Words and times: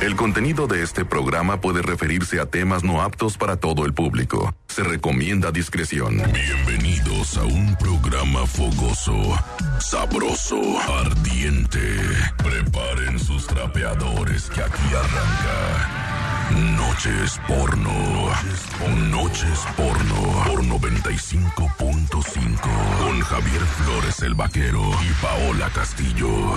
El 0.00 0.16
contenido 0.16 0.66
de 0.66 0.82
este 0.82 1.04
programa 1.04 1.60
puede 1.60 1.82
referirse 1.82 2.40
a 2.40 2.46
temas 2.46 2.82
no 2.82 3.02
aptos 3.02 3.36
para 3.36 3.58
todo 3.58 3.84
el 3.84 3.92
público. 3.92 4.54
Se 4.66 4.82
recomienda 4.82 5.52
discreción. 5.52 6.22
Bienvenidos 6.32 7.36
a 7.36 7.44
un 7.44 7.76
programa 7.76 8.46
fogoso, 8.46 9.38
sabroso, 9.78 10.58
ardiente. 11.04 11.98
Preparen 12.38 13.18
sus 13.18 13.46
trapeadores 13.46 14.48
que 14.48 14.62
aquí 14.62 14.88
arranca. 14.88 16.48
Noches 16.78 17.38
porno. 17.46 18.30
Noches 19.10 19.66
porno. 19.76 20.44
Por 20.46 20.64
95.5. 20.64 23.04
Con 23.04 23.20
Javier 23.20 23.60
Flores 23.60 24.22
el 24.22 24.32
Vaquero 24.34 24.80
y 25.02 25.12
Paola 25.22 25.68
Castillo. 25.74 26.56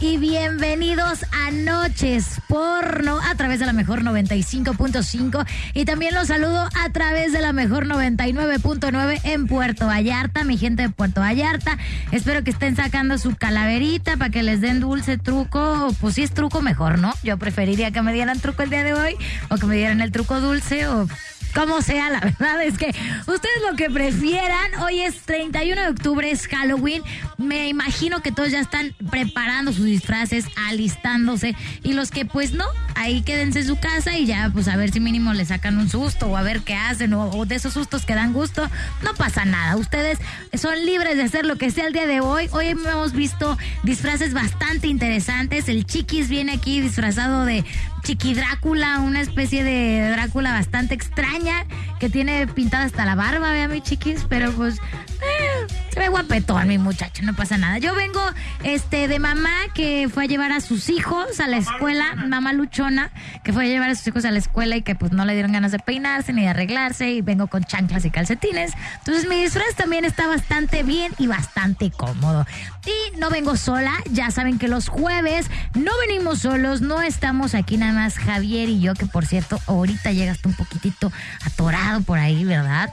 bienvenidos 0.17 1.25
a 1.31 1.51
Noches 1.51 2.41
Porno 2.47 3.19
a 3.21 3.35
través 3.35 3.59
de 3.59 3.65
la 3.65 3.73
mejor 3.73 4.03
95.5 4.03 5.45
y 5.73 5.85
también 5.85 6.13
los 6.13 6.27
saludo 6.27 6.67
a 6.73 6.89
través 6.91 7.31
de 7.31 7.41
la 7.41 7.53
mejor 7.53 7.85
99.9 7.87 9.21
en 9.23 9.47
Puerto 9.47 9.87
Vallarta, 9.87 10.43
mi 10.43 10.57
gente 10.57 10.83
de 10.83 10.89
Puerto 10.89 11.21
Vallarta. 11.21 11.77
Espero 12.11 12.43
que 12.43 12.51
estén 12.51 12.75
sacando 12.75 13.17
su 13.17 13.35
calaverita 13.35 14.17
para 14.17 14.31
que 14.31 14.43
les 14.43 14.59
den 14.59 14.79
dulce 14.79 15.17
truco. 15.17 15.93
Pues 16.01 16.15
si 16.15 16.23
es 16.23 16.31
truco, 16.31 16.61
mejor, 16.61 16.99
¿no? 16.99 17.13
Yo 17.23 17.37
preferiría 17.37 17.91
que 17.91 18.01
me 18.01 18.11
dieran 18.13 18.39
truco 18.39 18.63
el 18.63 18.69
día 18.69 18.83
de 18.83 18.93
hoy 18.93 19.15
o 19.49 19.57
que 19.57 19.65
me 19.65 19.75
dieran 19.75 20.01
el 20.01 20.11
truco 20.11 20.41
dulce 20.41 20.87
o 20.87 21.07
como 21.53 21.81
sea, 21.81 22.09
la 22.09 22.19
verdad 22.39 22.63
es 22.63 22.77
que 22.77 22.87
ustedes 22.87 23.61
lo 23.69 23.75
que 23.75 23.89
prefieran. 23.89 24.75
Hoy 24.83 25.01
es 25.01 25.21
31 25.21 25.81
de 25.81 25.87
octubre, 25.89 26.29
es 26.29 26.47
Halloween. 26.47 27.03
Me 27.37 27.67
imagino 27.67 28.21
que 28.21 28.31
todos 28.31 28.51
ya 28.51 28.59
están 28.59 28.93
preparando 29.09 29.73
sus 29.73 29.85
disfraces, 30.01 30.45
alistándose. 30.67 31.55
Y 31.83 31.93
los 31.93 32.09
que 32.09 32.25
pues 32.25 32.53
no, 32.53 32.65
ahí 32.95 33.21
quédense 33.21 33.59
en 33.59 33.67
su 33.67 33.75
casa 33.77 34.17
y 34.17 34.25
ya 34.25 34.49
pues 34.51 34.67
a 34.67 34.75
ver 34.75 34.91
si 34.91 34.99
mínimo 34.99 35.33
le 35.33 35.45
sacan 35.45 35.77
un 35.77 35.89
susto 35.89 36.27
o 36.27 36.37
a 36.37 36.41
ver 36.41 36.61
qué 36.61 36.73
hacen 36.73 37.13
o, 37.13 37.45
de 37.45 37.55
esos 37.55 37.73
sustos 37.73 38.05
que 38.05 38.15
dan 38.15 38.33
gusto. 38.33 38.67
No 39.03 39.13
pasa 39.13 39.45
nada. 39.45 39.75
Ustedes 39.77 40.17
son 40.55 40.85
libres 40.85 41.17
de 41.17 41.23
hacer 41.23 41.45
lo 41.45 41.55
que 41.57 41.69
sea 41.69 41.85
el 41.85 41.93
día 41.93 42.07
de 42.07 42.19
hoy. 42.19 42.49
Hoy 42.51 42.67
hemos 42.67 43.13
visto 43.13 43.57
disfraces 43.83 44.33
bastante 44.33 44.87
interesantes. 44.87 45.69
El 45.69 45.85
Chiquis 45.85 46.29
viene 46.29 46.53
aquí 46.53 46.81
disfrazado 46.81 47.45
de 47.45 47.63
Chiqui 48.03 48.33
Drácula, 48.33 48.99
una 48.99 49.21
especie 49.21 49.63
de 49.63 50.09
Drácula 50.11 50.51
bastante 50.51 50.95
extraña 50.95 51.65
que 51.99 52.09
tiene 52.09 52.47
pintada 52.47 52.85
hasta 52.85 53.05
la 53.05 53.15
barba, 53.15 53.51
vea 53.51 53.67
mi 53.67 53.81
chiquis, 53.81 54.25
pero 54.27 54.51
pues 54.53 54.79
eh, 54.79 55.67
se 55.91 55.99
ve 55.99 56.07
guapetón 56.09 56.67
mi 56.67 56.79
muchacho, 56.79 57.21
no 57.23 57.35
pasa 57.35 57.57
nada. 57.57 57.77
Yo 57.77 57.93
vengo 57.93 58.21
este 58.63 59.07
de 59.07 59.19
mamá 59.19 59.51
que 59.75 60.09
fue 60.11 60.23
a 60.23 60.27
llevar 60.27 60.51
a 60.51 60.61
sus 60.61 60.89
hijos 60.89 61.39
a 61.39 61.47
la 61.47 61.57
escuela, 61.57 62.15
mamá 62.15 62.53
luchona, 62.53 63.11
que 63.43 63.53
fue 63.53 63.65
a 63.65 63.67
llevar 63.67 63.91
a 63.91 63.95
sus 63.95 64.07
hijos 64.07 64.25
a 64.25 64.31
la 64.31 64.39
escuela 64.39 64.75
y 64.75 64.81
que 64.81 64.95
pues 64.95 65.11
no 65.11 65.25
le 65.25 65.33
dieron 65.33 65.51
ganas 65.51 65.71
de 65.71 65.79
peinarse 65.79 66.33
ni 66.33 66.41
de 66.41 66.47
arreglarse 66.47 67.11
y 67.11 67.21
vengo 67.21 67.47
con 67.47 67.63
chanclas 67.63 68.03
y 68.05 68.09
calcetines. 68.09 68.73
Entonces 68.97 69.27
mi 69.27 69.41
disfraz 69.43 69.75
también 69.75 70.03
está 70.05 70.25
bastante 70.27 70.81
bien 70.81 71.13
y 71.19 71.27
bastante 71.27 71.91
cómodo. 71.91 72.47
Y 72.85 73.17
no 73.17 73.29
vengo 73.29 73.55
sola, 73.57 73.93
ya 74.09 74.31
saben 74.31 74.57
que 74.57 74.67
los 74.67 74.87
jueves 74.89 75.47
no 75.75 75.91
venimos 76.07 76.39
solos, 76.39 76.81
no 76.81 77.01
estamos 77.01 77.53
aquí 77.53 77.77
nada 77.77 77.93
más 77.93 78.17
Javier 78.17 78.69
y 78.69 78.79
yo, 78.79 78.95
que 78.95 79.05
por 79.05 79.25
cierto, 79.25 79.59
ahorita 79.67 80.11
llegaste 80.11 80.47
un 80.47 80.55
poquitito 80.55 81.11
atorado 81.45 82.01
por 82.01 82.17
ahí, 82.17 82.43
¿verdad? 82.43 82.91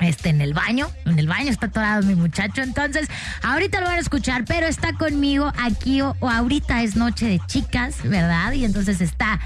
Este, 0.00 0.30
en 0.30 0.40
el 0.40 0.54
baño, 0.54 0.88
en 1.04 1.18
el 1.20 1.28
baño 1.28 1.50
está 1.50 1.66
atorado 1.66 2.02
mi 2.02 2.16
muchacho, 2.16 2.62
entonces 2.62 3.08
ahorita 3.42 3.80
lo 3.80 3.86
van 3.86 3.96
a 3.96 4.00
escuchar, 4.00 4.44
pero 4.44 4.66
está 4.66 4.92
conmigo 4.94 5.52
aquí 5.62 6.02
o, 6.02 6.16
o 6.18 6.28
ahorita 6.28 6.82
es 6.82 6.96
noche 6.96 7.26
de 7.26 7.40
chicas, 7.46 8.02
¿verdad? 8.02 8.52
Y 8.52 8.64
entonces 8.64 9.00
está 9.00 9.38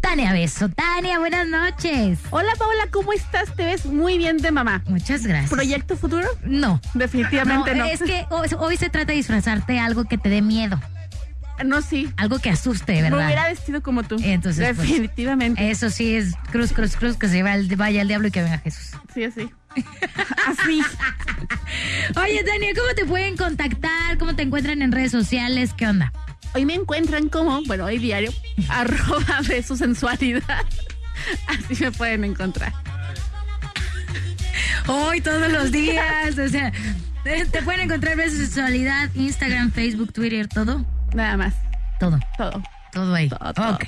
Tania 0.00 0.32
Beso. 0.32 0.68
Tania, 0.68 1.18
buenas 1.18 1.46
noches. 1.48 2.18
Hola 2.30 2.52
Paola, 2.58 2.86
¿cómo 2.90 3.12
estás? 3.12 3.54
Te 3.56 3.64
ves 3.64 3.86
muy 3.86 4.18
bien 4.18 4.38
de 4.38 4.50
mamá. 4.50 4.82
Muchas 4.86 5.26
gracias. 5.26 5.50
¿Proyecto 5.50 5.96
futuro? 5.96 6.26
No. 6.44 6.80
Definitivamente 6.94 7.74
no. 7.74 7.84
Es 7.84 8.00
que 8.02 8.26
hoy, 8.30 8.76
se 8.76 8.88
trata 8.88 9.06
de 9.12 9.14
disfrazarte 9.16 9.78
algo 9.78 10.04
que 10.04 10.16
te 10.16 10.28
dé 10.28 10.42
miedo, 10.42 10.80
No, 11.64 11.82
sí. 11.82 12.08
algo 12.16 12.38
que 12.38 12.50
asuste, 12.50 12.94
Me 12.94 13.02
¿verdad? 13.02 13.24
hubiera 13.26 13.48
vestido 13.48 13.82
como 13.82 14.04
tú. 14.04 14.16
Entonces, 14.22 14.64
pues, 14.76 14.88
Definitivamente. 14.88 15.70
Eso 15.70 15.90
sí 15.90 16.14
es 16.14 16.34
cruz, 16.52 16.72
cruz, 16.72 16.96
cruz, 16.96 17.16
que 17.16 17.28
se 17.28 17.40
el, 17.40 17.76
vaya 17.76 18.02
el 18.02 18.08
diablo 18.08 18.28
y 18.28 18.30
que 18.30 18.42
venga 18.42 18.58
Jesús. 18.58 18.92
Sí, 19.12 19.24
así. 19.24 19.50
así. 20.46 20.80
Oye, 22.16 22.44
Tania, 22.44 22.72
¿cómo 22.74 22.94
te 22.94 23.04
pueden 23.04 23.36
contactar? 23.36 24.18
¿Cómo 24.18 24.36
te 24.36 24.42
encuentran 24.42 24.82
en 24.82 24.92
redes 24.92 25.10
sociales? 25.10 25.72
¿Qué 25.76 25.86
onda? 25.88 26.12
Hoy 26.56 26.64
me 26.64 26.72
encuentran 26.72 27.28
como, 27.28 27.62
bueno, 27.64 27.84
hoy 27.84 27.98
diario, 27.98 28.32
arroba 28.70 29.42
de 29.46 29.62
su 29.62 29.76
sensualidad. 29.76 30.64
Así 31.48 31.84
me 31.84 31.92
pueden 31.92 32.24
encontrar. 32.24 32.72
Hoy, 34.86 35.20
todos 35.20 35.52
los 35.52 35.70
días. 35.70 36.38
o 36.38 36.48
sea, 36.48 36.72
te, 37.24 37.60
pueden 37.60 37.82
encontrar 37.82 38.18
en 38.18 38.30
sexualidad, 38.30 39.10
Instagram, 39.14 39.70
Facebook, 39.70 40.14
Twitter, 40.14 40.48
todo. 40.48 40.82
Nada 41.12 41.36
más. 41.36 41.54
Todo. 42.00 42.18
Todo. 42.38 42.62
Todo 42.90 43.14
ahí. 43.14 43.28
Todo, 43.28 43.52
todo. 43.52 43.74
Ok. 43.74 43.84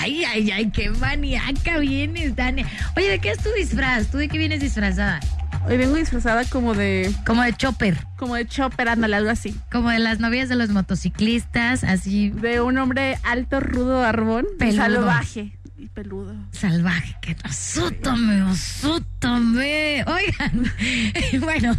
Ay, 0.00 0.24
ay, 0.24 0.50
ay, 0.50 0.70
qué 0.70 0.90
maníaca 0.90 1.78
vienes, 1.78 2.34
Tania. 2.34 2.66
Oye, 2.96 3.08
¿de 3.08 3.18
qué 3.20 3.30
es 3.30 3.38
tu 3.38 3.50
disfraz? 3.52 4.08
¿Tú 4.10 4.18
de 4.18 4.26
qué 4.26 4.36
vienes 4.36 4.58
disfrazada? 4.58 5.20
Hoy 5.66 5.76
vengo 5.76 5.96
disfrazada 5.96 6.44
como 6.46 6.74
de, 6.74 7.14
Como 7.26 7.42
de 7.42 7.52
chopper, 7.52 7.96
como 8.16 8.34
de 8.34 8.46
chopper, 8.46 8.88
ándale, 8.88 9.16
algo 9.16 9.30
así. 9.30 9.54
como 9.70 9.90
de 9.90 9.98
las 9.98 10.18
novias 10.18 10.48
de 10.48 10.56
los 10.56 10.70
motociclistas, 10.70 11.84
así 11.84 12.30
De 12.30 12.60
un 12.60 12.78
hombre 12.78 13.18
alto, 13.22 13.60
rudo, 13.60 14.02
arbón, 14.04 14.46
Peludo. 14.58 14.76
salvaje 14.82 15.52
y 15.78 15.86
peludo. 15.88 16.34
salvaje. 16.52 17.16
Que 17.22 17.36
asútame, 17.42 18.40
asútame. 18.50 20.04
Oigan, 20.06 20.72
bueno, 21.40 21.76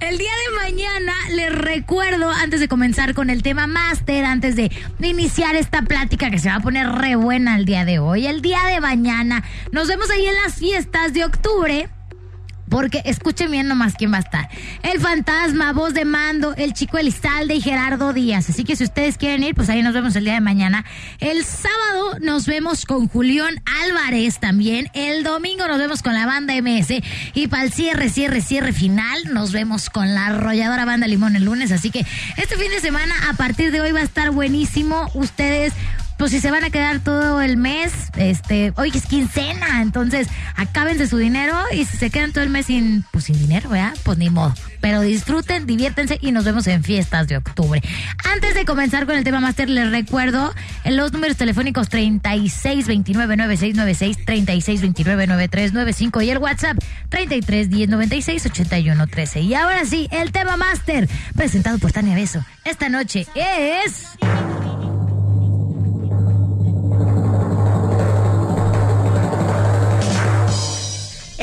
el 0.00 0.18
día 0.18 0.30
de 0.30 0.56
mañana 0.62 1.12
les 1.34 1.54
recuerdo, 1.54 2.30
antes 2.30 2.60
de 2.60 2.68
comenzar 2.68 3.14
con 3.14 3.30
el 3.30 3.42
tema 3.42 3.66
máster, 3.66 4.24
antes 4.26 4.56
de 4.56 4.70
iniciar 5.00 5.56
esta 5.56 5.82
plática 5.82 6.30
que 6.30 6.38
se 6.38 6.48
va 6.50 6.56
a 6.56 6.60
poner 6.60 6.86
re 6.90 7.16
buena 7.16 7.56
el 7.56 7.64
día 7.64 7.84
de 7.84 7.98
hoy, 7.98 8.26
el 8.26 8.42
día 8.42 8.62
de 8.66 8.80
mañana, 8.80 9.42
nos 9.72 9.88
vemos 9.88 10.10
ahí 10.10 10.26
en 10.26 10.34
las 10.42 10.54
fiestas 10.56 11.12
de 11.14 11.24
octubre. 11.24 11.88
Porque 12.68 13.02
escuchen 13.04 13.50
bien 13.50 13.68
nomás 13.68 13.94
quién 13.94 14.12
va 14.12 14.18
a 14.18 14.20
estar. 14.20 14.48
El 14.82 15.00
fantasma, 15.00 15.72
voz 15.72 15.94
de 15.94 16.04
mando, 16.04 16.54
el 16.56 16.72
chico 16.72 16.98
Elizalde 16.98 17.54
y 17.54 17.60
Gerardo 17.60 18.12
Díaz. 18.12 18.50
Así 18.50 18.64
que 18.64 18.76
si 18.76 18.84
ustedes 18.84 19.18
quieren 19.18 19.42
ir, 19.42 19.54
pues 19.54 19.68
ahí 19.68 19.82
nos 19.82 19.94
vemos 19.94 20.16
el 20.16 20.24
día 20.24 20.34
de 20.34 20.40
mañana. 20.40 20.84
El 21.20 21.44
sábado 21.44 22.18
nos 22.20 22.46
vemos 22.46 22.84
con 22.86 23.08
Julián 23.08 23.62
Álvarez 23.82 24.38
también. 24.40 24.90
El 24.94 25.24
domingo 25.24 25.66
nos 25.68 25.78
vemos 25.78 26.02
con 26.02 26.14
la 26.14 26.26
banda 26.26 26.54
MS. 26.54 27.02
Y 27.34 27.48
para 27.48 27.64
el 27.64 27.72
cierre, 27.72 28.08
cierre, 28.08 28.40
cierre 28.40 28.72
final, 28.72 29.32
nos 29.32 29.52
vemos 29.52 29.90
con 29.90 30.14
la 30.14 30.26
arrolladora 30.26 30.84
banda 30.84 31.06
Limón 31.06 31.36
el 31.36 31.44
lunes. 31.44 31.72
Así 31.72 31.90
que 31.90 32.06
este 32.36 32.56
fin 32.56 32.70
de 32.70 32.80
semana, 32.80 33.14
a 33.28 33.34
partir 33.34 33.70
de 33.70 33.80
hoy, 33.80 33.92
va 33.92 34.00
a 34.00 34.04
estar 34.04 34.30
buenísimo. 34.30 35.10
Ustedes 35.14 35.72
pues 36.16 36.30
si 36.30 36.40
se 36.40 36.50
van 36.50 36.64
a 36.64 36.70
quedar 36.70 37.00
todo 37.00 37.40
el 37.40 37.56
mes, 37.56 37.92
este, 38.16 38.72
hoy 38.76 38.90
es 38.94 39.06
quincena, 39.06 39.82
entonces 39.82 40.28
acábense 40.56 41.06
su 41.06 41.18
dinero 41.18 41.56
y 41.72 41.84
si 41.84 41.96
se 41.96 42.10
quedan 42.10 42.32
todo 42.32 42.42
el 42.44 42.50
mes 42.50 42.66
sin, 42.66 43.04
pues 43.10 43.24
sin 43.24 43.38
dinero, 43.38 43.70
¿verdad? 43.70 43.94
Pues 44.04 44.18
ni 44.18 44.30
modo. 44.30 44.54
Pero 44.80 45.00
disfruten, 45.00 45.66
diviértense 45.66 46.18
y 46.20 46.30
nos 46.32 46.44
vemos 46.44 46.66
en 46.66 46.82
fiestas 46.84 47.26
de 47.26 47.38
octubre. 47.38 47.82
Antes 48.24 48.54
de 48.54 48.64
comenzar 48.64 49.06
con 49.06 49.16
el 49.16 49.24
tema 49.24 49.40
máster, 49.40 49.70
les 49.70 49.90
recuerdo 49.90 50.54
en 50.84 50.96
los 50.96 51.12
números 51.12 51.36
telefónicos 51.36 51.90
36299696, 51.90 54.24
36299395 54.24 56.24
y 56.24 56.30
el 56.30 56.38
WhatsApp 56.38 56.78
3310968113. 57.10 59.42
Y 59.42 59.54
ahora 59.54 59.84
sí, 59.84 60.08
el 60.10 60.32
tema 60.32 60.56
máster, 60.56 61.06
presentado 61.34 61.78
por 61.78 61.92
Tania 61.92 62.14
Beso. 62.14 62.42
Esta 62.64 62.88
noche 62.88 63.26
es... 63.34 64.06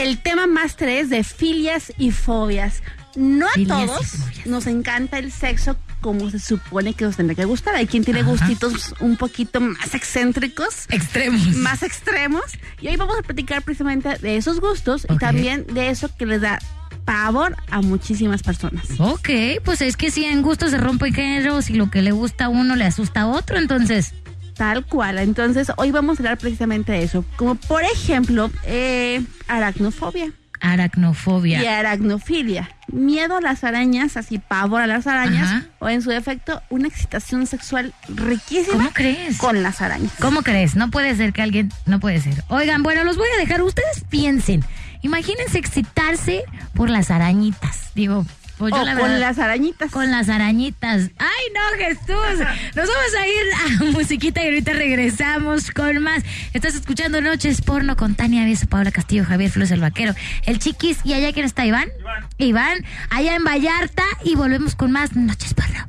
programa 0.05 0.47
más 0.47 0.75
tres 0.75 1.09
de 1.09 1.23
filias 1.23 1.93
y 1.97 2.11
fobias. 2.11 2.81
No 3.15 3.45
a 3.45 3.51
Filias 3.51 3.85
todos 3.87 4.45
nos 4.45 4.67
encanta 4.67 5.19
el 5.19 5.31
sexo 5.31 5.75
como 5.99 6.29
se 6.29 6.39
supone 6.39 6.93
que 6.93 7.05
nos 7.05 7.17
tendría 7.17 7.35
que 7.35 7.45
gustar. 7.45 7.75
Hay 7.75 7.85
quien 7.85 8.03
tiene 8.03 8.21
Ajá. 8.21 8.29
gustitos 8.29 8.95
un 8.99 9.17
poquito 9.17 9.59
más 9.59 9.93
excéntricos, 9.93 10.85
Extremos. 10.89 11.45
más 11.57 11.83
extremos. 11.83 12.43
Y 12.81 12.87
hoy 12.87 12.95
vamos 12.95 13.17
a 13.19 13.21
platicar 13.21 13.61
precisamente 13.63 14.17
de 14.17 14.37
esos 14.37 14.59
gustos 14.59 15.05
y 15.09 15.17
también 15.17 15.65
de 15.67 15.89
eso 15.89 16.09
que 16.17 16.25
les 16.25 16.41
da 16.41 16.59
pavor 17.05 17.55
a 17.69 17.81
muchísimas 17.81 18.43
personas. 18.43 18.85
Ok, 18.97 19.29
pues 19.63 19.81
es 19.81 19.97
que 19.97 20.09
si 20.09 20.23
en 20.23 20.41
gusto 20.41 20.69
se 20.69 20.77
rompen 20.77 21.13
géneros 21.13 21.69
y 21.69 21.73
lo 21.73 21.91
que 21.91 22.01
le 22.01 22.11
gusta 22.11 22.45
a 22.45 22.49
uno 22.49 22.75
le 22.75 22.85
asusta 22.85 23.21
a 23.21 23.27
otro, 23.27 23.57
entonces. 23.57 24.13
Tal 24.61 24.85
cual. 24.85 25.17
Entonces, 25.17 25.71
hoy 25.77 25.89
vamos 25.89 26.19
a 26.19 26.21
hablar 26.21 26.37
precisamente 26.37 26.91
de 26.91 27.01
eso. 27.01 27.25
Como 27.35 27.55
por 27.55 27.81
ejemplo, 27.83 28.51
eh, 28.63 29.23
aracnofobia 29.47 30.33
Aracnofobia. 30.59 31.63
y 31.63 31.65
aracnofilia. 31.65 32.69
Miedo 32.91 33.37
a 33.37 33.41
las 33.41 33.63
arañas, 33.63 34.17
así 34.17 34.37
pavor 34.37 34.83
a 34.83 34.85
las 34.85 35.07
arañas, 35.07 35.47
Ajá. 35.49 35.65
o 35.79 35.89
en 35.89 36.03
su 36.03 36.11
defecto, 36.11 36.61
una 36.69 36.87
excitación 36.87 37.47
sexual 37.47 37.91
riquísima 38.07 38.77
¿Cómo 38.77 38.89
crees? 38.93 39.39
con 39.39 39.63
las 39.63 39.81
arañas. 39.81 40.11
¿Cómo 40.19 40.43
crees? 40.43 40.75
No 40.75 40.91
puede 40.91 41.15
ser 41.15 41.33
que 41.33 41.41
alguien, 41.41 41.71
no 41.87 41.99
puede 41.99 42.21
ser. 42.21 42.43
Oigan, 42.49 42.83
bueno, 42.83 43.03
los 43.03 43.17
voy 43.17 43.29
a 43.35 43.39
dejar, 43.39 43.63
ustedes 43.63 44.03
piensen. 44.11 44.63
Imagínense 45.01 45.57
excitarse 45.57 46.43
por 46.75 46.91
las 46.91 47.09
arañitas. 47.09 47.89
Digo, 47.95 48.27
pues 48.61 48.73
yo 48.73 48.81
o 48.81 48.85
la 48.85 48.93
con 48.93 49.03
verdad- 49.09 49.19
las 49.19 49.39
arañitas. 49.39 49.91
con 49.91 50.09
las 50.11 50.29
arañitas. 50.29 51.09
¡Ay, 51.17 51.45
no, 51.53 51.61
Jesús! 51.77 52.47
Nos 52.75 52.87
vamos 52.87 53.15
a 53.19 53.27
ir 53.27 53.43
a 53.81 53.83
musiquita 53.91 54.41
y 54.43 54.45
ahorita 54.45 54.73
regresamos 54.73 55.71
con 55.71 55.97
más. 56.03 56.23
Estás 56.53 56.75
escuchando 56.75 57.19
Noches 57.21 57.61
Porno 57.61 57.97
con 57.97 58.15
Tania 58.15 58.45
Beso, 58.45 58.67
Paola 58.67 58.91
Castillo, 58.91 59.25
Javier 59.25 59.49
Flores 59.51 59.71
el 59.71 59.81
Vaquero, 59.81 60.13
el 60.45 60.59
Chiquis. 60.59 60.99
¿Y 61.03 61.13
allá 61.13 61.33
quién 61.33 61.45
está, 61.45 61.65
Iván? 61.65 61.89
Iván. 62.37 62.85
allá 63.09 63.35
en 63.35 63.43
Vallarta. 63.43 64.03
Y 64.23 64.35
volvemos 64.35 64.75
con 64.75 64.91
más 64.91 65.15
Noches 65.15 65.53
Porno. 65.55 65.85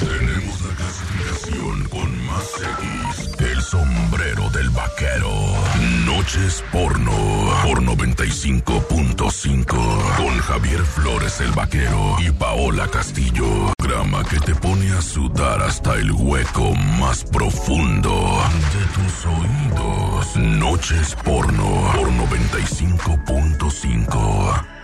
Tenemos 0.00 0.60
la 0.62 0.74
clasificación 0.76 1.84
con 1.88 2.26
más 2.26 2.44
X. 2.56 3.30
El 3.38 3.62
sombrero 3.62 4.50
del 4.50 4.70
vaquero. 4.70 5.49
Noches 6.20 6.60
porno. 6.70 7.12
Por 7.64 7.82
95.5. 7.82 10.16
Con 10.18 10.38
Javier 10.40 10.80
Flores 10.80 11.40
el 11.40 11.50
vaquero 11.52 12.16
y 12.18 12.30
Paola 12.30 12.86
Castillo. 12.88 13.72
Programa 13.78 14.22
que 14.24 14.38
te 14.40 14.54
pone 14.54 14.92
a 14.92 15.00
sudar 15.00 15.62
hasta 15.62 15.94
el 15.94 16.12
hueco 16.12 16.74
más 16.74 17.24
profundo 17.24 18.38
de 18.52 18.84
tus 18.92 19.24
oídos. 19.24 20.36
Noches 20.36 21.16
porno. 21.24 21.90
Por 21.96 22.10
95.5. 22.10 24.79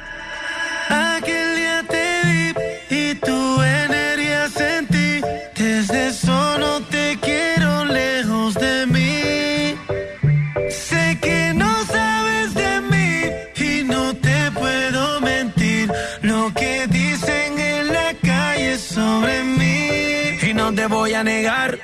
voy 21.07 21.15
a 21.15 21.23
negar. 21.23 21.79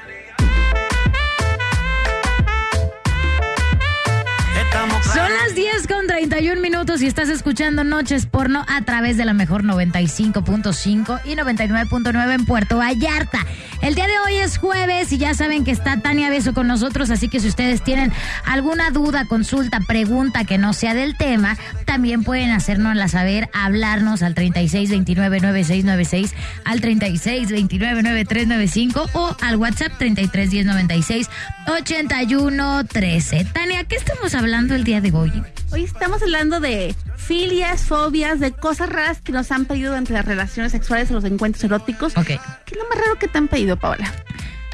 31 6.29 6.61
minutos 6.61 7.03
y 7.03 7.09
estás 7.09 7.29
escuchando 7.29 7.83
Noches 7.83 8.27
Porno 8.27 8.65
a 8.69 8.83
través 8.83 9.17
de 9.17 9.25
la 9.25 9.33
mejor 9.33 9.65
95.5 9.65 11.21
y 11.25 11.35
99.9 11.35 12.35
en 12.35 12.47
Puerto 12.47 12.79
Vallarta. 12.79 13.45
El 13.81 13.97
día 13.97 14.07
de 14.07 14.13
hoy 14.25 14.37
es 14.37 14.57
jueves 14.57 15.13
y 15.13 15.19
ya 15.19 15.35
saben 15.35 15.65
que 15.65 15.73
está 15.73 16.01
Tania 16.01 16.31
Beso 16.31 16.55
con 16.55 16.69
nosotros, 16.69 17.11
así 17.11 17.29
que 17.29 17.41
si 17.41 17.49
ustedes 17.49 17.83
tienen 17.83 18.13
alguna 18.45 18.91
duda, 18.91 19.25
consulta, 19.25 19.81
pregunta 19.81 20.45
que 20.45 20.59
no 20.59 20.75
sea 20.75 20.95
del 20.95 21.17
tema, 21.17 21.57
también 21.87 22.23
pueden 22.23 22.53
hacérnosla 22.53 23.09
saber, 23.09 23.51
hablarnos 23.53 24.23
al 24.23 24.37
36299696, 24.37 26.31
al 26.65 26.81
36299395 26.81 29.11
o 29.15 29.37
al 29.41 29.57
WhatsApp 29.57 29.91
331096 29.99 31.29
8113. 31.67 33.45
Tania, 33.47 33.83
¿qué 33.83 33.97
estamos 33.97 34.37
hablando 34.37 34.77
el 34.77 34.85
día 34.85 35.01
de 35.01 35.11
hoy? 35.11 35.33
Hoy 35.73 35.85
estamos 35.85 36.12
hablando 36.21 36.59
de 36.59 36.95
filias, 37.17 37.85
fobias, 37.85 38.41
de 38.41 38.51
cosas 38.51 38.89
raras 38.89 39.21
que 39.21 39.31
nos 39.31 39.53
han 39.53 39.67
pedido 39.67 39.97
entre 39.97 40.15
las 40.15 40.25
relaciones 40.25 40.73
sexuales 40.73 41.11
o 41.13 41.15
los 41.15 41.25
encuentros 41.25 41.63
eróticos. 41.63 42.17
Ok. 42.17 42.27
¿Qué 42.27 42.35
es 42.73 42.77
lo 42.77 42.89
más 42.89 42.99
raro 42.99 43.19
que 43.21 43.29
te 43.29 43.39
han 43.39 43.47
pedido, 43.47 43.77
Paola? 43.77 44.13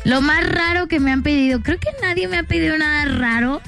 Lo 0.04 0.22
más 0.22 0.48
raro 0.48 0.88
que 0.88 1.00
me 1.00 1.12
han 1.12 1.22
pedido, 1.22 1.60
creo 1.60 1.78
que 1.78 1.90
nadie 2.00 2.28
me 2.28 2.38
ha 2.38 2.44
pedido 2.44 2.78
nada 2.78 3.04
raro. 3.04 3.60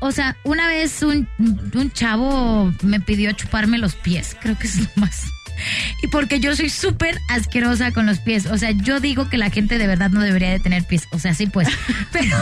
O 0.00 0.12
sea, 0.12 0.36
una 0.44 0.68
vez 0.68 1.02
un, 1.02 1.28
un 1.38 1.90
chavo 1.92 2.72
me 2.82 3.00
pidió 3.00 3.32
chuparme 3.32 3.78
los 3.78 3.94
pies, 3.94 4.36
creo 4.40 4.58
que 4.58 4.66
es 4.66 4.76
lo 4.76 4.88
más. 4.96 5.24
Y 6.02 6.08
porque 6.08 6.40
yo 6.40 6.54
soy 6.54 6.68
súper 6.68 7.18
asquerosa 7.28 7.90
con 7.90 8.06
los 8.06 8.18
pies. 8.18 8.46
O 8.46 8.58
sea, 8.58 8.70
yo 8.70 9.00
digo 9.00 9.28
que 9.30 9.38
la 9.38 9.50
gente 9.50 9.78
de 9.78 9.86
verdad 9.86 10.10
no 10.10 10.20
debería 10.20 10.50
de 10.50 10.60
tener 10.60 10.84
pies. 10.84 11.08
O 11.10 11.18
sea, 11.18 11.34
sí 11.34 11.46
pues. 11.46 11.68
Pero 12.12 12.36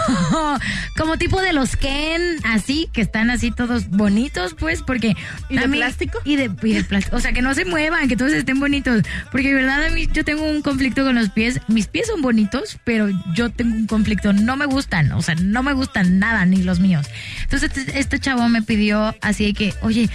como 0.96 1.16
tipo 1.18 1.40
de 1.40 1.52
los 1.52 1.76
Ken, 1.76 2.20
así, 2.44 2.88
que 2.92 3.00
están 3.00 3.30
así 3.30 3.50
todos 3.50 3.88
bonitos, 3.90 4.54
pues, 4.58 4.82
porque... 4.82 5.14
¿Y 5.48 5.58
de 5.58 5.68
mí- 5.68 5.78
plástico? 5.78 6.18
Y 6.24 6.36
de, 6.36 6.50
y 6.62 6.72
de 6.74 6.84
plástico. 6.84 7.16
O 7.16 7.20
sea, 7.20 7.32
que 7.32 7.42
no 7.42 7.54
se 7.54 7.64
muevan, 7.64 8.08
que 8.08 8.16
todos 8.16 8.32
estén 8.32 8.58
bonitos. 8.58 9.02
Porque 9.30 9.48
de 9.48 9.54
verdad 9.54 9.84
a 9.84 9.90
mí 9.90 10.08
yo 10.12 10.24
tengo 10.24 10.42
un 10.44 10.62
conflicto 10.62 11.04
con 11.04 11.14
los 11.14 11.30
pies. 11.30 11.60
Mis 11.68 11.86
pies 11.86 12.08
son 12.08 12.22
bonitos, 12.22 12.78
pero 12.84 13.08
yo 13.34 13.50
tengo 13.50 13.74
un 13.76 13.86
conflicto. 13.86 14.32
No 14.32 14.56
me 14.56 14.66
gustan. 14.66 15.12
O 15.12 15.22
sea, 15.22 15.36
no 15.36 15.62
me 15.62 15.72
gustan 15.72 16.18
nada, 16.18 16.44
ni 16.44 16.62
los 16.62 16.80
míos. 16.80 17.06
Entonces 17.42 17.70
este, 17.76 17.98
este 17.98 18.18
chavo 18.18 18.48
me 18.48 18.62
pidió 18.62 19.14
así 19.20 19.46
de 19.46 19.52
que, 19.54 19.74
oye, 19.82 20.08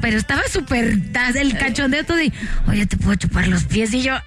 pero 0.00 0.18
estaba 0.18 0.42
súper 0.50 0.98
el 1.34 1.56
cachondeo 1.56 2.04
todo 2.04 2.20
y, 2.20 2.32
oye, 2.68 2.86
te 2.86 2.96
puedo 2.96 3.14
chupar 3.16 3.46
los 3.48 3.64
pies. 3.64 3.92
Y 3.94 4.02
yo, 4.02 4.14
¡ayuda! 4.14 4.24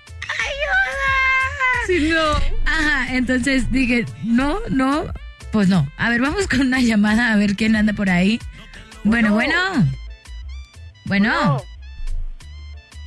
Sí, 1.87 2.09
no. 2.09 2.31
Ajá, 2.65 3.15
entonces 3.15 3.71
dije, 3.71 4.05
no, 4.23 4.59
no, 4.69 5.11
pues 5.51 5.67
no. 5.69 5.89
A 5.97 6.09
ver, 6.09 6.21
vamos 6.21 6.47
con 6.47 6.61
una 6.61 6.81
llamada 6.81 7.31
a 7.33 7.37
ver 7.37 7.55
quién 7.55 7.75
anda 7.75 7.93
por 7.93 8.09
ahí. 8.09 8.39
Bueno, 9.03 9.33
bueno. 9.33 9.53
Bueno, 11.05 11.63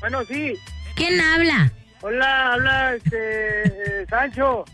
Bueno, 0.01 0.25
sí. 0.25 0.55
¿quién 0.97 1.21
habla? 1.21 1.71
Hola, 2.03 2.53
habla 2.55 2.95
este, 2.95 3.63
eh, 3.69 4.07
Sancho. 4.09 4.65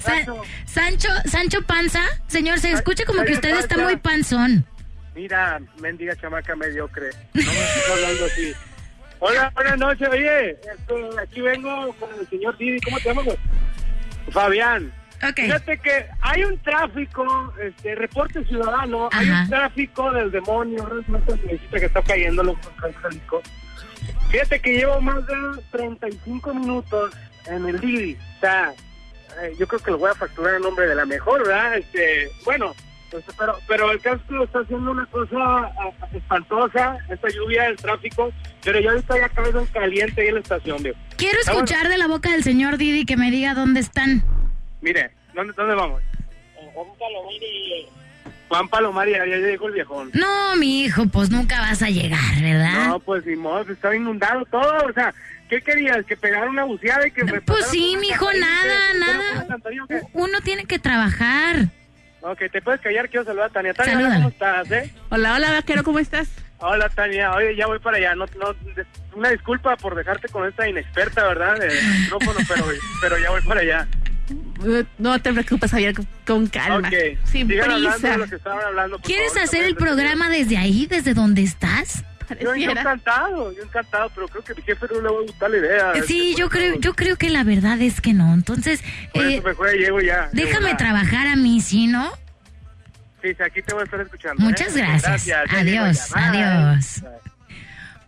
Sancho. 0.00 0.42
Sancho, 0.64 1.08
Sancho 1.24 1.62
Panza. 1.62 2.02
Señor, 2.28 2.60
se 2.60 2.70
escucha 2.70 3.04
como 3.04 3.24
que 3.24 3.32
usted 3.32 3.50
está 3.58 3.74
Panza. 3.74 3.84
muy 3.84 3.96
panzón. 3.96 4.64
Mira, 5.16 5.58
mendiga 5.80 6.14
chamaca 6.14 6.54
mediocre. 6.54 7.08
No 7.34 7.42
me 7.42 7.50
estés 7.50 7.90
hablando 7.90 8.24
así. 8.26 8.52
Hola, 9.20 9.50
buenas 9.54 9.78
noches. 9.78 10.08
Oye, 10.08 10.50
este, 10.50 11.20
aquí 11.20 11.40
vengo 11.40 11.92
con 11.98 12.08
el 12.18 12.28
señor 12.28 12.56
Didi. 12.56 12.80
¿Cómo 12.80 12.98
te 12.98 13.08
llamas? 13.08 13.24
güey? 13.24 13.38
Fabián. 14.30 14.92
Ok. 15.28 15.34
Fíjate 15.34 15.78
que 15.78 16.06
hay 16.20 16.44
un 16.44 16.56
tráfico, 16.58 17.52
este, 17.60 17.96
reporte 17.96 18.44
ciudadano, 18.44 19.08
hay 19.12 19.28
un 19.28 19.48
tráfico 19.48 20.12
del 20.12 20.30
demonio, 20.30 20.88
que 21.70 21.84
está 21.84 22.02
cayendo 22.02 22.42
los. 22.44 22.56
Fíjate 24.30 24.60
que 24.60 24.76
llevo 24.76 25.00
más 25.00 25.26
de 25.26 25.34
35 25.72 26.54
minutos 26.54 27.12
en 27.46 27.66
el 27.66 27.80
Didi. 27.80 28.16
O 28.36 28.40
sea, 28.40 28.72
eh, 29.42 29.52
yo 29.58 29.66
creo 29.66 29.80
que 29.80 29.90
lo 29.90 29.98
voy 29.98 30.10
a 30.10 30.14
facturar 30.14 30.54
en 30.54 30.62
nombre 30.62 30.86
de 30.86 30.94
la 30.94 31.06
mejor, 31.06 31.44
¿verdad? 31.44 31.78
Este, 31.78 32.30
bueno, 32.44 32.74
este, 33.12 33.32
pero, 33.38 33.58
pero 33.66 33.90
el 33.90 34.00
casco 34.00 34.44
está 34.44 34.60
haciendo 34.60 34.90
una 34.90 35.06
cosa 35.06 35.36
ah, 35.36 35.90
espantosa, 36.12 36.98
esta 37.08 37.28
lluvia, 37.30 37.66
el 37.66 37.76
tráfico, 37.76 38.30
pero 38.62 38.80
yo 38.80 38.90
ahorita 38.90 39.14
ya 39.16 39.58
en 39.58 39.66
caliente 39.66 40.20
ahí 40.20 40.28
en 40.28 40.34
la 40.34 40.40
estación, 40.40 40.82
viejo. 40.82 40.98
Quiero 41.16 41.38
escuchar 41.40 41.88
de 41.88 41.96
la 41.96 42.06
boca 42.06 42.30
del 42.32 42.44
señor 42.44 42.76
Didi 42.76 43.06
que 43.06 43.16
me 43.16 43.30
diga 43.30 43.54
dónde 43.54 43.80
están. 43.80 44.22
Mire, 44.82 45.10
¿dónde, 45.34 45.54
dónde 45.54 45.74
vamos? 45.74 46.02
Juan 46.74 46.86
Palomar 46.98 47.32
y... 47.32 47.86
Juan 48.48 48.68
Palomar 48.68 49.08
y 49.08 49.12
ya, 49.12 49.26
ya 49.26 49.36
llegó 49.36 49.68
el 49.68 49.74
viejón. 49.74 50.10
No, 50.12 50.56
mi 50.56 50.82
hijo, 50.82 51.06
pues 51.06 51.30
nunca 51.30 51.60
vas 51.60 51.82
a 51.82 51.88
llegar, 51.88 52.40
¿verdad? 52.40 52.88
No, 52.88 53.00
pues 53.00 53.24
ni 53.24 53.36
modo, 53.36 53.72
está 53.72 53.94
inundado 53.94 54.44
todo, 54.46 54.86
o 54.86 54.92
sea, 54.92 55.14
¿qué 55.48 55.62
querías? 55.62 56.04
¿Que 56.04 56.16
pegara 56.16 56.48
una 56.48 56.64
buceada 56.64 57.06
y 57.06 57.10
que... 57.10 57.24
me 57.24 57.40
Pues 57.40 57.66
sí, 57.68 57.96
mijo, 57.98 58.26
nada, 58.34 58.92
¿Usted 58.92 58.98
no 58.98 59.86
nada. 59.86 60.08
Uno 60.12 60.40
tiene 60.42 60.66
que 60.66 60.78
trabajar. 60.78 61.68
Ok, 62.20 62.42
te 62.50 62.60
puedes 62.60 62.80
callar, 62.80 63.08
quiero 63.08 63.24
saludar 63.24 63.46
a 63.50 63.52
Tania. 63.52 63.74
Tania, 63.74 63.96
hola. 63.96 64.14
¿cómo 64.16 64.28
estás, 64.28 64.70
eh? 64.72 64.92
Hola, 65.10 65.34
hola, 65.34 65.52
vaquero, 65.52 65.84
¿cómo 65.84 65.98
estás? 65.98 66.28
Hola, 66.58 66.88
Tania. 66.88 67.32
Oye, 67.34 67.54
ya 67.54 67.66
voy 67.66 67.78
para 67.78 67.98
allá. 67.98 68.14
No, 68.16 68.26
no, 68.40 68.54
una 69.14 69.30
disculpa 69.30 69.76
por 69.76 69.94
dejarte 69.94 70.28
con 70.28 70.46
esta 70.48 70.68
inexperta, 70.68 71.24
¿verdad? 71.28 71.56
De 71.58 71.68
micrófono, 72.00 72.40
pero, 72.48 72.64
pero 73.00 73.18
ya 73.18 73.30
voy 73.30 73.40
para 73.42 73.60
allá. 73.60 73.88
No 74.98 75.18
te 75.20 75.32
preocupes, 75.32 75.70
Javier, 75.70 75.94
con- 76.26 76.46
calma. 76.48 76.88
Ok, 76.88 76.94
Sin 77.24 77.50
hablando 77.60 77.90
prisa. 77.92 78.10
de 78.10 78.18
lo 78.18 78.26
que 78.26 78.34
estaban 78.34 78.64
hablando. 78.64 78.98
por 78.98 79.06
¿Quieres 79.06 79.28
favor, 79.32 79.44
hacer 79.44 79.64
el 79.64 79.76
programa 79.76 80.28
desde 80.28 80.58
ahí, 80.58 80.86
desde 80.86 81.14
donde 81.14 81.42
estás? 81.44 82.04
Yo, 82.40 82.54
yo 82.54 82.70
encantado, 82.70 83.52
yo 83.52 83.62
encantado, 83.62 84.10
pero 84.14 84.28
creo 84.28 84.44
que 84.44 84.52
a 84.52 84.54
mi 84.56 84.62
jefe 84.62 84.86
no 84.92 85.00
le 85.00 85.08
va 85.08 85.18
a 85.18 85.22
gustar 85.22 85.50
la 85.50 85.56
idea. 85.56 85.92
Sí, 86.06 86.30
Este, 86.30 86.40
yo 86.40 86.48
por 86.48 86.58
creo, 86.58 86.74
yo 86.78 86.94
creo 86.94 87.16
que 87.16 87.30
la 87.30 87.42
verdad 87.44 87.80
es 87.80 88.00
que 88.00 88.12
no. 88.12 88.34
Entonces, 88.34 88.82
Por 89.12 89.24
eh, 89.24 89.34
eso 89.36 89.42
mejor 89.46 89.72
llego 89.72 90.00
ya. 90.00 90.28
déjame 90.32 90.66
Llego 90.66 90.68
ya. 90.72 90.76
trabajar 90.76 91.26
a 91.26 91.36
mí, 91.36 91.60
¿sí, 91.60 91.86
no? 91.86 92.10
Sí, 93.22 93.30
aquí 93.44 93.62
te 93.62 93.72
voy 93.74 93.82
a 93.82 93.84
estar 93.84 94.00
escuchando. 94.00 94.42
Muchas 94.42 94.76
¿eh? 94.76 94.80
gracias. 94.80 95.24
llego 95.26 95.84
Adiós. 95.84 96.10
Bye. 96.14 96.22
adiós. 96.42 97.02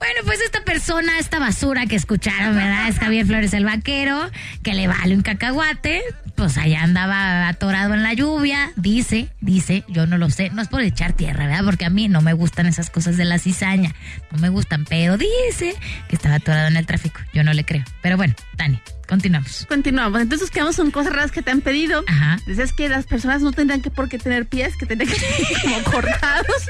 Bueno, 0.00 0.20
pues 0.24 0.40
esta 0.40 0.64
persona, 0.64 1.18
esta 1.18 1.38
basura 1.38 1.84
que 1.84 1.94
escucharon, 1.94 2.56
¿verdad? 2.56 2.88
Es 2.88 2.98
Javier 2.98 3.26
Flores 3.26 3.52
el 3.52 3.66
vaquero, 3.66 4.30
que 4.62 4.72
le 4.72 4.88
vale 4.88 5.14
un 5.14 5.20
cacahuate, 5.20 6.02
pues 6.36 6.56
allá 6.56 6.82
andaba 6.82 7.48
atorado 7.48 7.92
en 7.92 8.02
la 8.02 8.14
lluvia, 8.14 8.72
dice, 8.76 9.28
dice, 9.42 9.84
yo 9.88 10.06
no 10.06 10.16
lo 10.16 10.30
sé, 10.30 10.48
no 10.50 10.62
es 10.62 10.68
por 10.68 10.80
echar 10.80 11.12
tierra, 11.12 11.46
¿verdad? 11.46 11.66
Porque 11.66 11.84
a 11.84 11.90
mí 11.90 12.08
no 12.08 12.22
me 12.22 12.32
gustan 12.32 12.66
esas 12.66 12.88
cosas 12.88 13.18
de 13.18 13.26
la 13.26 13.38
cizaña, 13.38 13.94
no 14.32 14.38
me 14.38 14.48
gustan, 14.48 14.86
pero 14.86 15.18
dice 15.18 15.74
que 16.08 16.16
estaba 16.16 16.36
atorado 16.36 16.68
en 16.68 16.78
el 16.78 16.86
tráfico, 16.86 17.20
yo 17.34 17.44
no 17.44 17.52
le 17.52 17.66
creo. 17.66 17.84
Pero 18.00 18.16
bueno, 18.16 18.34
Tani, 18.56 18.80
continuamos. 19.10 19.66
Continuamos. 19.68 20.22
Entonces 20.22 20.50
quedamos 20.50 20.76
con 20.76 20.90
cosas 20.90 21.12
raras 21.12 21.32
que 21.32 21.42
te 21.42 21.50
han 21.50 21.60
pedido. 21.60 22.04
Ajá. 22.06 22.38
Dices 22.46 22.72
que 22.72 22.88
las 22.88 23.04
personas 23.04 23.42
no 23.42 23.52
tendrán 23.52 23.82
que 23.82 23.90
por 23.90 24.08
qué 24.08 24.18
tener 24.18 24.46
pies, 24.46 24.76
que 24.76 24.86
tendrían 24.86 25.12
que 25.12 25.20
ser 25.20 25.60
como 25.62 25.82
cortados. 25.90 26.66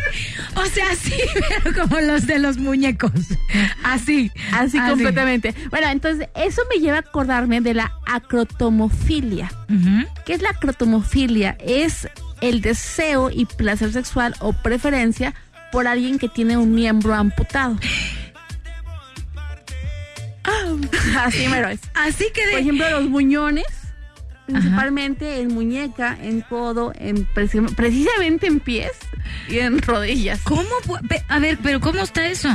O 0.56 0.64
sea, 0.66 0.96
sí, 0.96 1.14
pero 1.62 1.82
como 1.82 2.00
los 2.00 2.26
de 2.26 2.38
los 2.38 2.56
muñecos. 2.56 3.12
Así. 3.84 4.32
Así 4.52 4.80
completamente. 4.80 5.54
Bueno, 5.70 5.88
entonces 5.88 6.28
eso 6.34 6.62
me 6.74 6.80
lleva 6.80 6.96
a 6.96 7.00
acordarme 7.00 7.60
de 7.60 7.74
la 7.74 7.92
acrotomofilia. 8.06 9.52
Ujú. 9.68 10.06
¿Qué 10.24 10.32
es 10.32 10.42
la 10.42 10.50
acrotomofilia? 10.50 11.56
Es 11.60 12.08
el 12.40 12.62
deseo 12.62 13.30
y 13.30 13.44
placer 13.44 13.92
sexual 13.92 14.34
o 14.40 14.54
preferencia 14.54 15.34
por 15.70 15.86
alguien 15.86 16.18
que 16.18 16.28
tiene 16.28 16.56
un 16.56 16.74
miembro 16.74 17.14
amputado. 17.14 17.76
Así 21.18 21.48
mero 21.48 21.68
es. 21.68 21.80
Así 21.94 22.26
que 22.34 22.44
de... 22.46 22.52
Por 22.52 22.60
ejemplo, 22.60 22.90
los 22.90 23.08
muñones, 23.08 23.66
principalmente 24.46 25.40
en 25.40 25.54
muñeca, 25.54 26.16
en 26.20 26.40
codo, 26.42 26.92
en 26.96 27.26
preci- 27.28 27.74
precisamente 27.74 28.46
en 28.46 28.60
pies 28.60 28.92
y 29.48 29.58
en 29.58 29.80
rodillas. 29.80 30.40
¿Cómo? 30.44 30.64
A 31.28 31.38
ver, 31.38 31.58
pero 31.62 31.80
¿cómo 31.80 32.00
está 32.02 32.26
eso? 32.26 32.48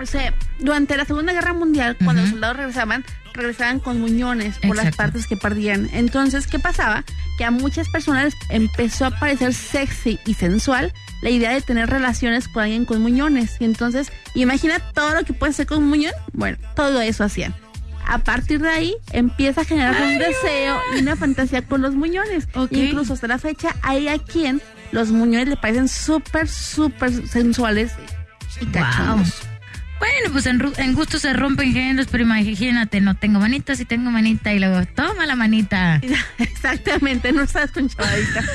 O 0.00 0.06
sea, 0.06 0.32
durante 0.60 0.96
la 0.96 1.04
Segunda 1.04 1.32
Guerra 1.32 1.52
Mundial, 1.54 1.96
cuando 2.04 2.22
los 2.22 2.30
soldados 2.30 2.56
regresaban, 2.58 3.04
regresaban 3.34 3.80
con 3.80 4.00
muñones 4.00 4.56
por 4.58 4.76
las 4.76 4.94
partes 4.94 5.26
que 5.26 5.36
perdían. 5.36 5.88
Entonces, 5.92 6.46
¿qué 6.46 6.58
pasaba? 6.60 7.04
Que 7.36 7.44
a 7.44 7.50
muchas 7.50 7.88
personas 7.88 8.34
empezó 8.48 9.06
a 9.06 9.10
parecer 9.10 9.54
sexy 9.54 10.20
y 10.24 10.34
sensual 10.34 10.92
la 11.22 11.30
idea 11.30 11.52
de 11.52 11.60
tener 11.60 11.88
relaciones 11.90 12.48
con 12.48 12.64
alguien 12.64 12.84
con 12.84 13.00
muñones. 13.02 13.56
Y 13.60 13.64
entonces, 13.64 14.12
imagina 14.34 14.78
todo 14.94 15.14
lo 15.14 15.24
que 15.24 15.32
puede 15.32 15.50
hacer 15.50 15.66
con 15.66 15.78
un 15.78 15.88
muñón. 15.88 16.12
Bueno, 16.32 16.58
todo 16.74 17.00
eso 17.00 17.24
hacían. 17.24 17.54
A 18.06 18.18
partir 18.18 18.60
de 18.60 18.70
ahí 18.70 18.94
empieza 19.12 19.60
a 19.60 19.64
generar 19.64 20.00
un 20.00 20.18
deseo 20.18 20.78
y 20.96 21.02
una 21.02 21.14
fantasía 21.14 21.62
con 21.62 21.82
los 21.82 21.94
muñones. 21.94 22.48
Ok. 22.54 22.72
Incluso 22.72 23.12
hasta 23.12 23.26
la 23.26 23.38
fecha 23.38 23.76
hay 23.82 24.08
a 24.08 24.18
quien 24.18 24.62
los 24.92 25.10
muñones 25.10 25.48
le 25.48 25.56
parecen 25.56 25.88
súper, 25.88 26.48
súper 26.48 27.12
sensuales 27.28 27.92
y 28.62 28.66
cachondos. 28.66 29.42
Bueno, 29.98 30.32
pues 30.32 30.46
en, 30.46 30.62
en 30.76 30.94
gusto 30.94 31.18
se 31.18 31.32
rompen 31.32 31.72
géneros, 31.72 32.06
pero 32.10 32.22
imagínate, 32.22 33.00
no 33.00 33.16
tengo 33.16 33.40
manita, 33.40 33.74
sí 33.74 33.84
tengo 33.84 34.10
manita, 34.10 34.52
y 34.52 34.58
luego, 34.60 34.84
toma 34.94 35.26
la 35.26 35.34
manita. 35.36 36.00
Exactamente, 36.38 37.32
no 37.32 37.42
estás 37.42 37.70
con 37.72 37.88
chavadita. 37.88 38.42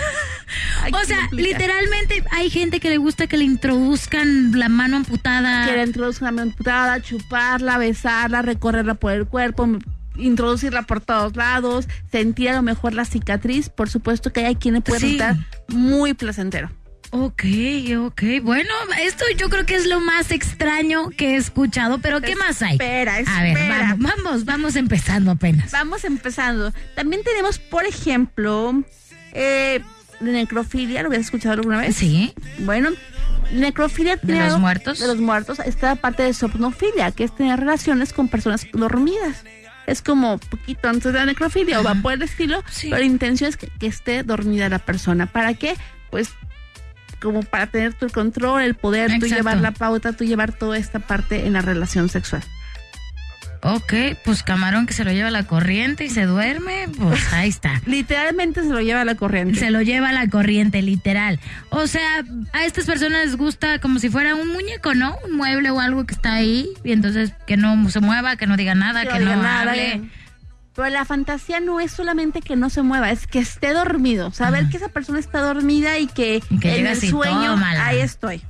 O 0.94 1.00
¿qué 1.00 1.06
sea, 1.08 1.18
literalmente 1.32 2.24
hay 2.30 2.50
gente 2.52 2.80
que 2.80 2.90
le 2.90 2.98
gusta 2.98 3.26
que 3.26 3.38
le 3.38 3.44
introduzcan 3.46 4.52
la 4.52 4.70
mano 4.70 4.98
amputada. 4.98 5.66
Quiere 5.66 5.84
introducir 5.84 6.28
una 6.28 6.44
amputada, 6.44 7.02
chuparla, 7.02 7.78
besarla, 7.80 8.44
recorrerla 8.44 8.94
por 8.94 9.14
el 9.14 9.26
cuerpo, 9.26 9.68
introducirla 10.16 10.84
por 10.84 11.02
todos 11.02 11.36
lados, 11.36 11.88
sentir 12.12 12.50
a 12.50 12.54
lo 12.56 12.62
mejor 12.62 12.94
la 12.94 13.06
cicatriz. 13.06 13.70
Por 13.70 13.90
supuesto 13.90 14.32
que 14.32 14.46
hay 14.46 14.56
quienes 14.56 14.84
puede 14.84 15.00
Sí. 15.00 15.06
resultar 15.18 15.38
muy 15.70 16.14
placentero. 16.14 16.70
Ok, 17.16 17.44
ok. 18.00 18.22
Bueno, 18.42 18.72
esto 19.04 19.24
yo 19.38 19.48
creo 19.48 19.68
que 19.68 19.76
es 19.76 19.86
lo 19.86 20.00
más 20.00 20.32
extraño 20.32 21.10
que 21.12 21.34
he 21.34 21.36
escuchado, 21.36 22.00
pero 22.00 22.22
¿qué 22.22 22.36
más 22.36 22.64
hay? 22.64 22.72
Espera, 22.74 23.14
A 23.28 23.44
ver, 23.44 23.56
espera. 23.58 23.96
vamos, 24.00 24.16
vamos, 24.18 24.46
vamos 24.46 24.76
empezando 24.76 25.30
apenas. 25.30 25.72
Vamos 25.72 26.06
empezando. 26.06 26.74
También 26.96 27.22
tenemos, 27.24 27.60
por 27.60 27.86
ejemplo, 27.86 28.84
eh, 29.32 29.80
de 30.22 30.32
necrofilia. 30.32 31.04
¿Lo 31.04 31.10
habías 31.10 31.26
escuchado 31.26 31.54
alguna 31.54 31.82
vez? 31.82 31.96
Sí. 31.96 32.34
Bueno, 32.60 32.90
necrofilia 33.52 34.18
tiene 34.18 34.40
los 34.40 34.48
algo- 34.54 34.60
muertos? 34.62 35.00
De 35.00 35.06
los 35.06 35.20
muertos. 35.20 35.60
Está 35.60 35.96
parte 35.96 36.24
de 36.24 36.34
somnofilia, 36.34 37.12
que 37.12 37.26
es 37.26 37.36
tener 37.36 37.60
relaciones 37.60 38.12
con 38.12 38.28
personas 38.28 38.66
dormidas. 38.74 39.44
Es 39.86 40.02
como 40.02 40.40
poquito 40.40 40.90
antes 40.90 41.14
de 41.14 41.20
la 41.20 41.26
necrofilia 41.28 41.80
o 41.80 41.84
va 41.84 41.94
por 41.94 42.14
el 42.14 42.24
estilo, 42.24 42.64
Sí. 42.72 42.88
pero 42.90 43.02
la 43.02 43.06
intención 43.06 43.50
es 43.52 43.58
que, 43.58 43.68
que 43.68 43.86
esté 43.86 44.24
dormida 44.24 44.68
la 44.68 44.80
persona. 44.80 45.28
¿Para 45.28 45.54
qué? 45.54 45.76
Pues 46.10 46.30
como 47.24 47.42
para 47.42 47.68
tener 47.68 47.94
tu 47.94 48.08
control, 48.10 48.62
el 48.62 48.76
poder, 48.76 49.18
tú 49.20 49.26
llevar 49.26 49.58
la 49.58 49.72
pauta, 49.72 50.12
tú 50.14 50.26
llevar 50.26 50.52
toda 50.52 50.78
esta 50.78 51.00
parte 51.00 51.48
en 51.48 51.54
la 51.54 51.62
relación 51.62 52.10
sexual. 52.10 52.44
Ok, 53.66 53.94
pues 54.26 54.44
camarón 54.44 54.86
que 54.86 54.94
se 54.94 55.06
lo 55.06 55.14
lleva 55.14 55.32
la 55.32 55.44
corriente 55.44 56.04
y 56.04 56.10
se 56.10 56.26
duerme, 56.26 56.90
pues 57.00 57.32
ahí 57.34 57.48
está. 57.48 57.82
Literalmente 57.86 58.62
se 58.62 58.68
lo 58.68 58.82
lleva 58.82 59.06
la 59.06 59.16
corriente. 59.16 59.58
Se 59.58 59.72
lo 59.72 59.82
lleva 59.82 60.12
la 60.12 60.28
corriente, 60.28 60.82
literal. 60.82 61.40
O 61.70 61.88
sea, 61.88 62.26
a 62.52 62.66
estas 62.66 62.86
personas 62.86 63.26
les 63.26 63.38
gusta 63.38 63.80
como 63.80 64.00
si 64.00 64.10
fuera 64.10 64.36
un 64.36 64.50
muñeco, 64.50 64.94
¿no? 64.96 65.16
Un 65.26 65.38
mueble 65.38 65.70
o 65.70 65.80
algo 65.80 66.06
que 66.06 66.14
está 66.14 66.34
ahí 66.34 66.68
y 66.84 66.92
entonces 66.92 67.32
que 67.48 67.56
no 67.56 67.90
se 67.90 68.02
mueva, 68.02 68.36
que 68.36 68.48
no 68.48 68.58
diga 68.58 68.76
nada, 68.76 69.06
que, 69.06 69.18
diga 69.18 69.38
no 69.38 69.44
nada, 69.44 69.72
hable. 69.72 69.94
eh. 69.94 70.02
Pero 70.76 70.90
la 70.90 71.06
fantasía 71.06 71.60
no 71.60 71.80
es 71.80 71.92
solamente 71.92 72.42
que 72.42 72.56
no 72.56 72.70
se 72.70 72.82
mueva, 72.82 73.12
es 73.12 73.28
que 73.28 73.40
esté 73.40 73.74
dormido. 73.74 74.32
Saber 74.32 74.62
Ajá. 74.62 74.70
que 74.70 74.78
esa 74.78 74.90
persona 74.90 75.20
está 75.20 75.42
dormida 75.42 76.00
y 76.00 76.08
que, 76.08 76.42
Y 76.50 76.60
que 76.60 76.80
en 76.80 76.88
el 76.88 77.00
sueño 77.00 77.56
ahí 77.62 78.00
estoy. 78.00 78.44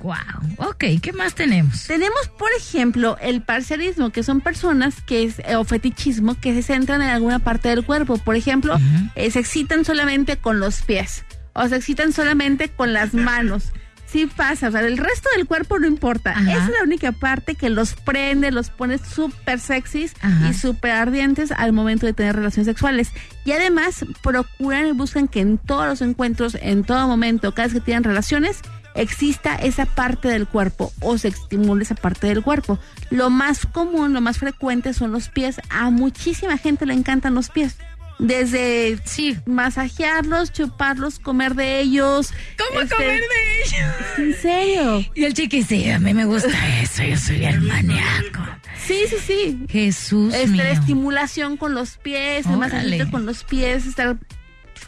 Wow. 0.00 0.68
Ok, 0.68 0.84
¿qué 1.02 1.12
más 1.12 1.34
tenemos? 1.34 1.84
Tenemos, 1.86 2.28
por 2.38 2.50
ejemplo, 2.56 3.16
el 3.20 3.42
parcialismo, 3.42 4.10
que 4.10 4.22
son 4.22 4.40
personas 4.40 5.00
que 5.02 5.24
es, 5.24 5.40
eh, 5.40 5.56
o 5.56 5.64
fetichismo 5.64 6.38
que 6.38 6.54
se 6.54 6.62
centran 6.62 7.02
en 7.02 7.08
alguna 7.08 7.40
parte 7.40 7.68
del 7.68 7.84
cuerpo. 7.84 8.18
Por 8.18 8.36
ejemplo, 8.36 8.78
eh, 9.16 9.30
se 9.30 9.40
excitan 9.40 9.84
solamente 9.84 10.36
con 10.36 10.60
los 10.60 10.82
pies 10.82 11.24
o 11.52 11.66
se 11.68 11.76
excitan 11.76 12.12
solamente 12.12 12.68
con 12.68 12.92
las 12.92 13.12
manos. 13.14 13.72
Sí 14.10 14.26
pasa, 14.26 14.68
o 14.68 14.72
sea, 14.72 14.80
el 14.80 14.96
resto 14.96 15.28
del 15.36 15.46
cuerpo 15.46 15.78
no 15.78 15.86
importa. 15.86 16.30
Ajá. 16.30 16.50
Esa 16.50 16.64
es 16.64 16.70
la 16.70 16.82
única 16.82 17.12
parte 17.12 17.54
que 17.54 17.68
los 17.68 17.92
prende, 17.92 18.50
los 18.50 18.70
pone 18.70 18.96
súper 18.96 19.60
sexys 19.60 20.14
Ajá. 20.22 20.48
y 20.48 20.54
súper 20.54 20.92
ardientes 20.92 21.52
al 21.52 21.74
momento 21.74 22.06
de 22.06 22.14
tener 22.14 22.34
relaciones 22.34 22.66
sexuales. 22.66 23.10
Y 23.44 23.52
además 23.52 24.06
procuran 24.22 24.86
y 24.86 24.92
buscan 24.92 25.28
que 25.28 25.40
en 25.40 25.58
todos 25.58 25.86
los 25.86 26.00
encuentros, 26.00 26.56
en 26.60 26.84
todo 26.84 27.06
momento, 27.06 27.52
cada 27.52 27.68
vez 27.68 27.74
que 27.74 27.80
tienen 27.80 28.04
relaciones, 28.04 28.62
exista 28.94 29.54
esa 29.56 29.84
parte 29.84 30.28
del 30.28 30.46
cuerpo 30.46 30.92
o 31.00 31.18
se 31.18 31.28
estimule 31.28 31.84
esa 31.84 31.94
parte 31.94 32.28
del 32.28 32.42
cuerpo. 32.42 32.78
Lo 33.10 33.28
más 33.30 33.66
común, 33.66 34.14
lo 34.14 34.20
más 34.20 34.38
frecuente 34.38 34.94
son 34.94 35.12
los 35.12 35.28
pies. 35.28 35.60
A 35.70 35.90
muchísima 35.90 36.56
gente 36.56 36.86
le 36.86 36.94
encantan 36.94 37.34
los 37.34 37.50
pies. 37.50 37.76
Desde 38.18 38.98
Sí. 39.04 39.36
masajearlos, 39.46 40.52
chuparlos, 40.52 41.18
comer 41.20 41.54
de 41.54 41.80
ellos. 41.80 42.32
¿Cómo 42.58 42.80
este, 42.80 42.96
comer 42.96 43.20
de 43.20 43.62
ellos? 43.64 43.94
En 44.18 44.34
serio. 44.42 45.04
Y 45.14 45.24
el 45.24 45.34
chiqui, 45.34 45.62
sí, 45.62 45.88
a 45.90 45.98
mí 46.00 46.12
me 46.14 46.24
gusta 46.24 46.48
eso, 46.80 47.04
yo 47.04 47.16
soy 47.16 47.44
el 47.44 47.60
maníaco. 47.60 48.40
Sí, 48.86 49.04
sí, 49.08 49.16
sí. 49.24 49.64
Jesús 49.68 50.34
Este, 50.34 50.48
mío. 50.48 50.62
estimulación 50.64 51.56
con 51.56 51.74
los 51.74 51.96
pies, 51.98 52.46
el 52.46 52.56
masajito 52.56 53.10
con 53.10 53.24
los 53.26 53.44
pies, 53.44 53.86
estar 53.86 54.16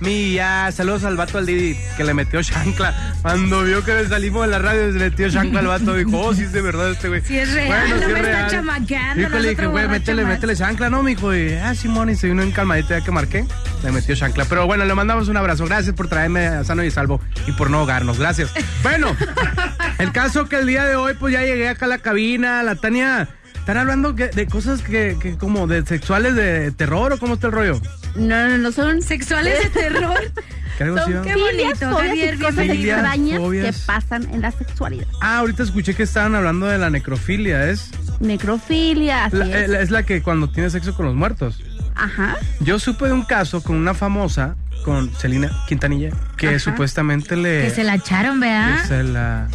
mía. 0.00 0.70
Saludos 0.72 1.04
al 1.04 1.16
vato 1.16 1.38
al 1.38 1.46
Didi 1.46 1.76
que 1.96 2.04
le 2.04 2.14
metió 2.14 2.42
chancla. 2.42 3.14
Cuando 3.22 3.62
vio 3.64 3.84
que 3.84 4.06
salimos 4.08 4.42
de 4.46 4.48
la 4.52 4.58
radio, 4.58 4.92
se 4.92 4.98
le 4.98 5.10
metió 5.10 5.28
chancla 5.30 5.60
al 5.60 5.66
vato. 5.66 5.94
Dijo, 5.94 6.18
oh, 6.18 6.34
sí 6.34 6.42
es 6.42 6.52
de 6.52 6.62
verdad 6.62 6.90
este 6.92 7.08
güey. 7.08 7.20
Sí 7.22 7.38
es 7.38 7.52
real, 7.52 7.90
no 7.90 7.96
sí 7.98 8.02
es 8.02 8.08
me 8.08 8.14
está 8.20 8.30
real. 8.38 8.50
chamaqueando, 8.50 9.14
Dijo, 9.20 9.28
no 9.30 9.38
le 9.40 9.50
es 9.50 9.56
dije, 9.56 9.66
güey, 9.68 9.88
métele, 9.88 10.22
más". 10.22 10.32
métele 10.34 10.56
chancla, 10.56 10.90
¿no, 10.90 11.02
mijo? 11.02 11.34
Y, 11.34 11.52
ah, 11.54 11.74
Simón, 11.74 12.10
y 12.10 12.16
se 12.16 12.28
vino 12.28 12.42
en 12.42 12.52
calmadito 12.52 12.90
ya 12.90 13.02
que 13.04 13.10
marqué. 13.10 13.44
Le 13.82 13.92
metió 13.92 14.14
chancla. 14.14 14.44
Pero 14.46 14.66
bueno, 14.66 14.84
le 14.84 14.94
mandamos 14.94 15.28
un 15.28 15.36
abrazo. 15.36 15.64
Gracias 15.66 15.94
por 15.94 16.08
traerme 16.08 16.46
a 16.46 16.64
sano 16.64 16.82
y 16.84 16.90
salvo 16.90 17.20
y 17.46 17.52
por 17.52 17.70
no 17.70 17.78
ahogarnos. 17.78 18.18
Gracias. 18.18 18.50
Bueno, 18.82 19.16
el 19.98 20.12
caso 20.12 20.48
que 20.48 20.56
el 20.56 20.66
día 20.66 20.84
de 20.84 20.96
hoy, 20.96 21.14
pues 21.18 21.32
ya 21.32 21.42
llegué 21.42 21.68
acá 21.68 21.86
a 21.86 21.88
la 21.88 21.98
cabina. 21.98 22.62
La 22.62 22.74
Tania, 22.76 23.28
¿están 23.56 23.76
hablando 23.76 24.14
que- 24.14 24.28
de 24.28 24.46
cosas 24.46 24.82
que, 24.82 25.16
que 25.20 25.36
como 25.36 25.66
de 25.66 25.84
sexuales 25.86 26.34
de 26.34 26.70
terror 26.72 27.12
o 27.12 27.18
cómo 27.18 27.34
está 27.34 27.48
el 27.48 27.52
rollo? 27.52 27.80
No, 28.16 28.48
no, 28.48 28.58
no 28.58 28.72
son 28.72 29.02
Sexuales 29.02 29.62
de 29.64 29.70
terror. 29.70 30.18
¿Que 30.78 30.84
algo 30.84 30.96
así, 30.98 31.12
Son? 31.12 31.22
Qué 31.24 31.34
filias, 31.34 31.80
bonito, 31.80 31.90
fobias 31.90 32.08
Javier, 32.08 32.34
y 32.34 32.38
cosas 32.38 32.68
extrañas 32.68 33.38
Fobias. 33.40 33.76
que 33.76 33.82
pasan 33.86 34.22
en 34.32 34.40
la 34.42 34.50
sexualidad. 34.52 35.06
Ah, 35.20 35.38
ahorita 35.38 35.62
escuché 35.64 35.94
que 35.94 36.04
estaban 36.04 36.36
hablando 36.36 36.66
de 36.66 36.78
la 36.78 36.88
necrofilia, 36.88 37.68
¿es? 37.68 37.90
Necrofilia, 38.20 39.24
así 39.24 39.36
La, 39.36 39.44
es. 39.46 39.70
eh, 39.70 39.82
es 39.82 39.90
la 39.90 40.04
que 40.04 40.22
cuando 40.22 40.48
tienes 40.50 40.72
sexo 40.72 40.94
con 40.94 41.06
los 41.06 41.16
muertos. 41.16 41.60
Ajá. 41.96 42.36
Yo 42.60 42.78
supe 42.78 43.06
de 43.06 43.12
un 43.12 43.24
caso 43.24 43.60
con 43.60 43.74
una 43.74 43.92
famosa, 43.92 44.54
con 44.84 45.10
Celina 45.16 45.50
Quintanilla, 45.66 46.10
que 46.36 46.48
Ajá. 46.50 46.58
supuestamente 46.60 47.34
le... 47.36 47.62
Que 47.64 47.70
se 47.70 47.82
la 47.82 47.96
echaron, 47.96 48.38
¿verdad? 48.38 48.80
que 48.82 48.86
se 48.88 49.02
la... 49.02 49.48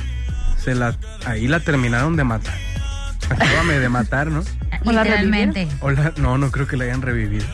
Se 0.61 0.75
la... 0.75 0.93
Ahí 1.25 1.47
la 1.47 1.61
terminaron 1.61 2.17
de 2.17 2.25
matar. 2.25 2.53
Acábame 3.29 3.79
de 3.79 3.87
matar, 3.87 4.27
¿no? 4.27 4.43
¿O 4.83 4.91
la 4.91 5.03
Literalmente. 5.05 5.69
O 5.79 5.89
la- 5.91 6.11
no, 6.17 6.37
no 6.37 6.51
creo 6.51 6.67
que 6.67 6.75
la 6.75 6.83
hayan 6.83 7.01
revivido. 7.01 7.45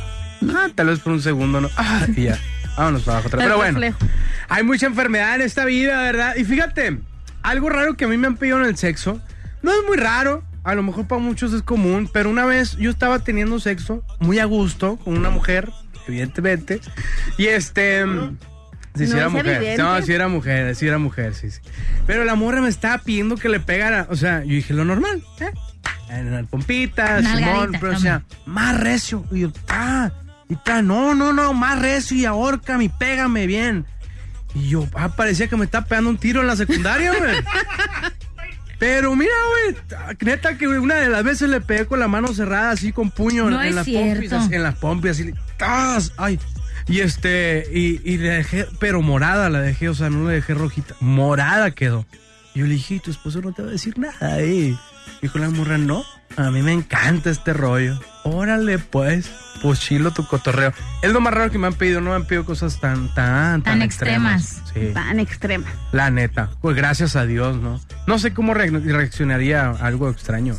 Ah, 0.54 0.68
tal 0.74 0.88
vez 0.88 1.00
por 1.00 1.14
un 1.14 1.22
segundo, 1.22 1.62
¿no? 1.62 1.70
Ah, 1.78 2.06
y 2.16 2.24
ya. 2.24 2.40
Vámonos 2.78 3.04
para 3.04 3.20
abajo. 3.20 3.30
Pero 3.38 3.58
bueno, 3.58 3.80
hay 4.48 4.64
mucha 4.64 4.86
enfermedad 4.86 5.36
en 5.36 5.42
esta 5.42 5.66
vida, 5.66 6.02
¿verdad? 6.02 6.36
Y 6.38 6.46
fíjate, 6.46 7.00
algo 7.42 7.70
raro 7.70 7.96
que 7.96 8.06
a 8.06 8.08
mí 8.08 8.18
me 8.18 8.28
han 8.28 8.38
pedido 8.38 8.60
en 8.60 8.66
el 8.66 8.78
sexo, 8.78 9.22
no 9.62 9.72
es 9.72 9.80
muy 9.88 9.98
raro, 9.98 10.44
a 10.64 10.76
lo 10.76 10.84
mejor 10.84 11.08
para 11.08 11.22
muchos 11.22 11.52
es 11.54 11.62
común, 11.62 12.10
pero 12.12 12.30
una 12.30 12.46
vez 12.46 12.78
yo 12.78 12.90
estaba 12.90 13.20
teniendo 13.20 13.60
sexo 13.60 14.04
muy 14.20 14.40
a 14.40 14.46
gusto 14.46 14.98
con 14.98 15.18
una 15.18 15.30
mujer, 15.30 15.70
evidentemente, 16.08 16.80
y 17.38 17.48
este... 17.48 18.06
Sí, 18.96 19.06
sí 19.06 19.12
No 19.14 19.18
era 19.18 19.30
mujer. 19.30 19.48
evidente. 19.48 19.84
No, 19.84 20.02
sí 20.02 20.14
era 20.14 20.28
mujer, 20.28 20.76
sí 20.76 20.88
era 20.88 20.98
mujer, 20.98 21.34
sí, 21.36 21.52
sí. 21.52 21.60
Pero 22.08 22.26
la 22.26 22.36
morra 22.36 22.60
me 22.60 22.70
estaba 22.70 22.98
pidiendo 22.98 23.38
que 23.38 23.48
le 23.48 23.60
pegara. 23.60 24.08
O 24.10 24.16
sea, 24.16 24.40
yo 24.44 24.50
dije 24.56 24.74
lo 24.74 24.84
normal, 24.84 25.24
¿eh? 25.40 25.52
En 26.10 26.32
las 26.32 26.48
pompitas, 26.48 27.24
Simón, 27.24 27.74
pero 27.80 27.94
o 27.96 28.00
sea, 28.00 28.24
más 28.48 28.78
recio. 28.80 29.24
Y 29.32 29.42
yo, 29.42 29.52
ah, 29.70 30.12
y 30.50 30.56
ta, 30.56 30.82
no, 30.82 31.16
no, 31.16 31.32
no, 31.32 31.54
más 31.54 31.80
recio 31.80 32.18
y 32.18 32.26
ahórcame 32.26 32.86
y 32.86 32.90
pégame 32.90 33.48
bien. 33.48 33.86
Y 34.56 34.70
yo, 34.70 34.88
ah, 34.96 35.10
parecía 35.10 35.48
que 35.48 35.56
me 35.56 35.66
estaba 35.66 35.86
pegando 35.86 36.10
un 36.10 36.18
tiro 36.18 36.42
en 36.42 36.48
la 36.48 36.56
secundaria, 36.56 37.14
güey. 37.18 37.36
Pero 38.80 39.14
mira, 39.16 39.32
güey, 39.52 39.76
neta 40.22 40.58
que 40.58 40.68
una 40.68 40.96
de 40.96 41.10
las 41.10 41.24
veces 41.24 41.50
le 41.50 41.60
pegué 41.60 41.86
con 41.86 42.00
la 42.00 42.08
mano 42.08 42.30
cerrada, 42.34 42.72
así 42.72 42.94
con 42.94 43.12
puño 43.12 43.50
No 43.50 43.62
en 43.62 43.76
las 43.76 43.86
pompis, 43.86 44.32
así, 44.32 44.56
en 44.56 44.64
las 44.64 44.76
pompis, 44.76 45.12
así, 45.12 45.34
¡tas! 45.58 46.14
ay. 46.18 46.40
Y 46.88 47.02
este, 47.02 47.68
y, 47.72 48.02
y 48.10 48.18
le 48.18 48.30
dejé, 48.30 48.66
pero 48.80 49.02
morada 49.02 49.50
la 49.50 49.60
dejé, 49.62 49.90
o 49.90 49.94
sea, 49.94 50.10
no 50.10 50.28
le 50.28 50.36
dejé 50.36 50.54
rojita, 50.54 50.96
morada 51.02 51.72
quedó. 51.72 52.06
Y 52.56 52.60
yo 52.60 52.66
le 52.66 52.74
dije, 52.74 52.96
"¿Y 52.96 53.00
tu 53.00 53.12
esposo 53.12 53.42
no 53.42 53.52
te 53.52 53.62
va 53.62 53.68
a 53.68 53.72
decir 53.72 54.00
nada, 54.00 54.40
eh. 54.40 54.76
Dijo 55.22 55.38
la 55.38 55.50
morra, 55.50 55.78
no, 55.78 56.04
a 56.38 56.52
mí 56.52 56.62
me 56.62 56.74
encanta 56.74 57.30
este 57.30 57.54
rollo. 57.54 58.00
Órale, 58.24 58.80
pues, 58.80 59.30
pues 59.62 59.80
chilo 59.80 60.12
tu 60.12 60.26
cotorreo. 60.28 60.74
Es 61.02 61.12
lo 61.12 61.22
más 61.22 61.34
raro 61.34 61.52
que 61.52 61.58
me 61.58 61.68
han 61.68 61.74
pedido, 61.74 62.02
no 62.02 62.12
me 62.12 62.16
han 62.18 62.26
pedido 62.26 62.46
cosas 62.46 62.80
tan, 62.80 63.08
tan, 63.14 63.62
tan, 63.62 63.64
Tan 63.64 63.82
extremas. 63.82 64.58
extremas. 64.60 64.88
Sí. 64.90 64.94
Tan 64.94 65.20
extrema. 65.20 65.68
La 65.92 66.10
neta, 66.12 66.50
pues 66.62 66.76
gracias 66.76 67.16
a 67.16 67.26
Dios, 67.26 67.58
¿no? 67.58 67.80
No 68.08 68.20
sé 68.20 68.34
cómo 68.34 68.54
re- 68.54 68.70
reaccionaría 68.70 69.70
a 69.70 69.72
algo 69.86 70.10
extraño. 70.10 70.56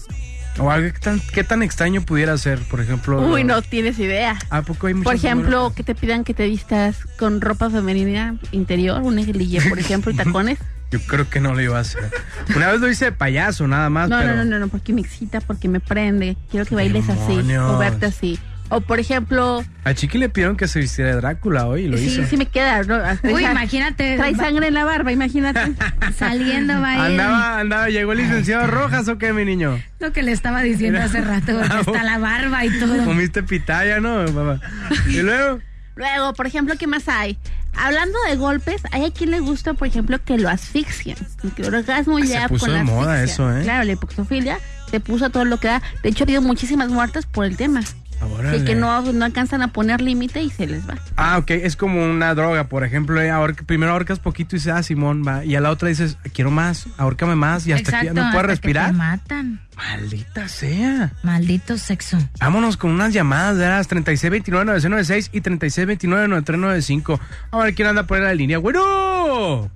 O 0.59 0.71
algo 0.71 0.93
que 0.93 0.99
tan, 0.99 1.21
qué 1.33 1.45
tan 1.45 1.63
extraño 1.63 2.03
pudiera 2.03 2.37
ser, 2.37 2.59
por 2.69 2.81
ejemplo. 2.81 3.21
Uy, 3.21 3.45
no 3.45 3.63
tienes 3.63 3.99
idea. 4.01 4.37
¿A 4.51 4.63
poco 4.63 4.89
hay 4.89 4.95
Por 4.95 5.15
ejemplo, 5.15 5.73
que 5.75 5.85
te 5.85 5.95
pidan 5.95 6.25
que 6.25 6.35
te 6.35 6.47
vistas 6.49 6.97
con 7.19 7.41
ropa 7.41 7.71
femenina 7.71 8.35
interior, 8.51 9.01
un 9.01 9.15
negligé, 9.15 9.61
por 9.69 9.79
ejemplo, 9.79 10.11
y 10.11 10.17
tacones. 10.17 10.59
Yo 10.91 10.99
creo 11.07 11.29
que 11.31 11.41
no 11.41 11.55
lo 11.55 11.61
iba 11.61 11.79
a 11.79 11.83
hacer. 11.83 12.11
Una 12.57 12.73
vez 12.73 12.81
lo 12.81 12.89
hice 12.91 13.07
de 13.07 13.13
payaso, 13.13 13.69
nada 13.69 13.89
más, 13.91 14.09
No, 14.09 14.19
pero. 14.19 14.35
no, 14.35 14.45
no, 14.45 14.51
no, 14.51 14.59
no, 14.59 14.69
porque 14.69 14.93
me 14.93 15.01
excita, 15.01 15.41
porque 15.41 15.69
me 15.69 15.79
prende. 15.81 16.37
Quiero 16.51 16.67
que 16.67 16.75
bailes 16.75 17.09
así, 17.09 17.37
Demonios. 17.37 17.71
o 17.71 17.79
verte 17.79 18.07
así. 18.07 18.39
O 18.73 18.81
por 18.81 19.01
ejemplo, 19.01 19.65
A 19.83 19.95
Chiqui 19.95 20.17
le 20.19 20.29
pidieron 20.29 20.57
que 20.57 20.69
se 20.69 20.79
vistiera 20.79 21.11
de 21.11 21.17
Drácula 21.17 21.67
hoy 21.67 21.83
y 21.83 21.89
lo 21.89 21.97
sí, 21.99 22.05
hizo. 22.07 22.25
sí 22.25 22.37
me 22.37 22.47
queda. 22.47 22.85
¿no? 22.85 22.99
Uy, 23.25 23.43
esa- 23.43 23.51
imagínate. 23.51 24.17
Trae 24.17 24.35
sangre 24.37 24.69
en 24.69 24.75
la 24.75 24.85
barba, 24.85 25.11
imagínate. 25.11 25.73
Saliendo 26.17 26.81
va 26.81 26.91
a 26.93 27.11
ir. 27.11 27.21
Andaba, 27.21 27.59
andaba, 27.59 27.89
llegó 27.89 28.13
el 28.13 28.19
licenciado 28.19 28.69
Rojas 28.69 29.09
o 29.09 29.19
qué, 29.19 29.33
mi 29.33 29.45
niño. 29.45 29.81
Lo 29.99 30.13
que 30.13 30.23
le 30.23 30.31
estaba 30.31 30.63
diciendo 30.63 31.01
hace 31.01 31.21
rato, 31.21 31.53
porque 31.59 31.73
hasta 31.93 32.03
la 32.05 32.19
barba 32.19 32.65
y 32.65 32.79
todo. 32.79 33.05
Comiste 33.05 33.43
pitaya, 33.43 33.99
¿no, 34.01 34.25
papá? 34.27 34.61
Y 35.09 35.21
luego. 35.23 35.59
Luego, 35.97 36.33
por 36.35 36.47
ejemplo, 36.47 36.75
¿qué 36.79 36.87
más 36.87 37.09
hay? 37.09 37.37
Hablando 37.77 38.19
de 38.29 38.37
golpes, 38.37 38.83
hay 38.93 39.05
a 39.07 39.11
quien 39.11 39.31
le 39.31 39.41
gusta, 39.41 39.75
por 39.75 39.89
ejemplo, 39.89 40.23
que 40.25 40.37
lo 40.39 40.49
asfixien. 40.49 41.17
Que 41.57 41.63
el 41.63 41.75
orgasmo 41.75 42.19
Se 42.19 42.27
ya 42.27 42.49
puso 42.49 42.67
con 42.67 42.73
de 42.75 42.79
la 42.79 42.85
moda 42.85 43.15
asfixia. 43.15 43.33
eso, 43.35 43.57
¿eh? 43.59 43.63
Claro, 43.63 43.85
la 43.85 43.93
hipoxofilia 43.93 44.59
se 44.91 45.01
puso 45.01 45.27
a 45.27 45.31
todo 45.31 45.45
lo 45.45 45.59
que 45.59 45.69
da. 45.69 45.83
De 46.03 46.09
hecho, 46.11 46.25
ha 46.25 46.27
habido 46.27 46.43
muchísimas 46.43 46.89
muertes 46.91 47.27
por 47.27 47.45
el 47.45 47.57
tema. 47.57 47.83
Órale. 48.23 48.59
De 48.61 48.65
que 48.65 48.75
no, 48.75 49.01
no 49.13 49.25
alcanzan 49.25 49.63
a 49.63 49.69
poner 49.69 50.01
límite 50.01 50.43
y 50.43 50.51
se 50.51 50.67
les 50.67 50.89
va. 50.89 50.95
Ah, 51.17 51.39
ok, 51.39 51.51
es 51.53 51.77
como 51.77 52.05
una 52.05 52.35
droga, 52.35 52.65
por 52.65 52.85
ejemplo, 52.85 53.21
eh, 53.21 53.31
ahorca- 53.31 53.65
primero 53.65 53.93
ahorcas 53.93 54.19
poquito 54.19 54.57
y 54.57 54.59
dices, 54.59 54.73
ah, 54.75 54.83
Simón, 54.83 55.23
va, 55.27 55.45
y 55.45 55.57
a 55.57 55.61
la 55.61 55.71
otra 55.71 55.89
dices, 55.89 56.17
quiero 56.35 56.51
más, 56.51 56.87
ahórcame 56.99 57.35
más, 57.35 57.67
y 57.67 57.73
hasta 57.73 58.01
que 58.01 58.07
ya 58.07 58.13
no 58.13 58.21
hasta 58.23 58.33
puedes 58.33 58.45
que 58.61 58.69
respirar. 58.69 58.87
te 58.91 58.93
matan. 58.97 59.61
Maldita 59.77 60.49
sea. 60.49 61.13
Maldito 61.23 61.79
sexo. 61.79 62.19
Vámonos 62.41 62.77
con 62.77 62.91
unas 62.91 63.13
llamadas 63.15 63.57
de 63.57 63.67
las 63.67 63.89
3629-9696 63.89 65.31
y 65.33 65.41
3629-9395. 65.41 67.19
A 67.51 67.59
ver 67.59 67.75
quién 67.75 67.89
anda 67.89 68.07
por 68.07 68.19
ahí 68.19 68.25
la 68.25 68.35
línea. 68.35 68.59
Bueno. 68.59 69.71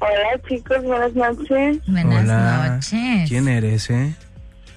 Hola 0.00 0.40
chicos, 0.48 0.82
buenas 0.82 1.14
noches. 1.14 1.78
Buenas 1.86 2.24
Hola. 2.24 2.68
noches. 2.74 3.28
¿Quién 3.28 3.48
eres, 3.48 3.88
eh? 3.90 4.14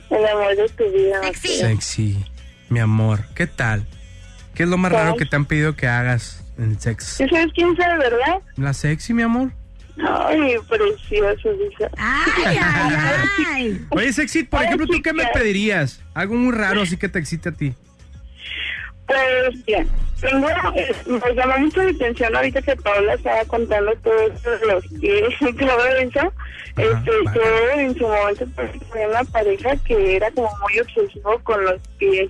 El 0.10 0.26
amor 0.26 0.56
de 0.56 0.70
tu 0.70 0.84
vida. 0.94 1.22
Sexy. 1.24 1.58
Sexy. 1.58 2.26
Mi 2.70 2.80
amor, 2.80 3.22
¿qué 3.36 3.48
tal? 3.48 3.86
¿Qué 4.54 4.64
es 4.64 4.70
lo 4.70 4.78
más 4.78 4.92
¿Qué? 4.92 4.98
raro 4.98 5.16
que 5.16 5.26
te 5.26 5.36
han 5.36 5.46
pedido 5.46 5.76
que 5.76 5.88
hagas 5.88 6.44
en 6.58 6.80
sex? 6.80 7.06
¿Sí 7.06 7.28
sabes 7.30 7.52
quién 7.54 7.76
sabe, 7.78 7.98
verdad? 7.98 8.40
¿La 8.56 8.74
sexy, 8.74 9.14
mi 9.14 9.22
amor? 9.22 9.52
Ay, 10.00 10.56
precioso, 10.68 11.50
dice. 11.54 11.90
Ay, 11.98 12.58
ay, 12.62 12.96
ay. 13.54 13.86
Oye, 13.90 14.14
sexy, 14.14 14.44
por 14.44 14.60
Ay, 14.60 14.68
ejemplo, 14.68 14.88
¿tú 14.88 15.02
qué 15.02 15.14
me 15.14 15.26
pedirías? 15.34 16.02
Algo 16.14 16.36
muy 16.36 16.54
raro 16.54 16.82
así 16.82 16.98
que 16.98 17.10
te 17.10 17.20
excite 17.20 17.50
a 17.50 17.52
ti. 17.52 17.74
Pues 19.08 19.66
bien, 19.66 19.88
tengo, 20.20 20.50
eh, 20.76 20.94
me 21.08 21.34
llama 21.34 21.58
mucho 21.58 21.82
la 21.82 21.92
atención 21.92 22.36
ahorita 22.36 22.62
que 22.62 22.76
Paula 22.76 23.14
estaba 23.14 23.46
contando 23.46 23.96
todo 24.04 24.20
esto 24.20 24.52
de 24.52 24.66
los 24.66 24.88
pies 25.00 25.34
y 25.40 25.54
todo 25.54 25.86
eso. 25.86 26.34
Este, 26.76 27.12
vale. 27.24 27.32
yo 27.34 27.80
en 27.80 27.98
su 27.98 28.04
momento 28.04 28.46
pues, 28.54 28.72
tenía 28.92 29.08
una 29.08 29.24
pareja 29.24 29.76
que 29.86 30.18
era 30.18 30.30
como 30.32 30.50
muy 30.62 30.80
obsesivo 30.80 31.40
con 31.44 31.64
los 31.64 31.82
pies. 31.98 32.30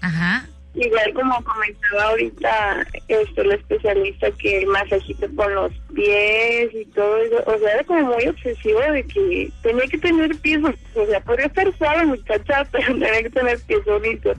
Ajá. 0.00 0.46
igual 0.74 1.12
como 1.14 1.42
comentaba 1.44 2.04
ahorita 2.10 2.86
este, 3.08 3.40
el 3.40 3.52
especialista 3.52 4.30
que 4.32 4.58
el 4.58 4.66
masajito 4.68 5.26
con 5.34 5.52
los 5.54 5.72
pies 5.94 6.70
y 6.72 6.84
todo 6.94 7.18
eso, 7.18 7.42
o 7.46 7.58
sea, 7.58 7.74
era 7.74 7.84
como 7.84 8.02
muy 8.14 8.26
obsesivo 8.28 8.80
de 8.80 9.02
que 9.04 9.50
tenía 9.62 9.86
que 9.88 9.98
tener 9.98 10.36
pies, 10.38 10.60
o 10.94 11.06
sea, 11.06 11.20
podría 11.20 11.46
estar 11.46 11.76
suave 11.76 12.06
muchacha, 12.06 12.64
pero 12.72 12.86
tenía 12.86 13.22
que 13.22 13.30
tener 13.30 13.58
pies 13.66 13.84
bonitos. 13.84 14.38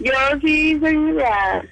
Yo 0.00 0.12
sí 0.42 0.78
soy 0.80 0.96
la, 1.12 1.64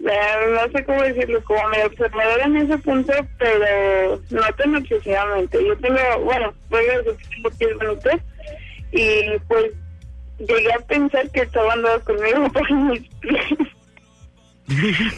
la- 0.00 0.46
no 0.66 0.72
sé 0.72 0.84
cómo 0.84 1.02
decirlo, 1.02 1.42
como 1.44 1.68
medio 1.68 1.86
observadora 1.86 2.44
en 2.44 2.56
ese 2.56 2.78
punto, 2.78 3.12
pero 3.38 4.20
no 4.30 4.42
tan 4.56 4.76
obsesivamente. 4.76 5.64
Yo 5.66 5.76
tengo, 5.78 5.98
bueno, 6.24 6.54
voy 6.70 6.84
a 6.86 6.98
decir 6.98 7.12
que 7.16 7.28
tengo 7.36 7.50
pies 7.50 7.74
bonitos 7.78 8.20
y 8.92 9.38
pues 9.48 9.72
llegué 10.38 10.72
a 10.72 10.78
pensar 10.86 11.30
que 11.30 11.40
estaba 11.42 11.72
andando 11.72 12.00
conmigo 12.04 12.48
por 12.52 12.72
mis 12.72 13.08
pies. 13.20 13.42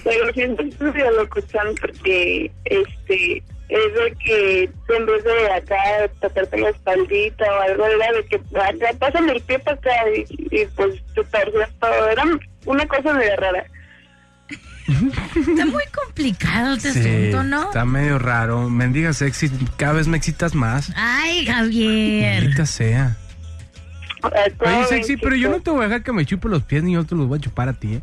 Pero 0.04 0.33
siento 0.35 0.62
que 0.62 0.68
es 0.88 0.94
de 0.94 1.11
locución 1.12 1.74
porque 1.81 2.50
este 2.66 3.42
es 3.70 3.94
de 3.94 4.16
que 4.24 4.62
en 4.96 5.07
vez 5.07 5.24
de 5.24 5.50
acá 5.52 5.76
tocarte 6.20 6.59
la 6.59 6.70
espaldita 6.70 7.44
o 7.52 7.61
algo 7.62 7.87
era 7.87 8.12
de 8.12 8.24
que 8.26 8.37
acá 8.37 8.98
pasan 8.98 9.28
el 9.31 9.40
pie 9.42 9.59
para 9.59 9.76
acá 9.76 9.90
y, 10.14 10.24
y, 10.50 10.66
pues 10.76 11.02
te 11.14 11.24
torcías 11.24 11.70
todo. 11.81 12.09
Era 12.11 12.24
una 12.66 12.87
cosa 12.87 13.12
medio 13.14 13.37
rara. 13.37 13.64
Está 14.88 15.66
muy 15.66 15.85
complicado 15.94 16.74
este 16.76 16.92
Sí, 16.92 17.00
asunto, 17.00 17.42
¿no? 17.42 17.62
está 17.68 17.85
medio 17.85 18.18
raro. 18.18 18.68
Mendiga 18.70 19.12
sexy, 19.12 19.50
cada 19.76 19.94
vez 19.94 20.09
me 20.09 20.16
excitas 20.16 20.54
más. 20.54 20.90
Ay, 20.96 21.44
Javier. 21.46 22.42
Maldita 22.44 22.66
sea. 22.66 23.16
Oye, 24.22 24.85
sexy, 24.88 25.16
pero 25.16 25.37
yo 25.37 25.50
no 25.50 25.61
te 25.61 25.70
voy 25.70 25.81
a 25.81 25.85
dejar 25.88 26.02
que 26.02 26.12
me 26.12 26.24
chupe 26.26 26.48
los 26.48 26.62
pies 26.64 26.83
ni 26.83 26.94
yo 26.94 27.04
te 27.04 27.14
los 27.14 27.28
voy 27.28 27.38
a 27.38 27.42
chupar 27.42 27.68
a 27.68 27.72
ti, 27.74 27.94
¿eh? 27.94 28.02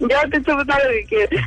Ya 0.00 0.22
te 0.30 0.38
chupo 0.38 0.64
todo 0.64 0.78
lo 0.78 0.90
que 0.90 1.04
quieras. 1.28 1.46